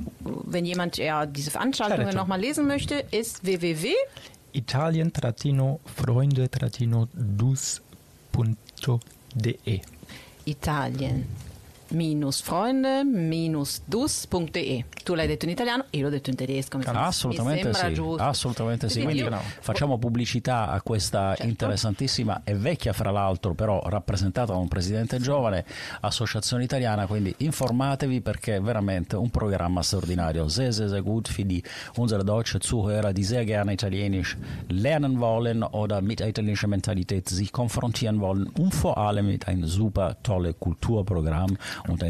wenn 0.50 0.64
jemand 0.64 0.96
ja, 0.96 1.26
diese 1.26 1.50
Veranstaltungen 1.50 2.04
Certo. 2.06 2.16
nochmal 2.18 2.40
lesen 2.40 2.66
möchte, 2.66 3.04
ist 3.10 3.40
www. 3.44 3.90
Italien-freunde-dus.de 8.12 9.80
Italien 10.44 11.26
minus 11.92 12.40
freunde 12.42 13.04
minus 13.04 13.82
dus.de 13.84 14.84
tu 15.04 15.14
l'hai 15.14 15.26
detto 15.26 15.44
in 15.44 15.50
italiano 15.50 15.84
io 15.90 16.02
l'ho 16.02 16.10
detto 16.10 16.30
in 16.30 16.36
tedesco 16.36 16.76
mi 16.78 16.84
sembra- 16.84 17.06
Assolutamente 17.06 17.68
mi 17.68 17.74
sembra 17.74 17.88
sì, 17.88 17.94
giusto 17.94 18.22
assolutamente 18.22 18.88
sì. 18.88 19.02
Quindi 19.02 19.22
Quindi 19.22 19.40
facciamo 19.60 19.98
pubblicità 19.98 20.70
a 20.70 20.80
questa 20.82 21.34
Certo. 21.34 21.46
interessantissima 21.46 22.42
e 22.44 22.54
vecchia, 22.54 22.92
fra 22.92 23.10
l'altro, 23.10 23.54
però 23.54 23.82
rappresentata 23.86 24.52
da 24.52 24.58
un 24.58 24.68
presidente 24.68 25.18
giovane, 25.18 25.64
associazione 26.00 26.64
italiana. 26.64 27.06
Quindi 27.06 27.34
informatevi 27.38 28.20
perché 28.20 28.56
è 28.56 28.60
veramente 28.60 29.16
un 29.16 29.30
programma 29.30 29.82
straordinario. 29.82 30.48
Sehr, 30.48 30.72
sehr, 30.72 30.88
sehr 30.88 31.02
gut 31.02 31.28
für 31.28 31.44
die 31.44 31.62
unsere 31.96 32.22
deutsche 32.24 32.58
Zuhörer, 32.58 33.12
die 33.12 33.22
sehr 33.24 33.44
gerne 33.44 33.72
Italienisch 33.72 34.36
lernen 34.68 35.18
wollen 35.18 35.62
oder 35.62 36.00
mit 36.00 36.20
italienischer 36.20 36.68
Mentalität 36.68 37.28
sich 37.28 37.50
konfrontieren 37.52 38.20
wollen 38.20 38.48
und 38.58 38.74
vor 38.74 38.96
allem 38.98 39.26
mit 39.26 39.46
einem 39.48 39.66
super 39.66 40.16
tolle 40.22 40.54
Kulturprogramm 40.54 41.56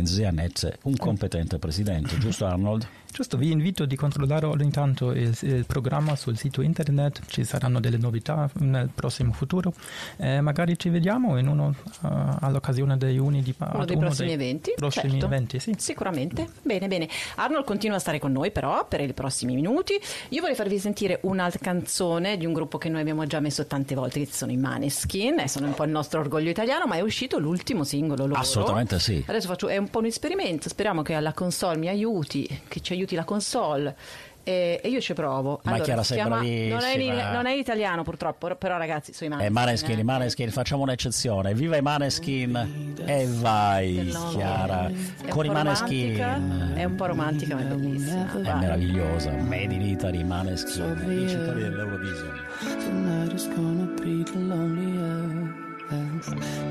sehr 0.06 0.32
netter 0.32 0.72
und 0.84 0.98
kompetenter 0.98 1.58
Presidente. 1.58 2.16
Giusto 2.16 2.46
Arnold? 2.46 2.86
Giusto, 3.12 3.36
vi 3.36 3.50
invito 3.50 3.84
di 3.84 3.94
controllare 3.94 4.46
ogni 4.46 4.70
tanto 4.70 5.10
il, 5.10 5.36
il 5.42 5.66
programma 5.66 6.16
sul 6.16 6.38
sito 6.38 6.62
internet, 6.62 7.20
ci 7.26 7.44
saranno 7.44 7.78
delle 7.78 7.98
novità 7.98 8.48
nel 8.60 8.88
prossimo 8.88 9.34
futuro. 9.34 9.74
Eh, 10.16 10.40
magari 10.40 10.78
ci 10.78 10.88
vediamo 10.88 11.36
in 11.36 11.46
uno, 11.46 11.74
eh, 11.84 12.08
all'occasione 12.40 12.96
dei 12.96 13.18
uni 13.18 13.42
di 13.42 13.54
uno 13.58 13.84
dei 13.84 13.98
prossimi 13.98 14.32
eventi 14.32 14.72
Prossimi 14.74 15.10
certo. 15.10 15.26
eventi, 15.26 15.60
sì. 15.60 15.74
sicuramente 15.76 16.48
bene 16.62 16.88
bene 16.88 17.06
Arnold 17.36 17.66
continua 17.66 17.96
a 17.96 18.00
stare 18.00 18.18
con 18.18 18.32
noi 18.32 18.50
però 18.50 18.86
per 18.88 19.00
i 19.00 19.12
prossimi 19.12 19.54
minuti 19.54 19.92
io 20.30 20.40
vorrei 20.40 20.56
farvi 20.56 20.78
sentire 20.78 21.18
un'altra 21.22 21.58
canzone 21.60 22.38
di 22.38 22.46
un 22.46 22.54
gruppo 22.54 22.78
che 22.78 22.88
noi 22.88 23.02
abbiamo 23.02 23.26
già 23.26 23.40
messo 23.40 23.66
tante 23.66 23.94
volte 23.94 24.20
che 24.20 24.32
sono 24.32 24.52
i 24.52 24.56
Maneskin 24.56 25.40
e 25.40 25.48
sono 25.48 25.66
un 25.66 25.74
po' 25.74 25.84
il 25.84 25.90
nostro 25.90 26.20
orgoglio 26.20 26.48
italiano 26.48 26.86
ma 26.86 26.96
è 26.96 27.02
uscito 27.02 27.38
l'ultimo 27.38 27.84
singolo 27.84 28.26
loro 28.26 28.40
Assolutamente 28.40 28.98
sì. 28.98 29.22
adesso 29.26 29.48
faccio 29.48 29.68
è 29.68 29.76
un 29.76 29.90
po' 29.90 29.98
un 29.98 30.06
esperimento 30.06 30.70
speriamo 30.70 31.02
che 31.02 31.12
alla 31.12 31.34
console 31.34 31.76
mi 31.76 31.88
aiuti 31.88 32.48
che 32.68 32.80
ci 32.80 32.94
aiuti 32.94 33.01
la 33.10 33.24
console 33.24 33.96
e, 34.44 34.80
e 34.82 34.88
io 34.88 35.00
ci 35.00 35.14
provo 35.14 35.60
Ma 35.62 35.70
allora, 35.70 35.84
Chiara, 35.84 36.02
sei 36.02 36.16
chiama- 36.16 36.36
non, 36.36 36.44
è 36.44 36.48
in, 36.48 36.68
bravissima. 36.70 37.30
non 37.32 37.46
è 37.46 37.52
in 37.52 37.58
italiano 37.58 38.02
purtroppo 38.02 38.52
però 38.56 38.76
ragazzi 38.76 39.12
sui 39.12 39.26
E 39.26 39.28
Maneskin 39.28 39.52
Maneskin, 39.52 39.96
eh. 39.96 40.00
i 40.00 40.04
Maneskin, 40.04 40.50
facciamo 40.50 40.82
un'eccezione. 40.82 41.54
Viva 41.54 41.76
i 41.76 41.82
Maneskin! 41.82 42.94
E 43.04 43.28
vai, 43.28 44.12
Chiara. 44.30 44.90
È 45.24 45.28
Con 45.28 45.44
i 45.44 45.48
Maneskin. 45.48 46.72
È 46.74 46.84
un 46.84 46.94
po' 46.96 47.06
romantica, 47.06 47.54
ma 47.54 47.60
è 47.60 47.64
bellissima. 47.64 48.32
È 48.32 48.40
Vai. 48.40 48.58
meravigliosa. 48.58 49.30
Made 49.30 49.74
in 49.74 49.82
Italy, 49.82 50.24
Maneskin, 50.24 51.04
vincitori 51.06 51.60
dell'Eurovision. 51.60 52.40
Tonight 52.60 53.32
is 53.32 53.48
gonna 53.54 53.84
be 54.00 54.24
the 54.24 54.38
loneliest. 54.38 55.51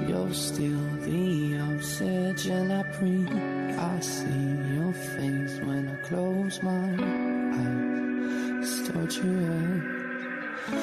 You're 0.07 0.33
still 0.33 0.79
the 1.01 1.59
oxygen 1.59 2.71
I 2.71 2.83
breathe. 2.97 3.29
I 3.77 3.99
see 3.99 4.55
your 4.75 4.93
face 4.93 5.59
when 5.65 5.89
I 5.89 5.95
close 6.07 6.63
my 6.63 6.71
eyes. 6.71 8.63
It's 8.63 8.87
torture. 8.87 9.83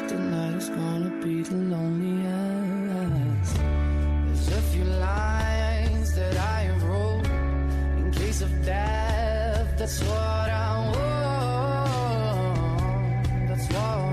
Tonight 0.09 0.57
is 0.57 0.69
gonna 0.69 1.09
be 1.25 1.43
the 1.43 1.55
loneliest. 1.55 3.57
There's 3.57 4.49
a 4.49 4.61
few 4.73 4.85
lines 4.85 6.13
that 6.15 6.37
I 6.37 6.65
have 6.69 6.83
wrote 6.83 7.27
in 7.97 8.11
case 8.13 8.43
of 8.43 8.51
death. 8.67 9.79
That's 9.79 10.03
what 10.03 10.51
I 10.51 10.91
want. 10.93 11.89
That's 13.49 13.67
what 13.73 14.08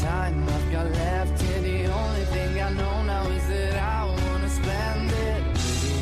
time 0.00 0.48
I've 0.48 0.72
got 0.72 0.90
left 0.90 1.42
And 1.42 1.64
the 1.64 1.86
only 1.86 2.24
thing 2.26 2.60
I 2.60 2.70
know 2.70 3.02
now 3.02 3.26
is 3.28 3.48
that 3.48 3.76
I 3.76 4.04
wanna 4.04 4.48
spend 4.48 5.10
it. 5.10 5.42
With 5.52 5.84
you, 5.84 6.00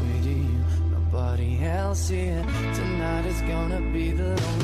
with 0.00 0.26
you, 0.26 0.44
nobody 0.90 1.64
else 1.64 2.08
here. 2.08 2.44
Tonight 2.74 3.26
is 3.26 3.40
gonna 3.42 3.80
be 3.92 4.10
the 4.10 4.28
lonely 4.40 4.63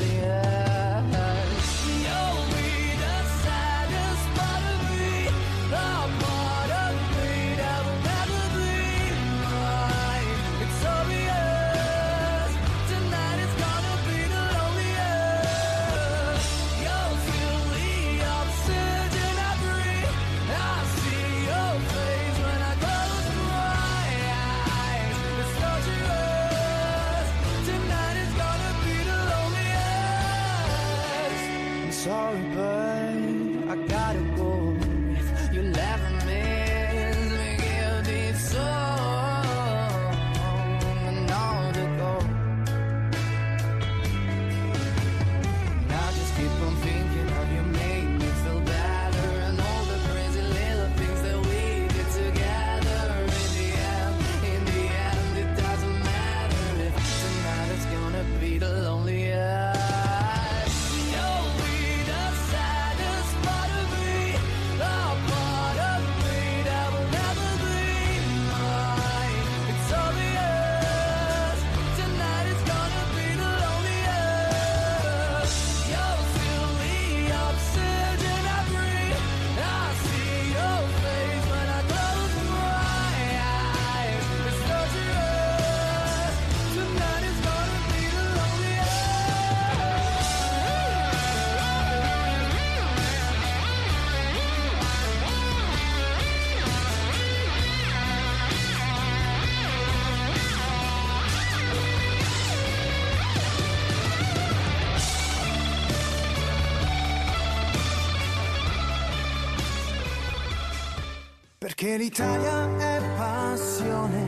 l'Italia 112.01 112.67
è 112.79 112.99
passione. 113.15 114.25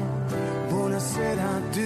Buonasera 0.69 1.59
Düsseldorf. 1.71 1.82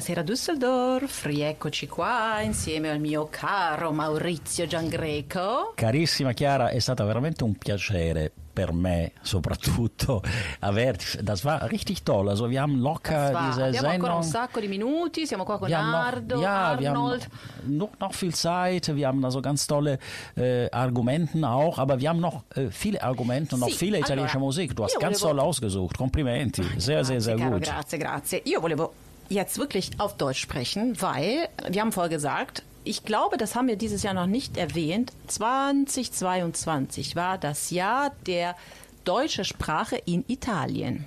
Buonasera 0.00 0.22
Düsseldorf, 0.22 1.24
rieccoci 1.26 1.86
qua 1.86 2.40
insieme 2.40 2.88
al 2.88 3.00
mio 3.00 3.28
caro 3.30 3.92
Maurizio 3.92 4.66
Giangreco. 4.66 5.74
Carissima 5.74 6.32
Chiara, 6.32 6.70
è 6.70 6.78
stato 6.78 7.04
veramente 7.04 7.44
un 7.44 7.54
piacere 7.54 8.32
per 8.50 8.72
me 8.72 9.12
soprattutto 9.20 10.22
aver, 10.60 10.96
das 11.22 11.44
war 11.44 11.68
richtig 11.70 12.02
toll, 12.02 12.30
also 12.30 12.48
wir 12.48 12.62
haben 12.62 12.80
locker 12.80 13.46
diese 13.46 13.62
abbiamo 13.64 13.88
ancora 13.88 14.14
un 14.14 14.22
Sendung 14.22 14.42
sacco 14.46 14.60
di 14.60 14.68
minuti, 14.68 15.26
siamo 15.26 15.44
qua 15.44 15.58
con 15.58 15.68
wir 15.68 15.76
Ardo, 15.76 16.36
noch, 16.36 16.42
ja, 16.42 16.78
wir 16.78 16.88
haben 16.88 16.96
Arnold. 16.96 17.28
noch, 17.66 17.90
noch 17.98 18.14
viel 18.14 18.32
Zeit, 18.34 18.88
wir 18.94 19.06
haben 19.06 19.22
also 19.22 19.42
ganz 19.42 19.66
tolle 19.66 19.98
äh, 20.34 20.70
Argumenten 20.70 21.44
auch, 21.44 21.78
aber 21.78 22.00
wir 22.00 22.08
haben 22.08 22.20
noch 22.20 22.44
äh, 22.54 22.70
viele 22.70 23.02
Argumente 23.02 23.58
noch 23.58 23.68
Sì, 23.68 23.74
viele 23.76 23.98
italienische 23.98 24.38
allora, 24.38 24.46
Musik. 24.46 24.74
Du 24.74 24.82
hast 24.82 24.98
ganz 24.98 25.20
volevo- 25.20 25.36
toll 25.36 25.40
ausgesucht, 25.40 25.98
Komplimenti, 25.98 26.62
sehr, 26.78 27.04
sehr, 27.04 27.20
sehr 27.20 27.36
Grazie, 27.36 27.36
caro, 27.36 27.58
gut. 27.58 27.64
Grazie, 27.68 27.98
grazie. 27.98 28.42
Io 28.46 28.60
volevo 28.60 28.92
jetzt 29.30 29.58
wirklich 29.58 29.92
auf 29.98 30.16
Deutsch 30.16 30.40
sprechen, 30.40 31.00
weil 31.00 31.48
wir 31.68 31.80
haben 31.80 31.92
vorher 31.92 32.10
gesagt, 32.10 32.62
ich 32.84 33.04
glaube, 33.04 33.36
das 33.36 33.54
haben 33.54 33.68
wir 33.68 33.76
dieses 33.76 34.02
Jahr 34.02 34.14
noch 34.14 34.26
nicht 34.26 34.56
erwähnt. 34.56 35.12
2022 35.28 37.14
war 37.16 37.38
das 37.38 37.70
Jahr 37.70 38.12
der 38.26 38.56
deutschen 39.04 39.44
Sprache 39.44 39.96
in 39.96 40.24
Italien. 40.28 41.06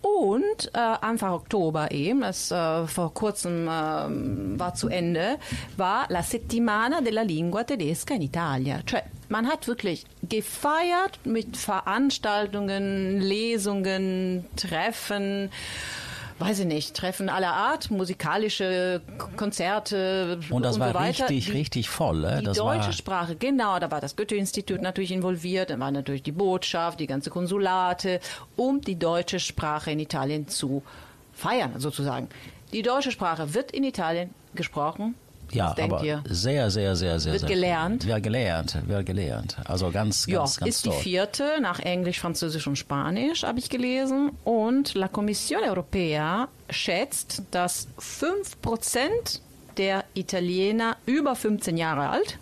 Und 0.00 0.70
äh, 0.74 0.78
Anfang 0.78 1.32
Oktober 1.32 1.90
eben, 1.90 2.20
das 2.20 2.52
äh, 2.52 2.86
vor 2.86 3.12
kurzem 3.12 3.68
ähm, 3.70 4.58
war 4.58 4.74
zu 4.74 4.88
Ende, 4.88 5.38
war 5.76 6.06
La 6.08 6.22
Settimana 6.22 7.00
della 7.00 7.22
Lingua 7.22 7.64
Tedesca 7.64 8.14
in 8.14 8.22
Italia. 8.22 8.80
Man 9.28 9.48
hat 9.48 9.66
wirklich 9.66 10.06
gefeiert 10.22 11.18
mit 11.24 11.56
Veranstaltungen, 11.56 13.20
Lesungen, 13.20 14.46
Treffen, 14.56 15.50
weiß 16.38 16.60
ich 16.60 16.66
nicht, 16.66 16.94
Treffen 16.94 17.28
aller 17.28 17.52
Art, 17.52 17.90
musikalische 17.90 19.00
Konzerte 19.36 20.38
Und 20.50 20.62
das 20.62 20.74
so 20.74 20.80
war 20.80 20.94
weiter. 20.94 21.28
richtig, 21.28 21.52
richtig 21.52 21.88
voll. 21.88 22.24
äh, 22.24 22.38
die 22.38 22.44
Das 22.44 22.58
deutsche 22.58 22.92
Sprache, 22.92 23.34
genau, 23.36 23.78
da 23.78 23.90
war 23.90 24.00
das 24.00 24.14
Goethe-Institut 24.16 24.80
natürlich 24.82 25.12
involviert, 25.12 25.70
da 25.70 25.78
war 25.80 25.90
natürlich 25.90 26.22
die 26.22 26.32
Botschaft, 26.32 27.00
die 27.00 27.06
ganze 27.06 27.30
Konsulate, 27.30 28.20
um 28.56 28.80
die 28.80 28.98
deutsche 28.98 29.40
Sprache 29.40 29.90
in 29.90 29.98
Italien 30.00 30.48
zu 30.48 30.82
feiern, 31.32 31.72
sozusagen. 31.78 32.28
Die 32.72 32.82
deutsche 32.82 33.10
Sprache 33.10 33.54
wird 33.54 33.72
in 33.72 33.84
Italien 33.84 34.30
gesprochen. 34.54 35.14
Ja, 35.52 35.68
Was 35.68 35.74
denkt 35.76 35.92
aber 35.94 36.04
ihr? 36.04 36.22
sehr, 36.28 36.70
sehr, 36.70 36.94
sehr, 36.96 37.18
sehr, 37.20 37.32
Wird 37.32 37.40
sehr. 37.40 37.48
gelernt? 37.48 38.06
Wird 38.06 38.22
gelernt, 38.22 38.78
wird 38.86 39.06
gelernt. 39.06 39.56
Also 39.64 39.90
ganz, 39.90 40.26
Ja, 40.26 40.38
ganz, 40.40 40.58
ganz 40.58 40.68
ist 40.70 40.84
die 40.84 40.90
toll. 40.90 40.98
vierte 40.98 41.48
nach 41.60 41.78
Englisch, 41.80 42.20
Französisch 42.20 42.66
und 42.66 42.76
Spanisch, 42.76 43.42
habe 43.44 43.58
ich 43.58 43.68
gelesen. 43.70 44.32
Und 44.44 44.94
La 44.94 45.08
Commissione 45.08 45.66
Europea 45.68 46.48
schätzt, 46.70 47.42
dass 47.50 47.88
5% 47.98 49.40
der 49.76 50.04
Italiener 50.14 50.96
über 51.06 51.34
15 51.36 51.76
Jahre 51.76 52.08
alt, 52.08 52.38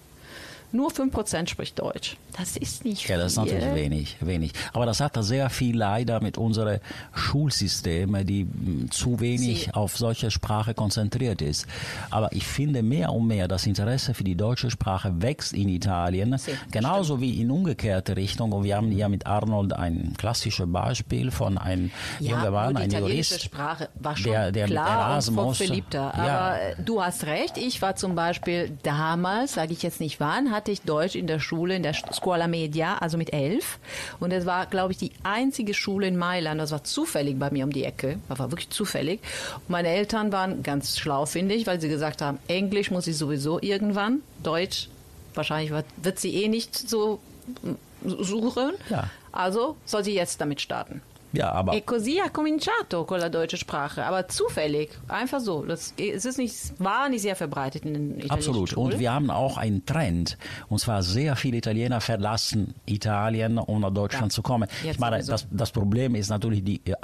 nur 0.72 0.90
5% 0.90 1.48
spricht 1.48 1.78
Deutsch. 1.78 2.16
Das 2.38 2.56
ist 2.56 2.84
nicht 2.84 3.08
Ja, 3.08 3.16
das 3.16 3.32
ist 3.32 3.38
natürlich 3.38 3.74
wenig, 3.74 4.16
wenig. 4.20 4.52
Aber 4.72 4.84
das 4.86 5.00
hat 5.00 5.16
sehr 5.24 5.48
viel 5.50 5.76
leider 5.76 6.20
mit 6.22 6.36
unseren 6.38 6.80
Schulsystemen, 7.14 8.26
die 8.26 8.44
mh, 8.44 8.90
zu 8.90 9.20
wenig 9.20 9.64
Sie- 9.66 9.74
auf 9.74 9.96
solche 9.96 10.30
Sprache 10.30 10.74
konzentriert 10.74 11.42
ist. 11.42 11.66
Aber 12.10 12.32
ich 12.32 12.46
finde 12.46 12.82
mehr 12.82 13.12
und 13.12 13.26
mehr, 13.26 13.46
das 13.48 13.66
Interesse 13.66 14.14
für 14.14 14.24
die 14.24 14.34
deutsche 14.36 14.70
Sprache 14.70 15.12
wächst 15.22 15.52
in 15.52 15.68
Italien, 15.68 16.36
Sie, 16.38 16.52
genauso 16.70 17.20
wie 17.20 17.40
in 17.40 17.50
umgekehrte 17.50 18.16
Richtung. 18.16 18.52
Und 18.52 18.64
wir 18.64 18.76
haben 18.76 18.90
ja 18.92 19.08
mit 19.08 19.26
Arnold 19.26 19.72
ein 19.72 20.14
klassisches 20.16 20.66
Beispiel 20.70 21.30
von 21.30 21.58
einem 21.58 21.90
Ja, 22.20 22.30
jungen 22.38 22.52
Mann, 22.52 22.72
nur 22.72 22.80
die 22.80 22.84
ein 22.84 22.90
italienische 22.90 23.34
Jurist. 23.34 23.42
Sprache 23.44 23.88
war 23.94 24.16
schon 24.16 24.32
der- 24.32 24.52
der 24.52 24.66
klar 24.66 24.86
und 25.06 25.12
Erasmus- 25.12 25.56
verliebter. 25.58 26.12
Ja. 26.16 26.38
Aber 26.38 26.60
äh, 26.62 26.74
du 26.84 27.02
hast 27.02 27.24
recht. 27.26 27.58
Ich 27.58 27.82
war 27.82 27.96
zum 27.96 28.14
Beispiel 28.14 28.76
damals, 28.82 29.54
sage 29.54 29.72
ich 29.72 29.82
jetzt 29.82 30.00
nicht 30.00 30.20
wann, 30.20 30.50
hatte 30.52 30.70
ich 30.70 30.82
Deutsch 30.82 31.14
in 31.14 31.26
der 31.26 31.38
Schule, 31.40 31.76
in 31.76 31.82
der 31.82 31.92
Scuola 32.26 32.48
Media, 32.48 32.98
also 32.98 33.16
mit 33.16 33.32
elf. 33.32 33.78
Und 34.18 34.32
es 34.32 34.46
war, 34.46 34.66
glaube 34.66 34.90
ich, 34.90 34.98
die 34.98 35.12
einzige 35.22 35.74
Schule 35.74 36.08
in 36.08 36.16
Mailand. 36.16 36.60
Das 36.60 36.72
war 36.72 36.82
zufällig 36.82 37.38
bei 37.38 37.52
mir 37.52 37.64
um 37.64 37.72
die 37.72 37.84
Ecke. 37.84 38.18
Das 38.28 38.40
war 38.40 38.50
wirklich 38.50 38.70
zufällig. 38.70 39.20
Und 39.54 39.70
meine 39.70 39.88
Eltern 39.88 40.32
waren 40.32 40.64
ganz 40.64 40.98
schlau, 40.98 41.24
finde 41.26 41.54
ich, 41.54 41.68
weil 41.68 41.80
sie 41.80 41.88
gesagt 41.88 42.22
haben, 42.22 42.38
Englisch 42.48 42.90
muss 42.90 43.06
ich 43.06 43.16
sowieso 43.16 43.60
irgendwann, 43.62 44.22
Deutsch 44.42 44.88
wahrscheinlich 45.34 45.70
wird, 45.70 46.18
sie 46.18 46.34
eh 46.34 46.48
nicht 46.48 46.76
so 46.76 47.20
mm, 47.62 48.10
suchen. 48.22 48.72
Ja. 48.90 49.08
Also 49.30 49.76
soll 49.84 50.02
sie 50.02 50.14
jetzt 50.14 50.40
damit 50.40 50.60
starten. 50.60 51.02
Ja, 51.32 51.52
aber 51.52 51.74
E 51.74 51.82
così 51.84 52.18
ha 52.18 52.30
cominciato 52.30 53.04
con 53.04 53.18
la 53.18 53.28
deutsche 53.28 53.56
Sprache, 53.56 54.04
aber 54.04 54.26
zufällig, 54.28 54.90
einfach 55.08 55.40
so. 55.40 55.64
Das, 55.64 55.92
es 55.98 56.24
ist 56.24 56.38
nicht, 56.38 56.54
war 56.78 57.08
nicht 57.08 57.22
sehr 57.22 57.36
verbreitet 57.36 57.84
in 57.84 57.94
den 57.94 58.04
italienischen 58.18 58.30
Absolut. 58.32 58.68
Schulen. 58.70 58.92
Und 58.94 58.98
wir 59.00 59.12
haben 59.12 59.30
auch 59.30 59.56
einen 59.58 59.84
Trend. 59.84 60.38
Und 60.68 60.78
zwar 60.78 61.02
sehr 61.02 61.36
viele 61.36 61.58
Italiener 61.58 62.00
verlassen 62.00 62.74
Italien, 62.86 63.58
um 63.58 63.80
nach 63.80 63.90
Deutschland 63.92 64.32
Ja. 64.32 64.34
zu 64.36 64.42
kommen. 64.42 64.68
Jetzt 64.82 64.94
ich 64.94 64.98
meine, 65.00 65.22
das, 65.22 65.46
das 65.50 65.70
Problem 65.72 66.14
ist 66.14 66.28
natürlich 66.30 66.62
die 66.64 66.80
äh, 66.86 66.94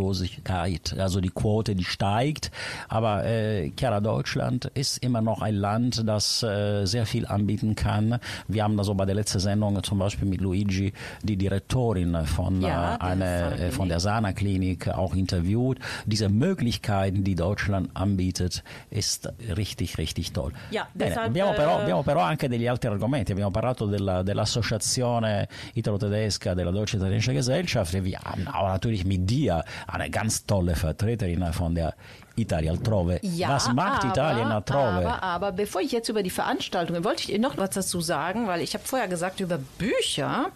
Arbeitslosigkeit. 0.00 0.94
Also 0.98 1.20
die 1.20 1.30
Quote, 1.30 1.74
die 1.74 1.84
steigt. 1.84 2.50
Aber 2.88 3.24
äh, 3.24 3.70
Chiara, 3.78 4.00
Deutschland 4.00 4.66
ist 4.74 4.98
immer 4.98 5.20
noch 5.20 5.42
ein 5.42 5.54
Land, 5.54 6.06
das 6.06 6.42
äh, 6.42 6.84
sehr 6.86 7.06
viel 7.06 7.26
anbieten 7.26 7.74
kann. 7.74 8.18
Wir 8.48 8.64
haben 8.64 8.78
also 8.78 8.94
bei 8.94 9.04
der 9.04 9.14
letzten 9.14 9.40
Sendung 9.40 9.82
zum 9.82 9.98
Beispiel 9.98 10.28
mit 10.28 10.40
Luigi 10.40 10.92
die 11.22 11.36
Direktorin 11.36 12.26
von, 12.26 12.60
Ja, 12.62 12.96
äh, 12.96 12.98
einer, 13.00 13.58
äh, 13.60 13.70
von 13.70 13.88
der 13.88 14.00
Sana 14.00 14.32
Klinik 14.32 14.88
auch 14.88 15.14
interviewt. 15.14 15.78
Diese 16.06 16.28
Möglichkeiten, 16.28 17.24
die 17.24 17.34
Deutschland 17.34 17.90
anbietet, 17.94 18.64
ist 18.90 19.32
richtig, 19.56 19.98
richtig 19.98 20.32
toll. 20.32 20.52
Ja, 20.70 20.88
Bene, 20.92 21.20
abbiamo, 21.20 21.52
però, 21.52 21.78
eh, 21.78 21.82
abbiamo 21.82 22.02
però 22.02 22.20
anche 22.20 22.48
degli 22.48 22.66
altri 22.66 22.88
argomenti. 22.88 23.32
Abbiamo 23.32 23.50
parlato 23.50 23.86
della, 23.86 24.22
dell'Associazione 24.22 25.48
Italo-Tedesca 25.74 26.54
della 26.54 26.70
Deutsche 26.70 26.96
Italienische 26.96 27.32
Gesellschaft. 27.32 27.92
Wir 28.02 28.18
haben 28.24 28.48
auch 28.48 28.68
natürlich 28.68 29.04
mit 29.04 29.28
dir 29.28 29.62
eine 29.86 30.08
ganz 30.10 30.44
tolle 30.44 30.74
Vertreterin 30.74 31.52
von 31.52 31.74
der 31.74 31.94
Italia 32.40 32.72
Altrove. 32.72 33.18
Ja, 33.22 33.50
Was 33.50 33.72
macht 33.72 34.04
aber, 34.04 34.12
Italien 34.12 34.48
Altrove? 34.48 34.78
Aber, 34.78 35.22
aber 35.22 35.52
bevor 35.52 35.80
ich 35.80 35.92
jetzt 35.92 36.08
über 36.08 36.22
die 36.22 36.30
Veranstaltungen, 36.30 37.04
wollte 37.04 37.30
ich 37.30 37.38
noch 37.38 37.56
was 37.58 37.70
dazu 37.70 38.00
sagen, 38.00 38.46
weil 38.46 38.60
ich 38.60 38.74
habe 38.74 38.84
vorher 38.84 39.08
gesagt 39.08 39.40
über 39.40 39.58
Bücher. 39.78 40.50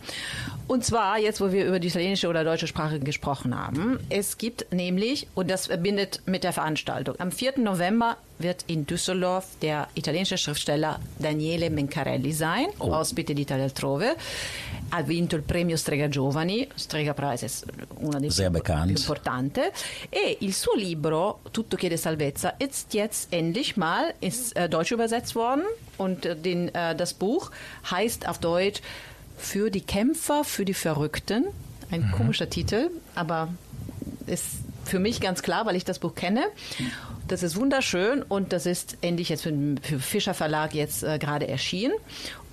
Und 0.66 0.84
zwar 0.84 1.18
jetzt, 1.18 1.40
wo 1.40 1.52
wir 1.52 1.66
über 1.66 1.78
die 1.78 1.88
italienische 1.88 2.28
oder 2.28 2.44
deutsche 2.44 2.66
Sprache 2.66 2.98
gesprochen 3.00 3.58
haben. 3.58 4.00
Es 4.08 4.38
gibt 4.38 4.72
nämlich, 4.72 5.28
und 5.34 5.50
das 5.50 5.66
verbindet 5.66 6.22
mit 6.26 6.44
der 6.44 6.52
Veranstaltung, 6.52 7.16
am 7.18 7.30
4. 7.30 7.58
November 7.58 8.16
wird 8.38 8.64
in 8.66 8.84
Düsseldorf 8.86 9.46
der 9.62 9.88
italienische 9.94 10.36
Schriftsteller 10.36 10.98
Daniele 11.18 11.70
Mencarelli 11.70 12.32
sein, 12.32 12.66
Oh. 12.78 12.92
ospite 12.92 13.32
di 13.34 13.42
Italia 13.42 13.64
Altrove. 13.64 14.16
Ha 14.90 15.02
vinto 15.02 15.36
il 15.36 15.42
premio 15.42 15.76
Strega 15.76 16.08
Giovani, 16.08 16.68
Strega 16.74 17.14
Prize 17.14 17.46
è 17.46 17.50
una 18.00 18.18
dei 18.18 18.30
Sehr 18.30 18.50
più, 18.50 18.58
bekannt. 18.60 18.92
più 18.92 19.00
importante. 19.00 19.72
E 20.10 20.36
il 20.40 20.52
suo 20.54 20.74
libro, 20.74 21.40
Tutto 21.50 21.76
chiede 21.76 21.96
salvezza, 21.96 22.54
ist 22.58 22.92
jetzt 22.92 23.32
endlich 23.32 23.76
mal 23.76 24.12
ins 24.20 24.52
äh, 24.52 24.68
Deutsch 24.68 24.92
übersetzt 24.92 25.34
worden. 25.34 25.62
Und 25.96 26.26
äh, 26.26 26.36
den, 26.36 26.74
äh, 26.74 26.94
das 26.94 27.14
Buch 27.14 27.50
heißt 27.90 28.26
auf 28.28 28.38
Deutsch 28.38 28.80
Für 29.36 29.68
die 29.70 29.80
Kämpfer, 29.80 30.44
für 30.44 30.64
die 30.64 30.74
Verrückten. 30.74 31.46
Ein 31.90 32.12
komischer 32.12 32.48
Titel, 32.48 32.90
aber 33.16 33.48
ist 34.26 34.44
für 34.84 34.98
mich 34.98 35.20
ganz 35.20 35.42
klar, 35.42 35.66
weil 35.66 35.76
ich 35.76 35.84
das 35.84 35.98
Buch 35.98 36.14
kenne. 36.14 36.44
Das 37.28 37.42
ist 37.42 37.56
wunderschön 37.56 38.22
und 38.22 38.52
das 38.52 38.66
ist 38.66 38.98
endlich 39.00 39.28
jetzt 39.28 39.42
für 39.42 39.54
für 39.82 39.98
Fischer 39.98 40.34
Verlag 40.34 40.74
jetzt 40.74 41.02
äh, 41.02 41.18
gerade 41.18 41.48
erschienen. 41.48 41.94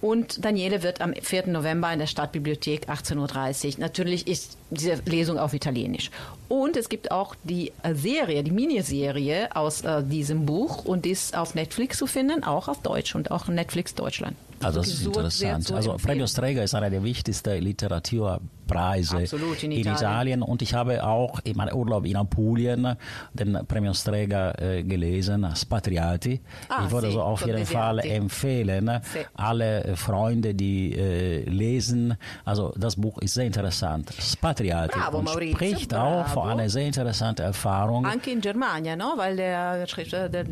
Und 0.02 0.44
Daniele 0.44 0.82
wird 0.84 1.00
am 1.02 1.14
4. 1.14 1.48
November 1.48 1.94
in 1.94 2.00
der 2.00 2.08
Stadtbibliothek 2.08 2.90
18.30 2.90 3.74
Uhr. 3.76 3.80
Natürlich 3.80 4.28
ist 4.28 4.58
diese 4.72 4.96
Lesung 5.06 5.38
auf 5.38 5.54
Italienisch. 5.54 6.10
Und 6.48 6.76
es 6.76 6.90
gibt 6.90 7.12
auch 7.12 7.36
die 7.44 7.72
äh, 7.84 7.94
Serie, 7.94 8.44
die 8.44 8.52
Miniserie 8.52 9.56
aus 9.56 9.82
äh, 9.84 10.04
diesem 10.04 10.46
Buch 10.46 10.84
und 10.86 11.06
die 11.06 11.12
ist 11.12 11.38
auf 11.38 11.56
Netflix 11.56 11.98
zu 12.00 12.08
finden, 12.08 12.44
auch 12.44 12.68
auf 12.68 12.82
Deutsch 12.82 13.16
und 13.16 13.32
auch 13.32 13.48
Netflix 13.48 13.94
Deutschland. 13.96 14.36
Also 14.64 14.80
das 14.80 14.90
ist 14.90 15.06
interessant. 15.06 15.72
Also. 15.72 15.98
Premio 15.98 16.28
Strega 16.28 16.62
ist 16.62 16.76
einer 16.76 16.90
der 16.92 17.04
wichtigsten 17.04 17.60
Literaturpreise 17.62 19.18
Absolut, 19.18 19.64
in 19.64 19.72
in 19.72 19.80
Italien. 19.80 19.98
Italien. 19.98 20.42
Und 20.44 20.62
ich 20.62 20.74
habe 20.74 21.04
auch 21.04 21.40
in 21.44 21.58
meinem 21.58 21.76
Urlaub 21.76 22.06
in 22.06 22.16
Apulien 22.16 22.96
den 23.34 23.58
Premio 23.68 23.94
Strega 23.94 24.52
äh, 24.60 24.84
gelesen, 24.84 25.48
Spatriati. 25.56 26.42
Ah, 26.70 26.84
ich 26.86 26.92
würde 26.92 27.08
sì, 27.08 27.14
so 27.14 27.22
auf 27.22 27.46
jeden 27.46 27.66
Fall 27.66 28.00
empfehlen, 28.00 28.88
Sì. 28.90 29.26
alle 29.34 29.84
äh, 29.84 29.91
Freunde, 29.96 30.54
die 30.54 30.96
äh, 30.96 31.44
lesen. 31.50 32.16
Also 32.46 32.74
das 32.78 32.96
Buch 32.96 33.18
ist 33.20 33.34
sehr 33.34 33.46
interessant. 33.46 34.12
Spatriati 34.20 34.98
Bravo, 34.98 35.20
und 35.20 35.26
Maurizio, 35.26 35.56
spricht 35.56 35.94
auch 35.94 36.28
von 36.28 36.44
bravo. 36.44 36.48
einer 36.50 36.70
sehr 36.70 36.86
interessanten 36.86 37.44
Erfahrung. 37.44 38.06
Anche 38.06 38.32
in 38.32 38.42
Germania, 38.42 38.96
no? 38.96 39.14
Weil 39.16 39.36
der 39.36 39.88
Schriftsteller, 39.88 40.30
der, 40.30 40.46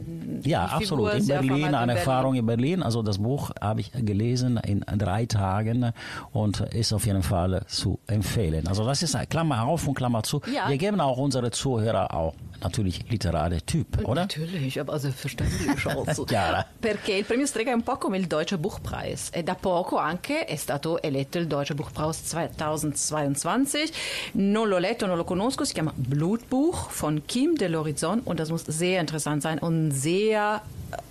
Ja, 0.44 0.66
absolut. 0.66 1.14
In 1.14 1.28
Berlin, 1.28 1.76
eine 1.76 1.92
in 1.92 1.98
Erfahrung 1.98 2.36
in 2.36 2.46
Berlin. 2.46 2.84
Also 2.84 3.02
das 3.02 3.18
Buch 3.18 3.52
habe 3.62 3.82
ich 3.82 3.92
gelesen 3.92 4.58
in 4.58 4.84
drei 4.98 5.26
Tagen 5.26 5.92
und 6.32 6.62
ist 6.62 6.94
auf 6.94 7.06
jeden 7.06 7.24
Fall 7.24 7.62
zu 7.68 8.00
empfehlen. 8.08 8.68
Also 8.68 8.86
das 8.86 9.04
ist 9.04 9.18
Klammer 9.30 9.64
auf 9.64 9.88
und 9.88 9.96
Klammer 9.96 10.24
zu. 10.24 10.42
Ja. 10.54 10.70
Wir 10.70 10.78
geben 10.78 11.00
auch 11.02 11.18
unsere 11.18 11.52
Zuhörer 11.52 12.14
auch 12.14 12.34
natürlich 12.62 13.10
literarische 13.10 13.66
Typ, 13.66 14.08
oder? 14.08 14.22
Natürlich, 14.22 14.80
aber 14.80 14.94
also. 14.94 16.26
Chiara. 16.26 16.66
Perché 16.82 17.14
il 17.14 17.26
premio 17.26 17.46
Strega 17.46 17.72
è 17.72 17.74
un 17.74 17.84
po' 17.84 17.98
come 17.98 18.18
il 18.18 18.28
Deutsche 18.28 18.58
Buchpreis 18.58 19.29
da 19.44 19.56
poco 19.56 19.98
anche 19.98 20.46
è 20.46 20.56
stato 20.56 21.02
eletto 21.02 21.38
il 21.38 21.48
Deutsche 21.48 21.76
Buchpreis 21.76 22.22
2022. 22.34 23.90
Non 24.34 24.68
l'ho 24.68 24.78
letto, 24.78 25.06
non 25.06 25.18
lo 25.18 25.24
conosco, 25.24 25.64
si 25.64 25.74
chiama 25.74 25.94
Blutbuch 25.96 26.90
von 26.92 27.22
Kim 27.26 27.56
de 27.56 27.68
l'Horizon 27.68 28.22
und 28.24 28.38
das 28.40 28.50
muss 28.50 28.64
sehr 28.66 29.00
interessant 29.00 29.42
sein 29.42 29.60
und 29.60 29.88
ein 29.88 29.92
sehr 29.92 30.62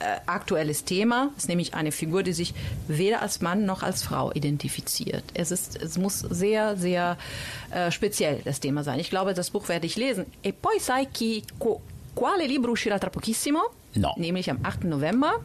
äh, 0.01 0.21
aktuelles 0.27 0.85
Thema. 0.85 1.31
Es 1.37 1.45
ist 1.45 1.49
nämlich 1.49 1.75
eine 1.75 1.93
Figur, 1.93 2.23
die 2.23 2.33
sich 2.33 2.55
weder 2.89 3.23
als 3.23 3.41
Mann 3.41 3.65
noch 3.65 3.83
als 3.83 4.03
Frau 4.03 4.33
identifiziert. 4.33 5.25
Es, 5.35 5.51
ist, 5.51 5.77
es 5.81 5.97
muss 5.99 6.19
sehr, 6.21 6.77
sehr 6.77 7.17
äh, 7.71 7.91
speziell 7.91 8.41
das 8.45 8.61
Thema 8.61 8.83
sein. 8.83 8.99
Ich 9.01 9.11
glaube, 9.11 9.35
das 9.35 9.51
Buch 9.51 9.69
werde 9.69 9.87
ich 9.87 9.97
lesen. 9.97 10.27
E 10.43 10.53
poi 10.53 10.79
sai 10.81 11.07
chi, 11.07 11.43
qu- 11.59 11.81
quale 12.15 12.47
libro 12.47 12.73
uscirà 12.73 12.99
tra 12.99 13.11
pochissimo? 13.11 13.61
No. 13.95 14.13
Nämlich 14.17 14.51
am 14.51 14.59
8 14.63 14.85
november. 14.85 15.41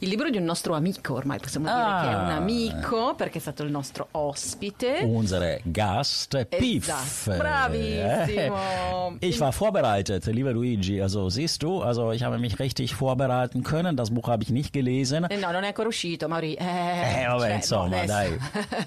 Il 0.00 0.08
libro 0.08 0.28
di 0.30 0.36
un 0.36 0.44
nostro 0.44 0.74
amico, 0.74 1.14
ormai 1.14 1.38
possiamo 1.38 1.66
dire 1.66 1.78
Ah. 1.78 2.00
che 2.02 2.10
è 2.10 2.14
un 2.14 2.30
amico 2.30 3.14
perché 3.16 3.38
è 3.38 3.40
stato 3.40 3.62
il 3.62 3.70
nostro 3.70 4.08
ospite. 4.12 5.00
Unsere 5.02 5.60
Gast 5.64 6.44
Piff. 6.46 6.88
Esatto. 6.88 7.38
Bravissimo. 7.38 9.16
Ich 9.20 9.38
war 9.40 9.52
vorbereitet, 9.52 10.26
lieber 10.26 10.52
Luigi. 10.52 11.00
Also 11.00 11.28
siehst 11.28 11.62
du, 11.62 11.80
also 11.82 12.12
ich 12.12 12.22
habe 12.22 12.38
mich 12.38 12.58
richtig 12.58 12.94
vorbereiten 12.94 13.62
können. 13.62 13.96
Das 13.96 14.10
Buch 14.10 14.28
habe 14.28 14.42
ich 14.42 14.50
nicht 14.50 14.72
gelesen. 14.72 15.26
Eh, 15.30 15.36
No, 15.36 15.50
non 15.52 15.62
è 15.64 15.68
ancora 15.68 15.88
uscito, 15.88 16.28
Mauri. 16.28 16.54
Eh, 16.54 17.22
Eh 17.22 17.26
vabbè, 17.26 17.40
cioè, 17.46 17.54
insomma, 17.54 17.96
adesso- 18.02 18.06
dai. 18.06 18.38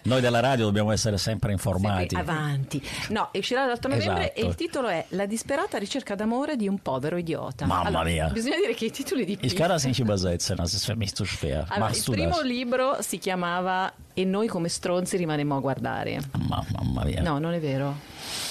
Noi 0.03 0.22
della 0.22 0.39
radio 0.41 0.66
dobbiamo 0.66 0.91
essere 0.91 1.18
sempre 1.18 1.51
informati. 1.51 2.16
Sempre 2.16 2.20
avanti. 2.34 2.84
No, 3.10 3.30
uscirà 3.34 3.66
l'8 3.66 3.88
novembre 3.88 4.34
Esatto. 4.34 4.39
e 4.39 4.45
il 4.49 4.55
titolo 4.55 4.88
è 4.89 5.05
La 5.10 5.26
disperata 5.26 5.78
ricerca 5.78 6.16
d'amore 6.16 6.55
di 6.55 6.68
un 6.68 6.80
povero 6.80 7.18
idiota. 7.18 7.66
Mamma 7.66 7.88
Allora, 7.88 8.03
mia. 8.03 8.28
Bisogna 8.30 8.57
dire 8.57 8.74
che 8.74 8.86
i 8.86 8.91
titoli 8.91 9.26
di 9.26 9.32
Ich 9.34 9.39
Piff- 9.39 9.55
kann 9.55 9.70
das 9.70 9.86
nicht 9.86 9.99
übersetzen, 9.99 10.55
das 10.57 10.74
ist 10.74 10.86
für 10.86 10.95
mich 11.00 11.14
zu 11.16 11.24
schwer. 11.26 11.66
Allora, 11.70 11.80
Machst 11.88 12.08
il 12.08 12.14
primo 12.14 12.30
das? 12.36 12.43
libro 12.43 12.97
si 13.02 13.18
chiamava 13.18 13.91
E 14.14 14.26
noi 14.26 14.47
come 14.47 14.68
stronzi 14.70 15.16
rimanemmo 15.18 15.56
a 15.56 15.60
guardare. 15.60 16.20
Ma- 16.47 16.64
mamma 16.78 17.04
mia. 17.06 17.22
No, 17.22 17.39
non 17.39 17.54
è 17.54 17.60
vero. 17.60 17.95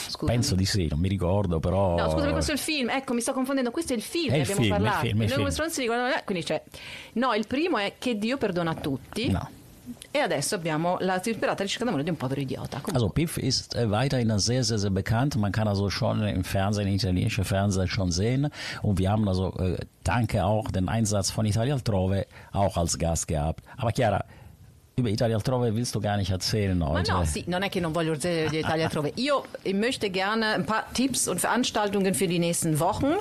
Scusa. 0.09 0.33
Penso 0.33 0.55
di 0.55 0.65
sì, 0.65 0.87
non 0.89 0.99
mi 0.99 1.09
ricordo, 1.09 1.61
però. 1.61 1.95
No, 1.97 2.11
scusami, 2.11 2.33
questo 2.33 2.51
è 2.53 2.55
il 2.55 2.61
film. 2.61 2.89
Ecco, 2.89 3.13
mi 3.13 3.21
sto 3.21 3.33
confondendo. 3.35 3.71
Questo 3.71 3.93
è 3.93 3.97
il 3.97 4.03
film, 4.03 4.35
il 4.35 4.41
abbiamo 4.41 4.63
film, 4.63 4.63
il 4.65 4.71
parlato. 4.83 5.07
film, 5.07 5.17
il 5.17 5.23
E 5.23 5.27
noi 5.27 5.29
come 5.29 5.37
film. 5.43 5.51
stronzi 5.51 5.81
riguardano- 5.81 6.23
Quindi 6.25 6.45
c'è. 6.45 6.63
No, 7.15 7.35
il 7.35 7.47
primo 7.47 7.77
è 7.77 7.95
Che 7.99 8.17
Dio 8.19 8.39
perdona 8.39 8.71
a 8.71 8.75
tutti. 8.75 9.29
No. 9.31 9.51
E 10.11 10.21
adesso 10.21 10.55
abbiamo 10.55 10.97
La 11.01 11.19
disperata 11.19 11.63
ricerca 11.63 11.85
d'amore 11.85 12.03
di 12.03 12.09
un 12.09 12.17
povero 12.17 12.41
idiota. 12.41 12.81
Comunque, 12.81 12.95
Also 12.95 13.11
Piff 13.11 13.37
ist 13.37 13.75
äh, 13.75 13.91
weiterhin 13.91 14.39
sehr, 14.39 14.65
sehr, 14.65 14.79
sehr 14.79 14.91
bekannt. 14.91 15.37
Man 15.37 15.53
kann 15.53 15.69
also 15.69 15.91
schon 15.91 16.23
im 16.23 16.45
Fernsehen, 16.45 16.89
italienische 16.89 17.45
Fernsehen 17.45 17.89
schon 17.89 18.11
sehen. 18.11 18.49
Und 18.83 18.99
wir 18.99 19.11
haben 19.11 19.29
also, 19.29 19.53
äh, 19.59 19.77
danke 20.05 20.45
auch 20.45 20.71
den 20.71 20.89
Einsatz 20.89 21.31
von 21.31 21.45
Italia 21.45 21.75
Altrove 21.75 22.25
auch 22.53 22.77
als 22.79 22.97
Gast 22.97 23.29
gehabt. 23.29 23.63
Aber 23.77 23.93
Chiara, 23.93 24.25
über 24.99 25.09
Italia 25.09 25.37
Altrove 25.37 25.75
willst 25.75 25.95
du 25.95 26.01
gar 26.01 26.17
nicht 26.17 26.31
erzählen 26.31 26.77
Ma 26.79 26.89
heute. 26.89 27.13
no, 27.13 27.25
sì, 27.25 27.45
non 27.47 27.63
è 27.63 27.69
che 27.69 27.81
non 27.81 27.93
voglio 27.93 28.13
erzählen 28.13 28.51
di 28.51 28.59
Italia 28.59 28.85
altrove. 28.89 29.13
Io 29.17 29.45
möchte 29.75 30.11
gerne 30.11 30.55
ein 30.55 30.65
paar 30.65 30.85
Tipps 30.93 31.29
und 31.29 31.41
Veranstaltungen 31.41 32.15
für 32.15 32.27
die 32.27 32.39
nächsten 32.39 32.79
Wochen. 32.81 33.17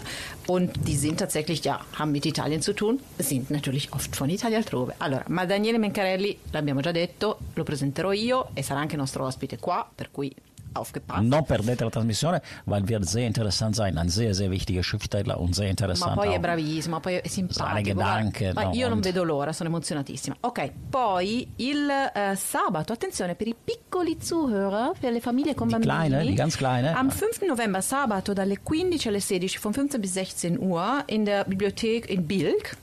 Und 0.48 0.72
die 0.88 0.96
sind 0.96 1.18
tatsächlich, 1.20 1.64
ja, 1.64 1.80
haben 1.94 2.12
mit 2.12 2.26
Italien 2.26 2.62
zu 2.62 2.74
tun, 2.74 3.00
sind 3.18 3.50
natürlich 3.50 3.92
oft 3.94 4.16
von 4.16 4.30
Italia 4.30 4.58
altrove. 4.58 4.94
Allora, 5.00 5.24
ma 5.28 5.46
Daniele 5.46 5.78
Mencarelli, 5.78 6.38
l'abbiamo 6.52 6.82
già 6.82 6.92
detto, 6.92 7.40
lo 7.54 7.64
presenterò 7.64 8.12
io 8.12 8.50
e 8.54 8.64
sarà 8.64 8.80
anche 8.80 8.96
nostro 8.96 9.26
ospite 9.26 9.58
qua, 9.58 9.88
per 9.94 10.10
cui 10.12 10.34
aufgepasst. 10.78 11.22
Non 11.22 11.44
perdete 11.46 11.84
la 11.84 11.90
trasmissione, 11.90 12.42
weil 12.66 12.88
wird 12.88 13.06
sehr 13.06 13.26
interessant 13.26 13.76
sein. 13.76 13.98
Ein 13.98 14.10
sehr, 14.10 14.34
sehr 14.34 14.50
wichtiger 14.50 14.84
Schriftsteller 14.84 15.40
und 15.40 15.54
sehr 15.54 15.66
Ma 15.66 15.70
interessant 15.72 16.16
poi 16.16 16.34
è 16.34 16.40
bravissimo, 16.40 17.00
poi 17.00 17.16
è 17.16 17.28
simpatico. 17.28 17.90
Gedanken. 17.90 18.54
Ma 18.54 18.64
no, 18.64 18.74
io 18.74 18.88
non 18.88 19.00
vedo 19.00 19.24
l'ora, 19.24 19.54
sono 19.54 19.70
emozionatissima. 19.70 20.36
Ok, 20.42 20.72
poi 20.90 21.48
il 21.58 21.90
eh, 21.90 22.36
sabato, 22.36 22.94
attenzione, 22.94 23.36
per 23.36 23.48
i 23.48 23.56
piccoli 23.62 24.18
Zuhörer, 24.22 24.92
per 25.00 25.12
le 25.12 25.20
famiglie 25.20 25.54
con 25.56 25.68
Die 25.68 25.78
bambini. 25.78 26.08
kleine, 26.10 26.26
die 26.26 26.34
ganz 26.36 26.56
kleine. 26.56 26.94
Am 26.94 27.10
5. 27.10 27.46
November, 27.48 27.82
sabato, 27.82 28.34
dalle 28.34 28.58
15 28.62 29.10
alle 29.10 29.20
16, 29.22 29.60
von 29.60 29.74
15 29.74 30.00
bis 30.00 30.14
16 30.14 30.60
Uhr, 30.60 31.04
in 31.08 31.26
der 31.26 31.44
Bibliothek 31.46 32.10
in 32.10 32.26
Bilk, 32.26 32.78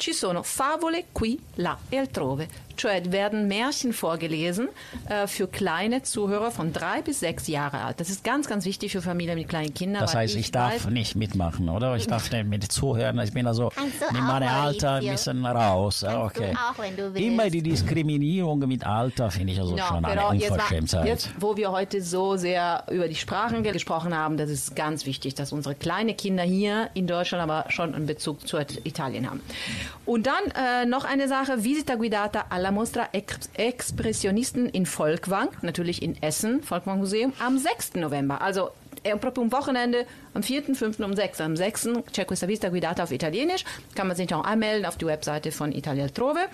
ci 0.00 0.12
sono 0.12 0.42
favole 0.42 1.04
qui, 1.12 1.38
là 1.56 1.76
e 1.90 1.98
altrove. 1.98 2.48
Cioè 2.76 3.02
werden 3.10 3.46
Märchen 3.46 3.92
vorgelesen 3.92 4.68
äh, 5.06 5.26
für 5.26 5.46
kleine 5.48 6.02
Zuhörer 6.02 6.50
von 6.50 6.72
drei 6.72 7.02
bis 7.02 7.20
sechs 7.20 7.46
Jahre 7.46 7.80
alt. 7.84 8.00
Das 8.00 8.08
ist 8.08 8.24
ganz, 8.24 8.46
ganz 8.48 8.64
wichtig 8.64 8.92
für 8.92 9.02
Familien 9.02 9.36
mit 9.36 9.48
kleinen 9.50 9.74
Kindern. 9.74 10.00
Das 10.00 10.14
heißt, 10.14 10.34
ich 10.36 10.50
darf 10.50 10.86
weiß- 10.86 10.90
nicht 10.90 11.14
mitmachen, 11.14 11.68
oder? 11.68 11.96
Ich 11.96 12.06
darf 12.06 12.30
nicht 12.32 12.46
mit 12.46 12.72
zuhören. 12.72 13.18
Ich 13.18 13.34
bin 13.34 13.46
also 13.46 13.70
mit 14.12 14.22
meinem 14.22 14.48
Alter 14.48 14.92
ein 14.92 15.06
bisschen 15.06 15.44
raus. 15.44 16.02
Kannst 16.06 16.36
du 16.38 16.40
okay. 16.42 16.54
auch, 16.56 16.78
wenn 16.82 16.96
du 16.96 17.12
willst. 17.12 17.20
Immer 17.20 17.50
die 17.50 17.62
Diskriminierung 17.62 18.60
mit 18.60 18.86
Alter 18.86 19.30
finde 19.30 19.52
ich 19.52 19.60
also 19.60 19.76
Ja, 19.76 19.86
schon 19.88 20.02
eine 20.04 20.14
però 20.16 20.32
jetzt, 20.32 20.44
war, 20.48 20.52
Unverschämtheit. 20.56 21.06
jetzt, 21.06 21.30
wo 21.38 21.58
wir 21.58 21.70
heute 21.72 22.00
so 22.00 22.36
sehr 22.36 22.84
über 22.90 23.08
die 23.08 23.14
Sprachen 23.14 23.62
ge- 23.62 23.72
gesprochen 23.72 24.16
haben, 24.16 24.38
das 24.38 24.48
ist 24.48 24.74
ganz 24.74 25.04
wichtig, 25.04 25.34
dass 25.34 25.52
unsere 25.52 25.74
kleinen 25.74 26.16
Kinder 26.16 26.44
hier 26.44 26.88
in 26.94 27.06
Deutschland 27.06 27.42
aber 27.42 27.66
schon 27.70 27.94
einen 27.94 28.06
Bezug 28.06 28.48
zu 28.48 28.56
Italien 28.84 29.28
haben. 29.28 29.40
Und 30.06 30.26
dann 30.26 30.44
äh, 30.56 30.86
noch 30.86 31.04
eine 31.04 31.28
Sache, 31.28 31.64
Visita 31.64 31.94
guidata 31.94 32.46
alla 32.50 32.70
Mostra 32.70 33.08
Ex 33.12 33.50
Expressionisten 33.54 34.68
in 34.68 34.86
Volkwang, 34.86 35.48
natürlich 35.62 36.02
in 36.02 36.20
Essen, 36.22 36.62
Volkwang 36.62 36.98
Museum, 36.98 37.32
am 37.38 37.58
6. 37.58 37.94
November. 37.94 38.40
Also 38.40 38.70
proprio 39.20 39.42
un 39.42 39.52
Wochenende 39.52 40.06
am 40.34 40.42
4., 40.42 40.74
5. 40.74 41.00
um 41.00 41.14
6. 41.14 41.40
Am 41.40 41.56
6. 41.56 41.88
c'è 42.12 42.24
questa 42.24 42.46
visita 42.46 42.68
guidata 42.68 43.02
auf 43.02 43.12
Italienisch, 43.12 43.64
kann 43.94 44.06
man 44.06 44.16
sich 44.16 44.32
auch 44.34 44.44
anmelden 44.44 44.86
auf 44.86 44.96
die 44.96 45.06
Webseite 45.06 45.52
von 45.52 45.72
Italia 45.72 46.04
Altrove. 46.04 46.48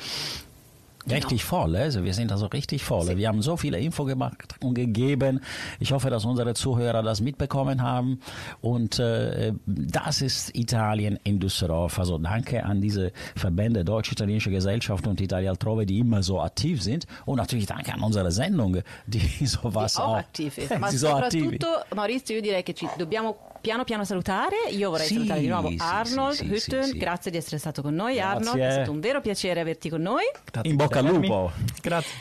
Richtig 1.08 1.44
voll, 1.44 1.76
also 1.76 2.02
wir 2.02 2.14
sind 2.14 2.32
also 2.32 2.46
richtig 2.46 2.82
voll. 2.82 3.16
Wir 3.16 3.28
haben 3.28 3.42
so 3.42 3.56
viele 3.56 3.78
Info 3.78 4.04
gemacht 4.04 4.56
und 4.60 4.74
gegeben. 4.74 5.40
Ich 5.78 5.92
hoffe, 5.92 6.10
dass 6.10 6.24
unsere 6.24 6.54
Zuhörer 6.54 7.02
das 7.02 7.20
mitbekommen 7.20 7.82
haben. 7.82 8.18
Und 8.60 8.98
äh, 8.98 9.52
das 9.66 10.22
ist 10.22 10.56
Italien 10.56 11.18
in 11.22 11.38
Düsseldorf. 11.38 11.98
Also 11.98 12.18
danke 12.18 12.64
an 12.64 12.80
diese 12.80 13.12
Verbände 13.36 13.84
Deutsch-Italienische 13.84 14.50
Gesellschaft 14.50 15.06
und 15.06 15.20
Italia 15.20 15.50
Altrove, 15.50 15.86
die 15.86 16.00
immer 16.00 16.22
so 16.22 16.40
aktiv 16.40 16.82
sind. 16.82 17.06
Und 17.24 17.36
natürlich 17.36 17.66
danke 17.66 17.94
an 17.94 18.02
unsere 18.02 18.32
Sendung, 18.32 18.78
die 19.06 19.46
sowas 19.46 19.94
che 19.94 20.02
auch 20.02 20.16
auch, 20.16 20.18
attiv 20.18 20.58
ist. 20.58 20.70
Ma 20.78 20.90
die 20.90 20.96
so 20.96 21.08
aktiv 21.08 21.42
soprattutto, 21.42 21.94
Maurizio, 21.94 22.36
io 22.36 22.42
direi 22.42 22.62
che 22.62 22.74
ci 22.74 22.88
dobbiamo 22.96 23.36
piano 23.66 23.82
piano 23.82 24.04
salutare. 24.04 24.54
Io 24.70 24.90
vorrei 24.90 25.08
Sì, 25.08 25.14
salutare 25.14 25.40
di 25.40 25.48
nuovo 25.48 25.68
sì, 25.70 25.76
Arnold 25.80 26.34
sì, 26.34 26.44
sì, 26.44 26.52
Hütten. 26.52 26.84
sì, 26.84 26.90
sì. 26.90 26.98
Grazie 26.98 27.30
di 27.32 27.36
essere 27.36 27.58
stato 27.58 27.82
con 27.82 27.94
noi, 27.96 28.14
Grazie. 28.14 28.30
Arnold. 28.36 28.58
È 28.60 28.70
stato 28.70 28.90
un 28.92 29.00
vero 29.00 29.20
piacere 29.20 29.58
averti 29.58 29.88
con 29.88 30.02
noi. 30.02 30.22
Grazie 30.52 30.70
In 30.70 30.76
bocca 30.76 31.00
al 31.00 31.06
lupo. 31.06 31.50
Grazie. 31.82 32.14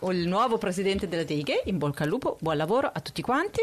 O 0.00 0.10
il 0.10 0.26
nuovo 0.26 0.56
presidente 0.56 1.06
della 1.06 1.22
DIG, 1.22 1.52
in 1.64 1.76
bocca 1.76 2.04
al 2.04 2.08
lupo, 2.08 2.38
buon 2.40 2.56
lavoro 2.56 2.90
a 2.90 2.98
tutti 3.00 3.20
quanti. 3.20 3.60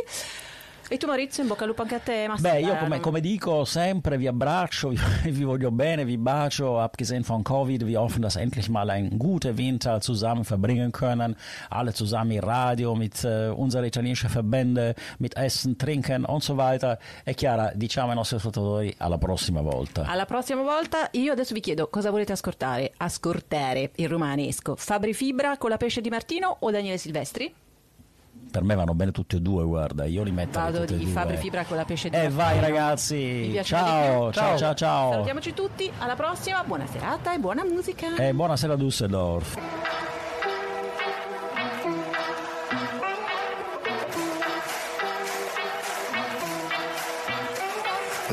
E 0.93 0.97
tu 0.97 1.07
Maurizio, 1.07 1.41
in 1.41 1.49
bocca 1.49 1.63
al 1.63 1.69
lupo 1.69 1.81
anche 1.81 1.95
a 1.95 1.99
te. 1.99 2.27
Ma 2.27 2.35
Beh, 2.35 2.59
io 2.59 2.75
come, 2.75 2.99
come 2.99 3.19
dico 3.19 3.65
sempre, 3.65 4.15
vi 4.15 4.27
abbraccio, 4.27 4.89
vi, 5.23 5.31
vi 5.31 5.43
voglio 5.43 5.71
bene, 5.71 6.05
vi 6.05 6.19
bacio, 6.19 6.79
abgesehen 6.79 7.23
von 7.23 7.41
Covid, 7.41 7.83
wir 7.83 7.99
hoffen, 7.99 8.21
dass 8.21 8.35
endlich 8.35 8.69
mal 8.69 8.91
ein 8.91 9.17
guter 9.17 9.57
Winter 9.57 9.99
zusammen 10.01 10.43
verbringen 10.43 10.91
können, 10.91 11.35
alle 11.69 11.93
zusammen 11.93 12.33
im 12.33 12.41
Radio, 12.41 12.93
mit 12.93 13.23
äh, 13.23 13.47
unseren 13.47 13.85
italienischen 13.85 14.29
Verbände, 14.29 14.93
mit 15.17 15.35
Essen, 15.35 15.79
Trinken 15.79 16.25
und 16.25 16.43
so 16.43 16.57
weiter. 16.57 16.99
E 17.25 17.33
Chiara, 17.33 17.71
diciamo 17.73 18.09
ai 18.11 18.15
nostri 18.15 18.37
ascoltatori 18.37 18.93
alla 18.99 19.17
prossima 19.17 19.61
volta. 19.61 20.05
Alla 20.05 20.27
prossima 20.27 20.61
volta, 20.61 21.07
io 21.13 21.31
adesso 21.31 21.55
vi 21.55 21.59
chiedo 21.61 21.87
cosa 21.87 22.11
volete 22.11 22.33
ascoltare, 22.33 22.91
ascoltare 22.97 23.89
il 23.95 24.07
romanesco. 24.07 24.75
Fabri 24.75 25.15
Fibra 25.15 25.57
con 25.57 25.71
la 25.71 25.77
pesce 25.77 26.01
di 26.01 26.11
Martino 26.11 26.55
o 26.59 26.69
Daniele 26.69 26.99
Silvestri? 26.99 27.51
Per 28.53 28.61
me 28.61 28.75
vanno 28.75 28.93
bene 28.93 29.09
tutti 29.09 29.35
e 29.35 29.39
due, 29.39 29.63
guarda, 29.63 30.05
io 30.05 30.21
li 30.21 30.29
metto 30.29 30.59
Vado 30.59 30.85
di. 30.85 31.07
Fabri 31.07 31.37
Fibra 31.37 31.65
con 31.65 31.75
la 31.75 31.85
pesce 31.85 32.09
di 32.09 32.15
E 32.15 32.29
Martino. 32.29 32.43
vai 32.43 32.59
ragazzi, 32.59 33.59
ciao, 33.63 34.31
ciao, 34.31 34.57
ciao, 34.57 34.75
ciao. 34.75 35.11
Salutiamoci 35.13 35.55
tutti, 35.55 35.91
alla 35.97 36.13
prossima, 36.13 36.63
buona 36.63 36.85
serata 36.85 37.33
e 37.33 37.39
buona 37.39 37.65
musica. 37.65 38.15
E 38.15 38.31
buonasera 38.31 38.75
Düsseldorf. 38.75 39.57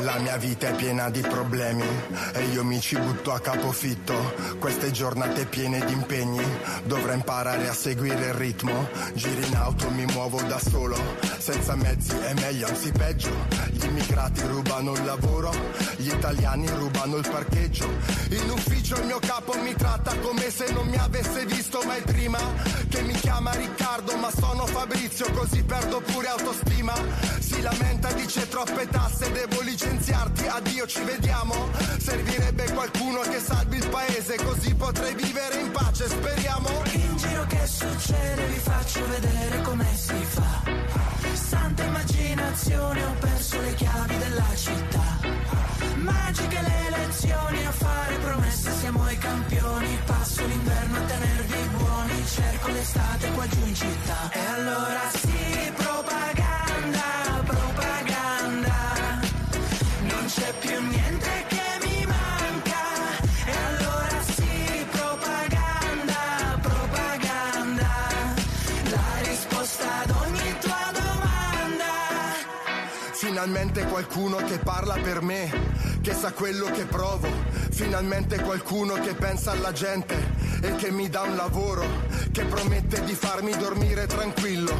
La 0.02 0.18
mia 0.18 0.36
vita 0.38 0.68
è 0.68 0.74
piena 0.74 1.10
di 1.10 1.20
problemi 1.20 1.84
e 2.32 2.44
io 2.52 2.64
mi 2.64 2.80
ci 2.80 2.96
butto 2.96 3.32
a 3.32 3.40
capofitto. 3.40 4.34
Queste 4.58 4.90
giornate 4.90 5.44
piene 5.44 5.84
di 5.84 5.92
impegni, 5.92 6.42
dovrei 6.84 7.16
imparare 7.16 7.68
a 7.68 7.74
seguire 7.74 8.28
il 8.28 8.34
ritmo. 8.34 8.88
Giri 9.12 9.46
in 9.46 9.56
auto, 9.56 9.90
mi 9.90 10.06
muovo 10.06 10.40
da 10.42 10.58
solo, 10.58 10.96
senza 11.38 11.74
mezzi 11.76 12.16
è 12.16 12.32
meglio, 12.34 12.66
anzi 12.66 12.90
peggio. 12.92 13.30
Gli 13.70 13.84
immigrati 13.84 14.40
rubano 14.46 14.94
il 14.94 15.04
lavoro, 15.04 15.52
gli 15.96 16.08
italiani 16.08 16.66
rubano 16.68 17.16
il 17.16 17.28
parcheggio. 17.28 17.88
In 18.30 18.50
ufficio 18.50 18.96
il 18.96 19.06
mio 19.06 19.18
capo 19.18 19.54
mi 19.60 19.74
tratta 19.74 20.16
come 20.18 20.50
se 20.50 20.72
non 20.72 20.86
mi 20.88 20.96
avesse 20.96 21.44
visto 21.44 21.82
mai 21.84 22.00
prima. 22.02 22.38
Che 22.88 23.02
mi 23.02 23.12
chiama 23.14 23.52
Riccardo, 23.52 24.16
ma 24.16 24.30
sono 24.30 24.66
Fabrizio, 24.66 25.30
così 25.32 25.62
perdo 25.62 26.00
pure 26.00 26.28
autostima. 26.28 26.94
Si 27.38 27.60
lamenta, 27.60 28.10
dice 28.12 28.48
troppe 28.48 28.88
tasse, 28.88 29.30
devo 29.32 29.60
licenziarti, 29.90 30.46
addio 30.46 30.86
ci 30.86 31.02
vediamo. 31.02 31.68
Servirebbe 31.98 32.70
qualcuno 32.72 33.20
che 33.20 33.40
salvi 33.40 33.76
il 33.76 33.88
paese, 33.88 34.36
così 34.36 34.74
potrei 34.74 35.14
vivere 35.14 35.60
in 35.60 35.70
pace, 35.70 36.08
speriamo. 36.08 36.68
In 36.92 37.16
giro 37.16 37.44
che 37.46 37.66
succede, 37.66 38.46
vi 38.46 38.58
faccio 38.58 39.06
vedere 39.08 39.60
come 39.62 39.86
si 39.96 40.24
fa. 40.24 40.62
Santa 41.32 41.84
immaginazione, 41.84 43.04
ho 43.04 43.14
perso 43.18 43.60
le 43.60 43.74
chiavi 43.74 44.18
della 44.18 44.46
città. 44.54 45.18
Magiche 45.96 46.60
le 46.60 46.86
elezioni, 46.86 47.66
a 47.66 47.72
fare 47.72 48.16
promesse 48.16 48.72
siamo 48.78 49.10
i 49.10 49.18
campioni. 49.18 49.98
Passo 50.06 50.46
l'inverno 50.46 50.96
a 50.96 51.00
tenervi 51.00 51.68
buoni, 51.76 52.26
cerco 52.26 52.68
l'estate 52.68 53.30
qua 53.32 53.46
giù 53.48 53.66
in 53.66 53.74
città. 53.74 54.30
E 54.32 54.40
allora 54.54 55.10
sì, 55.14 55.49
Finalmente 73.50 73.84
qualcuno 73.90 74.36
che 74.36 74.58
parla 74.58 74.94
per 75.02 75.22
me, 75.22 75.50
che 76.02 76.14
sa 76.14 76.32
quello 76.32 76.66
che 76.66 76.84
provo. 76.84 77.26
Finalmente 77.80 78.38
qualcuno 78.40 78.92
che 78.92 79.14
pensa 79.14 79.52
alla 79.52 79.72
gente 79.72 80.14
e 80.60 80.76
che 80.76 80.90
mi 80.90 81.08
dà 81.08 81.22
un 81.22 81.34
lavoro, 81.34 81.82
che 82.30 82.44
promette 82.44 83.02
di 83.04 83.14
farmi 83.14 83.56
dormire 83.56 84.06
tranquillo 84.06 84.70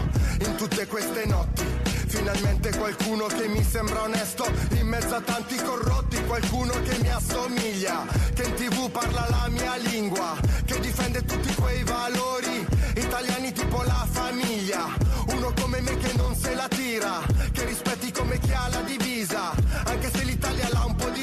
in 0.44 0.54
tutte 0.56 0.86
queste 0.86 1.24
notti. 1.24 1.64
Finalmente 2.06 2.76
qualcuno 2.76 3.24
che 3.24 3.48
mi 3.48 3.64
sembra 3.64 4.02
onesto 4.02 4.44
in 4.72 4.86
mezzo 4.86 5.14
a 5.14 5.20
tanti 5.22 5.56
corrotti, 5.56 6.22
qualcuno 6.26 6.74
che 6.82 6.98
mi 7.00 7.08
assomiglia, 7.10 8.04
che 8.34 8.42
in 8.42 8.52
tv 8.52 8.90
parla 8.90 9.26
la 9.30 9.48
mia 9.48 9.76
lingua, 9.76 10.36
che 10.66 10.78
difende 10.80 11.24
tutti 11.24 11.54
quei 11.54 11.82
valori 11.82 12.66
italiani 12.96 13.52
tipo 13.52 13.82
la 13.82 14.06
famiglia. 14.10 14.94
Uno 15.28 15.54
come 15.58 15.80
me 15.80 15.96
che 15.96 16.12
non 16.16 16.36
se 16.36 16.54
la 16.54 16.68
tira, 16.68 17.22
che 17.50 17.64
rispetti 17.64 18.12
come 18.12 18.38
chi 18.38 18.52
ha 18.52 18.68
la 18.68 18.82
divisa, 18.82 19.52
anche 19.84 20.10
se 20.10 20.22
l'Italia 20.22 20.68
l'ha 20.70 20.84
un 20.84 20.94
po' 20.96 21.08
divisa. 21.08 21.19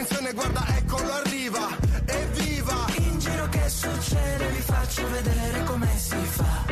Attenzione, 0.00 0.32
guarda, 0.32 0.64
eccolo 0.76 1.12
arriva, 1.12 1.76
evviva! 2.06 2.86
In 2.98 3.18
giro 3.18 3.48
che 3.48 3.68
succede, 3.68 4.48
vi 4.50 4.60
faccio 4.60 5.10
vedere 5.10 5.64
come 5.64 5.88
si 5.98 6.14
fa. 6.14 6.64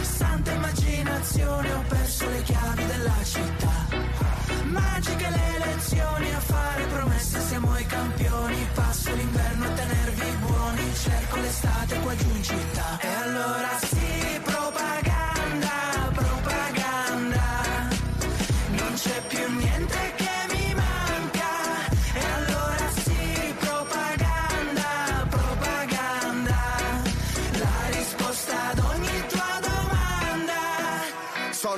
Santa 0.00 0.50
immaginazione, 0.50 1.72
ho 1.74 1.84
perso 1.86 2.26
le 2.30 2.42
chiavi 2.42 2.86
della 2.86 3.22
città. 3.22 3.86
Magiche 4.64 5.28
le 5.28 5.56
elezioni, 5.56 6.32
a 6.32 6.40
fare 6.40 6.86
promesse 6.86 7.40
siamo 7.42 7.78
i 7.78 7.84
campioni. 7.84 8.68
Passo 8.72 9.14
l'inverno 9.14 9.64
a 9.66 9.68
tenervi 9.68 10.36
buoni, 10.40 10.94
cerco 10.94 11.36
l'estate 11.36 12.00
qua 12.00 12.16
giù 12.16 12.28
in 12.30 12.42
città. 12.42 12.98
E 12.98 13.08
allora 13.08 13.83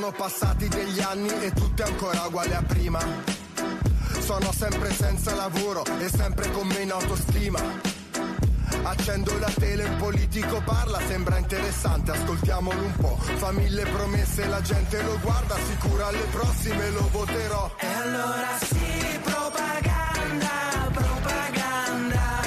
Sono 0.06 0.18
passati 0.18 0.68
degli 0.68 1.00
anni 1.00 1.28
e 1.40 1.52
tutto 1.52 1.82
è 1.82 1.86
ancora 1.88 2.26
uguale 2.26 2.54
a 2.54 2.62
prima. 2.62 3.00
Sono 4.20 4.52
sempre 4.52 4.92
senza 4.92 5.34
lavoro 5.34 5.84
e 5.98 6.08
sempre 6.08 6.48
con 6.52 6.68
meno 6.68 6.94
autostima. 6.94 7.58
Accendo 8.84 9.36
la 9.40 9.50
tele, 9.58 9.82
il 9.82 9.96
politico 9.96 10.62
parla, 10.64 11.00
sembra 11.08 11.38
interessante, 11.38 12.12
ascoltiamolo 12.12 12.80
un 12.80 12.94
po'. 12.94 13.16
Fa 13.16 13.50
mille 13.50 13.82
promesse, 13.82 14.46
la 14.46 14.60
gente 14.60 15.02
lo 15.02 15.18
guarda, 15.18 15.56
sicura 15.66 16.06
alle 16.06 16.26
prossime 16.30 16.90
lo 16.90 17.08
voterò. 17.10 17.74
E 17.80 17.86
allora 17.86 18.58
sì, 18.60 19.18
propaganda, 19.24 20.88
propaganda, 20.92 22.42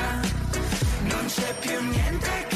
non 1.01 1.25
c'è 1.25 1.55
più 1.59 1.89
niente 1.89 2.47
che 2.47 2.48